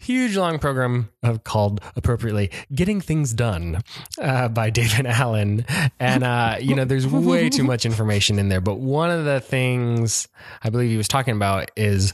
huge 0.00 0.36
long 0.36 0.58
program 0.58 1.10
of, 1.22 1.44
called 1.44 1.80
appropriately 1.96 2.50
"Getting 2.74 3.00
Things 3.00 3.32
Done" 3.32 3.82
uh, 4.20 4.48
by 4.48 4.70
David 4.76 5.06
Allen. 5.06 5.64
And 5.98 6.24
uh, 6.24 6.56
you 6.60 6.74
know, 6.74 6.84
there's 6.84 7.06
way 7.06 7.48
too 7.48 7.64
much 7.64 7.86
information 7.86 8.38
in 8.38 8.48
there. 8.48 8.60
But 8.60 8.78
one 8.78 9.10
of 9.10 9.24
the 9.24 9.40
things 9.40 10.28
I 10.62 10.70
believe 10.70 10.90
he 10.90 10.96
was 10.96 11.08
talking 11.08 11.34
about 11.34 11.70
is 11.76 12.12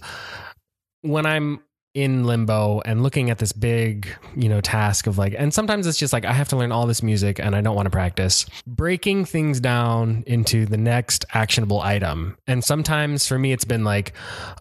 when 1.02 1.26
I'm 1.26 1.60
in 1.94 2.24
limbo 2.24 2.80
and 2.84 3.02
looking 3.02 3.30
at 3.30 3.38
this 3.38 3.52
big, 3.52 4.08
you 4.34 4.48
know, 4.48 4.60
task 4.60 5.06
of 5.06 5.18
like, 5.18 5.34
and 5.36 5.52
sometimes 5.52 5.86
it's 5.86 5.98
just 5.98 6.12
like, 6.12 6.24
I 6.24 6.32
have 6.32 6.48
to 6.48 6.56
learn 6.56 6.72
all 6.72 6.86
this 6.86 7.02
music 7.02 7.38
and 7.38 7.54
I 7.54 7.60
don't 7.60 7.76
want 7.76 7.86
to 7.86 7.90
practice. 7.90 8.46
Breaking 8.66 9.24
things 9.24 9.60
down 9.60 10.24
into 10.26 10.64
the 10.64 10.78
next 10.78 11.24
actionable 11.34 11.80
item. 11.80 12.36
And 12.46 12.64
sometimes 12.64 13.26
for 13.26 13.38
me, 13.38 13.52
it's 13.52 13.64
been 13.64 13.84
like, 13.84 14.14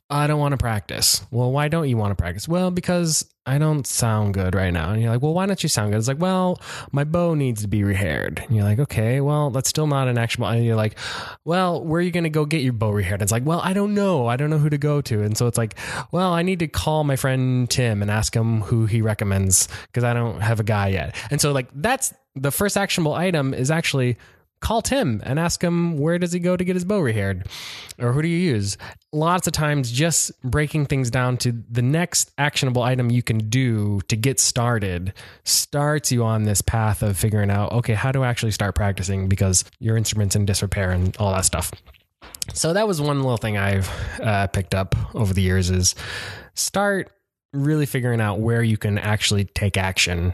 I 0.10 0.28
don't 0.28 0.40
want 0.40 0.52
to 0.54 0.58
practice. 0.58 1.22
Well, 1.32 1.52
why 1.52 1.70
don't 1.70 1.88
you 1.88 1.98
want 1.98 2.12
to 2.12 2.22
practice? 2.22 2.48
Well, 2.48 2.70
because 2.70 3.26
I 3.44 3.58
don't 3.58 3.88
sound 3.88 4.36
good 4.36 4.54
right 4.54 4.72
now. 4.72 4.92
And 4.92 5.02
you're 5.02 5.12
like, 5.12 5.24
well, 5.24 5.34
why 5.34 5.48
don't 5.48 5.62
you 5.64 5.70
sound 5.70 5.92
good? 5.92 5.98
It's 5.98 6.08
like, 6.08 6.22
well, 6.22 6.62
my 6.92 7.04
bow 7.04 7.34
needs 7.34 7.64
to 7.64 7.68
be 7.68 7.82
rehaired. 7.82 8.46
And 8.46 8.56
you're 8.56 8.66
like, 8.66 8.78
okay, 8.78 9.20
well, 9.20 9.50
that's 9.50 9.68
still 9.68 9.88
not 9.88 10.08
an 10.08 10.20
actionable. 10.20 10.50
And 10.50 10.64
you're 10.64 10.76
like, 10.76 10.98
well, 11.44 11.84
where 11.84 12.00
are 12.00 12.04
you 12.04 12.12
going 12.12 12.26
to 12.26 12.30
go 12.30 12.46
get 12.46 12.62
your 12.62 12.74
bow 12.74 12.92
rehaired? 12.92 13.24
It's 13.24 13.32
like, 13.32 13.44
well, 13.44 13.60
I 13.64 13.74
don't 13.74 13.96
know. 13.96 14.28
I 14.28 14.38
don't 14.38 14.52
know 14.52 14.60
who 14.60 14.70
to 14.70 14.78
go 14.78 15.02
to. 15.02 15.24
And 15.24 15.36
so 15.36 15.48
it's 15.48 15.58
like, 15.58 15.76
well, 16.12 16.34
I 16.34 16.44
need 16.44 16.60
to 16.60 16.68
call 16.68 17.04
my 17.04 17.16
friend 17.16 17.68
Tim 17.68 18.04
and 18.04 18.12
ask 18.12 18.36
him 18.36 18.62
who 18.62 18.86
he 18.86 19.02
recommends 19.02 19.68
because 19.88 20.04
I 20.04 20.14
don't 20.14 20.42
have 20.42 20.60
a 20.60 20.64
guy 20.64 20.90
yet. 20.90 21.16
And 21.32 21.42
so 21.42 21.52
like 21.52 21.70
that's 21.74 22.14
the 22.36 22.52
first 22.52 22.78
actionable 22.78 23.14
item 23.14 23.56
is 23.56 23.72
actually 23.72 24.18
call 24.62 24.82
Tim 24.82 25.22
and 25.26 25.40
ask 25.40 25.62
him 25.62 25.98
where 25.98 26.18
does 26.18 26.32
he 26.32 26.40
go 26.40 26.56
to 26.56 26.64
get 26.64 26.76
his 26.76 26.86
bow 26.86 27.02
rehaired 27.02 27.48
or 28.00 28.14
who 28.14 28.22
do 28.22 28.28
you 28.28 28.38
use? 28.38 28.78
Lots 29.12 29.48
of 29.48 29.54
times 29.54 29.92
just 29.92 30.32
breaking 30.44 30.86
things 30.86 31.12
down 31.12 31.38
to 31.38 31.52
the 31.70 31.82
next 31.82 32.32
actionable 32.38 32.84
item 32.84 33.10
you 33.12 33.24
can 33.24 33.50
do 33.50 34.00
to 34.08 34.16
get 34.16 34.40
started 34.40 35.14
starts 35.44 36.12
you 36.12 36.24
on 36.24 36.44
this 36.44 36.62
path 36.62 37.02
of 37.02 37.18
figuring 37.18 37.50
out 37.50 37.72
okay, 37.72 37.94
how 37.94 38.12
do 38.12 38.24
I 38.24 38.28
actually 38.30 38.52
start 38.52 38.76
practicing 38.76 39.28
because 39.28 39.66
your 39.80 39.98
instrument's 39.98 40.36
in 40.36 40.46
disrepair 40.46 40.92
and 40.92 41.16
all 41.18 41.34
that 41.34 41.46
stuff. 41.46 41.72
So 42.54 42.74
that 42.74 42.88
was 42.88 43.02
one 43.02 43.22
little 43.22 43.38
thing 43.38 43.58
I've 43.58 43.90
uh, 44.22 44.48
picked 44.48 44.76
up 44.76 44.96
over 45.16 45.34
the 45.34 45.42
years 45.42 45.70
is 45.70 45.96
start 46.54 47.12
really 47.54 47.86
figuring 47.86 48.22
out 48.22 48.40
where 48.40 48.64
you 48.64 48.78
can 48.78 48.98
actually 48.98 49.46
take 49.46 49.78
action 49.78 50.34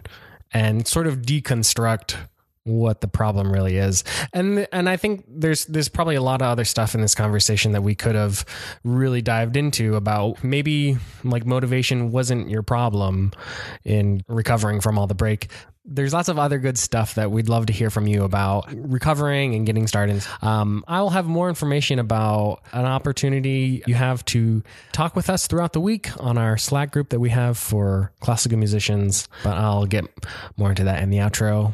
and 0.54 0.88
sort 0.88 1.08
of 1.08 1.22
deconstruct 1.22 2.16
what 2.68 3.02
the 3.02 3.08
problem 3.08 3.52
really 3.52 3.78
is. 3.78 4.04
And 4.34 4.68
and 4.72 4.90
I 4.90 4.98
think 4.98 5.24
there's 5.28 5.66
there's 5.66 5.90
probably 5.90 6.16
a 6.16 6.22
lot 6.22 6.42
of 6.42 6.48
other 6.48 6.66
stuff 6.66 6.94
in 6.94 7.02
this 7.02 7.16
conversation 7.16 7.72
that 7.72 7.82
we 7.82 7.96
could 7.96 8.16
have 8.16 8.46
really 8.84 9.22
dived 9.22 9.58
into 9.58 9.96
about 9.96 10.44
maybe 10.44 10.98
like 11.24 11.46
motivation 11.46 12.12
wasn't 12.12 12.50
your 12.50 12.64
problem 12.64 13.32
in 13.84 14.22
recovering 14.28 14.82
from 14.82 14.98
all 15.00 15.08
the 15.08 15.16
break. 15.16 15.48
There's 15.90 16.14
lots 16.14 16.28
of 16.28 16.38
other 16.38 16.60
good 16.60 16.78
stuff 16.78 17.16
that 17.16 17.32
we'd 17.32 17.48
love 17.48 17.68
to 17.68 17.74
hear 17.74 17.90
from 17.90 18.08
you 18.08 18.24
about 18.26 18.66
recovering 18.76 19.56
and 19.56 19.66
getting 19.66 19.88
started. 19.88 20.22
Um, 20.42 20.84
I 20.88 21.02
will 21.02 21.12
have 21.12 21.26
more 21.28 21.48
information 21.48 21.98
about 21.98 22.60
an 22.74 22.86
opportunity 22.86 23.84
you 23.88 23.96
have 23.96 24.26
to 24.26 24.64
talk 24.92 25.16
with 25.16 25.30
us 25.30 25.48
throughout 25.48 25.72
the 25.72 25.80
week 25.80 26.10
on 26.22 26.38
our 26.38 26.58
Slack 26.58 26.92
group 26.92 27.10
that 27.10 27.20
we 27.22 27.30
have 27.30 27.58
for 27.58 28.12
classical 28.20 28.58
musicians, 28.58 29.30
but 29.46 29.56
I'll 29.56 29.86
get 29.86 30.04
more 30.58 30.70
into 30.72 30.84
that 30.84 31.02
in 31.02 31.10
the 31.10 31.18
outro. 31.20 31.72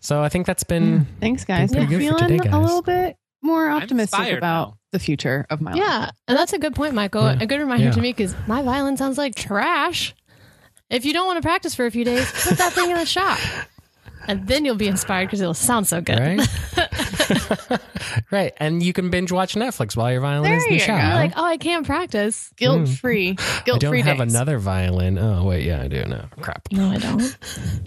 So 0.00 0.22
I 0.22 0.28
think 0.28 0.46
that's 0.46 0.64
been 0.64 1.06
Thanks, 1.20 1.44
guys. 1.44 1.72
Been 1.72 1.86
pretty 1.88 2.06
I'm 2.06 2.12
good 2.12 2.18
for 2.20 2.26
feeling 2.28 2.42
today, 2.42 2.56
a 2.56 2.60
little 2.60 2.82
bit 2.82 3.16
more 3.42 3.68
optimistic 3.68 4.38
about 4.38 4.68
now. 4.68 4.78
the 4.92 4.98
future 4.98 5.44
of 5.50 5.60
my 5.60 5.72
life. 5.72 5.80
Yeah, 5.80 6.10
and 6.28 6.38
that's 6.38 6.52
a 6.52 6.58
good 6.58 6.74
point, 6.74 6.94
Michael. 6.94 7.22
Yeah. 7.24 7.38
A 7.42 7.46
good 7.46 7.58
reminder 7.58 7.86
Yeah. 7.86 7.90
to 7.92 8.00
me 8.00 8.12
because 8.12 8.34
my 8.46 8.62
violin 8.62 8.96
sounds 8.96 9.18
like 9.18 9.34
trash. 9.34 10.14
If 10.90 11.04
you 11.04 11.12
don't 11.12 11.26
want 11.26 11.38
to 11.38 11.42
practice 11.42 11.74
for 11.74 11.86
a 11.86 11.90
few 11.90 12.04
days, 12.04 12.30
put 12.46 12.58
that 12.58 12.72
thing 12.72 12.90
in 12.90 12.96
the 12.96 13.06
shop, 13.06 13.38
and 14.28 14.46
then 14.46 14.64
you'll 14.64 14.76
be 14.76 14.88
inspired 14.88 15.26
because 15.26 15.40
it'll 15.40 15.54
sound 15.54 15.86
so 15.86 16.00
good. 16.00 16.18
right. 16.18 16.48
right, 18.30 18.52
and 18.58 18.82
you 18.82 18.92
can 18.92 19.10
binge 19.10 19.32
watch 19.32 19.54
Netflix 19.54 19.96
while 19.96 20.10
your 20.12 20.20
violin 20.20 20.50
There 20.50 20.56
is 20.58 20.64
in 20.64 20.68
the 20.70 20.74
you 20.74 20.80
shop. 20.80 21.00
go. 21.00 21.06
You're 21.06 21.14
like, 21.16 21.32
oh, 21.36 21.44
I 21.44 21.56
can't 21.56 21.86
practice. 21.86 22.52
Guilt 22.56 22.88
free. 22.88 23.36
I 23.38 23.62
Guilt 23.64 23.80
don't 23.80 23.90
free 23.90 24.02
have 24.02 24.18
days. 24.18 24.32
another 24.34 24.58
violin. 24.58 25.18
Oh 25.18 25.44
wait, 25.44 25.64
yeah, 25.64 25.82
I 25.82 25.88
do. 25.88 26.04
No, 26.04 26.24
crap. 26.40 26.68
No, 26.72 26.90
I 26.90 26.98
don't. 26.98 27.36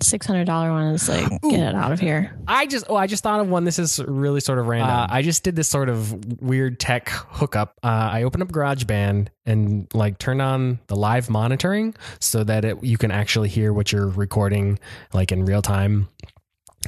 Six 0.02 0.26
hundred 0.26 0.45
dollar 0.45 0.71
one 0.71 0.93
is 0.93 1.08
like, 1.10 1.30
get 1.41 1.60
it 1.69 1.76
out 1.76 1.91
of 1.91 2.00
here. 2.00 2.38
I 2.47 2.65
just 2.65 2.86
oh 2.89 2.95
I 2.95 3.08
just 3.08 3.23
thought 3.23 3.39
of 3.39 3.50
one. 3.50 3.63
This 3.63 3.80
is 3.80 4.00
really 4.08 4.39
sort 4.39 4.60
of 4.60 4.67
random. 4.67 4.89
Uh, 4.89 5.08
I 5.10 5.21
just 5.21 5.43
did 5.43 5.56
this 5.56 5.67
sort 5.69 5.89
of 5.89 6.41
weird 6.41 6.80
tech 6.80 7.10
hookup. 7.10 7.78
Uh, 7.84 7.88
I 8.12 8.23
opened 8.23 8.43
up 8.43 8.50
GarageBand 8.50 9.28
and 9.45 9.88
like 9.93 10.17
turned 10.17 10.41
on 10.41 10.80
the 10.88 10.95
live 10.95 11.30
monitoring 11.30 11.95
so 12.19 12.43
that 12.43 12.65
it, 12.65 12.84
you 12.84 12.97
can 12.97 13.12
actually 13.12 13.50
hear 13.50 13.71
what 13.71 13.91
you're 13.91 14.08
recording 14.10 14.80
like 15.13 15.32
in 15.32 15.45
real 15.45 15.62
time. 15.62 16.10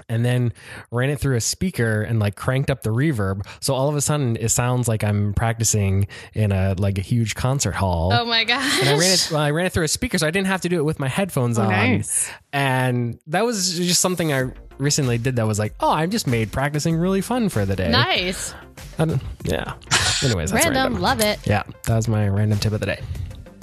And 0.08 0.24
then 0.24 0.54
ran 0.92 1.10
it 1.10 1.20
through 1.20 1.36
a 1.36 1.42
speaker 1.42 2.02
and 2.02 2.20
like 2.20 2.36
cranked 2.36 2.70
up 2.70 2.84
the 2.84 2.90
reverb. 2.92 3.46
So 3.60 3.74
all 3.74 3.90
of 3.90 3.96
a 3.96 4.02
sudden 4.02 4.38
it 4.38 4.50
sounds 4.50 4.88
like 4.88 5.04
I'm 5.04 5.34
practicing 5.34 6.08
in 6.34 6.52
a 6.52 6.76
like 6.78 6.98
a 6.98 7.02
huge 7.02 7.36
concert 7.36 7.74
hall. 7.74 8.12
Oh 8.14 8.26
my 8.26 8.44
gosh. 8.44 8.80
And 8.82 8.90
I 8.90 8.98
ran 8.98 9.12
it. 9.12 9.30
Well, 9.32 9.42
I 9.42 9.52
ran 9.52 9.66
it 9.66 9.74
through 9.74 9.86
a 9.86 9.90
speaker, 9.90 10.18
so 10.18 10.28
I 10.28 10.32
didn't 10.32 10.48
have 10.48 10.62
to 10.62 10.70
do 10.70 10.78
it 10.80 10.84
with 10.86 11.00
my 11.00 11.08
headphones 11.08 11.58
Oh, 11.60 11.64
on. 11.64 11.70
nice. 11.70 12.32
And 12.54 13.20
that 13.28 13.46
was 13.46 13.78
just 13.78 14.02
something 14.02 14.32
I 14.32 14.52
recently 14.78 15.18
did. 15.18 15.36
That 15.36 15.48
was 15.48 15.60
like, 15.60 15.74
oh, 15.80 15.90
I 15.90 16.06
just 16.08 16.28
made 16.28 16.52
practicing 16.52 16.96
really 16.96 17.22
fun 17.22 17.50
for 17.50 17.66
the 17.66 17.76
day. 17.76 17.90
Nice. 17.90 18.54
Yeah. 19.44 19.74
Anyways, 20.24 20.52
that's 20.52 20.66
Random. 20.66 20.74
random. 20.76 21.02
Love 21.02 21.22
it. 21.22 21.40
Yeah, 21.46 21.64
that 21.86 21.96
was 21.96 22.08
my 22.08 22.28
random 22.28 22.60
tip 22.60 22.74
of 22.74 22.80
the 22.80 22.86
day. 22.86 23.02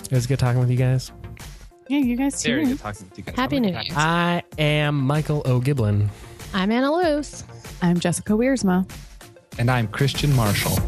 It 0.04 0.12
was 0.12 0.26
good 0.26 0.38
talking 0.38 0.60
with 0.60 0.70
you 0.70 0.76
guys. 0.76 1.12
Yeah, 1.88 1.98
you 1.98 2.16
guys 2.16 2.42
Very 2.42 2.64
too. 2.64 2.70
good 2.70 2.78
talking 2.80 3.08
to 3.10 3.16
you 3.16 3.22
guys. 3.22 3.36
Happy 3.36 3.60
New 3.60 3.68
Year. 3.70 3.82
I 3.94 4.42
am 4.58 4.98
Michael 5.00 5.42
O'Giblin. 5.46 6.08
I'm 6.52 6.70
Anna 6.72 6.90
Luce. 6.92 7.44
I'm 7.80 8.00
Jessica 8.00 8.32
Wiersma. 8.32 8.88
And 9.58 9.70
I'm 9.70 9.86
Christian 9.88 10.34
Marshall. 10.34 10.78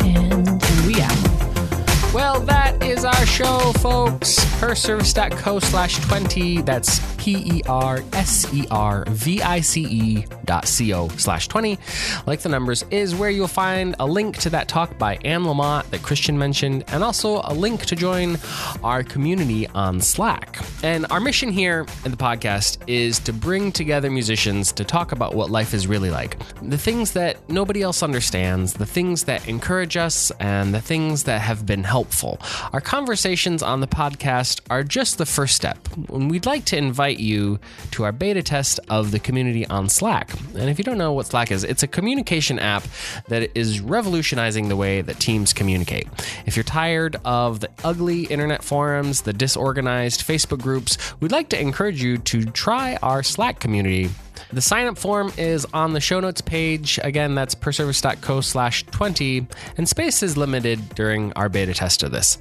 And 0.00 0.48
And 0.48 0.86
we 0.86 1.00
out. 1.00 2.14
Well, 2.14 2.40
that 2.40 2.82
is 2.82 3.04
our 3.04 3.26
show, 3.26 3.58
folks. 3.78 4.38
Perservice.co 4.60 5.58
slash 5.58 5.98
20. 5.98 6.62
That's 6.62 6.98
P 7.24 7.36
E 7.36 7.62
R 7.66 8.04
S 8.12 8.52
E 8.52 8.66
R 8.70 9.04
V 9.08 9.40
I 9.40 9.60
C 9.60 9.82
E 9.84 10.26
dot 10.44 10.68
C 10.68 10.92
O 10.92 11.08
slash 11.08 11.48
20. 11.48 11.78
Like 12.26 12.40
the 12.40 12.50
numbers 12.50 12.84
is 12.90 13.14
where 13.14 13.30
you'll 13.30 13.48
find 13.48 13.96
a 13.98 14.04
link 14.04 14.36
to 14.40 14.50
that 14.50 14.68
talk 14.68 14.98
by 14.98 15.16
Anne 15.24 15.44
Lamott 15.44 15.88
that 15.88 16.02
Christian 16.02 16.36
mentioned, 16.38 16.84
and 16.88 17.02
also 17.02 17.40
a 17.44 17.54
link 17.54 17.86
to 17.86 17.96
join 17.96 18.36
our 18.82 19.02
community 19.02 19.66
on 19.68 20.02
Slack. 20.02 20.62
And 20.82 21.06
our 21.08 21.18
mission 21.18 21.48
here 21.48 21.86
in 22.04 22.10
the 22.10 22.16
podcast 22.18 22.76
is 22.86 23.18
to 23.20 23.32
bring 23.32 23.72
together 23.72 24.10
musicians 24.10 24.70
to 24.72 24.84
talk 24.84 25.12
about 25.12 25.34
what 25.34 25.50
life 25.50 25.72
is 25.72 25.86
really 25.86 26.10
like. 26.10 26.36
The 26.60 26.76
things 26.76 27.12
that 27.12 27.48
nobody 27.48 27.80
else 27.80 28.02
understands, 28.02 28.74
the 28.74 28.84
things 28.84 29.24
that 29.24 29.48
encourage 29.48 29.96
us, 29.96 30.30
and 30.40 30.74
the 30.74 30.80
things 30.82 31.24
that 31.24 31.40
have 31.40 31.64
been 31.64 31.84
helpful. 31.84 32.38
Our 32.74 32.82
conversations 32.82 33.62
on 33.62 33.80
the 33.80 33.86
podcast 33.86 34.60
are 34.68 34.84
just 34.84 35.16
the 35.16 35.24
first 35.24 35.56
step. 35.56 35.78
And 36.12 36.30
we'd 36.30 36.44
like 36.44 36.66
to 36.66 36.76
invite 36.76 37.13
you 37.18 37.58
to 37.92 38.04
our 38.04 38.12
beta 38.12 38.42
test 38.42 38.80
of 38.88 39.10
the 39.10 39.18
community 39.18 39.66
on 39.66 39.88
Slack. 39.88 40.32
And 40.54 40.68
if 40.70 40.78
you 40.78 40.84
don't 40.84 40.98
know 40.98 41.12
what 41.12 41.26
Slack 41.26 41.50
is, 41.50 41.64
it's 41.64 41.82
a 41.82 41.86
communication 41.86 42.58
app 42.58 42.84
that 43.28 43.50
is 43.56 43.80
revolutionizing 43.80 44.68
the 44.68 44.76
way 44.76 45.02
that 45.02 45.20
teams 45.20 45.52
communicate. 45.52 46.08
If 46.46 46.56
you're 46.56 46.64
tired 46.64 47.16
of 47.24 47.60
the 47.60 47.70
ugly 47.82 48.24
internet 48.24 48.62
forums, 48.62 49.22
the 49.22 49.32
disorganized 49.32 50.26
Facebook 50.26 50.60
groups, 50.60 50.98
we'd 51.20 51.32
like 51.32 51.48
to 51.50 51.60
encourage 51.60 52.02
you 52.02 52.18
to 52.18 52.44
try 52.44 52.96
our 53.02 53.22
Slack 53.22 53.60
community 53.60 54.10
The 54.54 54.60
sign 54.60 54.86
up 54.86 54.96
form 54.96 55.32
is 55.36 55.66
on 55.74 55.94
the 55.94 56.00
show 56.00 56.20
notes 56.20 56.40
page. 56.40 57.00
Again, 57.02 57.34
that's 57.34 57.56
perservice.co 57.56 58.40
slash 58.40 58.84
20, 58.84 59.48
and 59.76 59.88
space 59.88 60.22
is 60.22 60.36
limited 60.36 60.90
during 60.90 61.32
our 61.32 61.48
beta 61.48 61.74
test 61.74 62.04
of 62.04 62.12
this. 62.12 62.38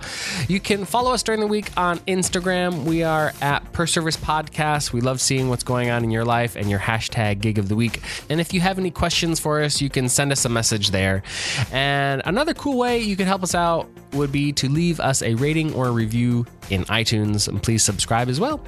You 0.47 0.59
can 0.59 0.85
follow 0.85 1.11
us 1.11 1.23
during 1.23 1.41
the 1.41 1.47
week 1.47 1.71
on 1.75 1.97
Instagram. 2.01 2.83
We 2.83 3.01
are 3.01 3.33
at 3.41 3.71
Perservice 3.73 4.15
Podcast. 4.15 4.93
We 4.93 5.01
love 5.01 5.19
seeing 5.21 5.49
what's 5.49 5.63
going 5.63 5.89
on 5.89 6.03
in 6.03 6.11
your 6.11 6.23
life 6.23 6.55
and 6.55 6.69
your 6.69 6.79
hashtag 6.79 7.41
gig 7.41 7.57
of 7.57 7.67
the 7.67 7.75
week. 7.75 7.99
And 8.29 8.39
if 8.39 8.53
you 8.53 8.61
have 8.61 8.77
any 8.77 8.91
questions 8.91 9.39
for 9.39 9.63
us, 9.63 9.81
you 9.81 9.89
can 9.89 10.07
send 10.07 10.31
us 10.31 10.45
a 10.45 10.49
message 10.49 10.91
there. 10.91 11.23
And 11.71 12.21
another 12.25 12.53
cool 12.53 12.77
way 12.77 12.99
you 12.99 13.15
can 13.15 13.25
help 13.25 13.41
us 13.41 13.55
out 13.55 13.89
would 14.13 14.31
be 14.31 14.51
to 14.53 14.69
leave 14.69 14.99
us 14.99 15.23
a 15.23 15.33
rating 15.33 15.73
or 15.73 15.87
a 15.87 15.91
review 15.91 16.45
in 16.69 16.85
iTunes. 16.85 17.47
And 17.47 17.61
please 17.63 17.83
subscribe 17.83 18.29
as 18.29 18.39
well. 18.39 18.63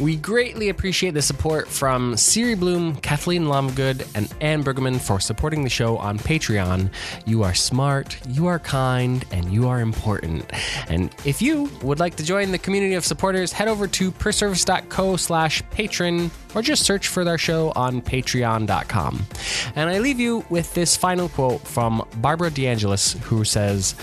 We 0.00 0.16
greatly 0.16 0.70
appreciate 0.70 1.14
the 1.14 1.22
support 1.22 1.68
from 1.68 2.16
Siri 2.16 2.56
Bloom, 2.56 2.96
Kathleen 2.96 3.44
Lomgood, 3.44 4.04
and 4.16 4.28
Anne 4.40 4.62
Bergman 4.62 4.98
for 4.98 5.20
supporting 5.20 5.62
the 5.62 5.70
show 5.70 5.96
on 5.98 6.18
Patreon. 6.18 6.90
You 7.26 7.44
are 7.44 7.54
smart, 7.54 8.18
you 8.28 8.46
are 8.46 8.58
kind, 8.58 9.24
and 9.30 9.52
you 9.52 9.68
are 9.68 9.80
important. 9.80 10.50
And 10.88 11.14
if 11.24 11.40
you 11.40 11.70
would 11.82 12.00
like 12.00 12.16
to 12.16 12.24
join 12.24 12.50
the 12.50 12.58
community 12.58 12.94
of 12.94 13.04
supporters, 13.04 13.52
head 13.52 13.68
over 13.68 13.86
to 13.86 14.10
perservice.co 14.10 15.16
slash 15.16 15.62
patron 15.70 16.30
or 16.54 16.62
just 16.62 16.84
search 16.84 17.08
for 17.08 17.28
our 17.28 17.38
show 17.38 17.72
on 17.76 18.02
patreon.com. 18.02 19.26
And 19.74 19.90
I 19.90 19.98
leave 19.98 20.20
you 20.20 20.44
with 20.50 20.74
this 20.74 20.96
final 20.96 21.28
quote 21.28 21.60
from 21.66 22.06
Barbara 22.16 22.50
DeAngelis, 22.50 23.18
who 23.18 23.44
says, 23.44 23.94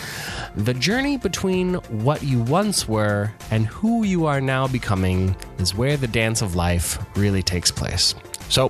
The 0.56 0.74
journey 0.74 1.18
between 1.18 1.76
what 1.76 2.24
you 2.24 2.41
once 2.41 2.88
were 2.88 3.32
and 3.49 3.66
who 3.68 4.04
you 4.04 4.26
are 4.26 4.41
now 4.41 4.68
becoming 4.68 5.36
is 5.60 5.76
where 5.76 5.97
the 5.97 6.08
dance 6.08 6.41
of 6.41 6.56
life 6.56 6.97
really 7.16 7.43
takes 7.43 7.72
place. 7.72 8.16
So, 8.49 8.70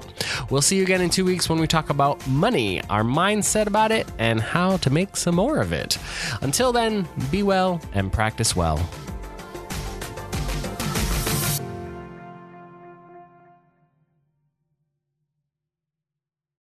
we'll 0.51 0.61
see 0.61 0.77
you 0.77 0.83
again 0.83 1.01
in 1.01 1.09
two 1.09 1.25
weeks 1.25 1.49
when 1.49 1.59
we 1.59 1.65
talk 1.65 1.89
about 1.89 2.25
money, 2.27 2.83
our 2.83 3.01
mindset 3.01 3.65
about 3.65 3.91
it, 3.91 4.07
and 4.19 4.39
how 4.39 4.77
to 4.77 4.91
make 4.91 5.17
some 5.17 5.33
more 5.33 5.57
of 5.57 5.73
it. 5.73 5.97
Until 6.41 6.71
then, 6.71 7.07
be 7.31 7.41
well 7.41 7.81
and 7.93 8.13
practice 8.13 8.55
well. 8.55 8.79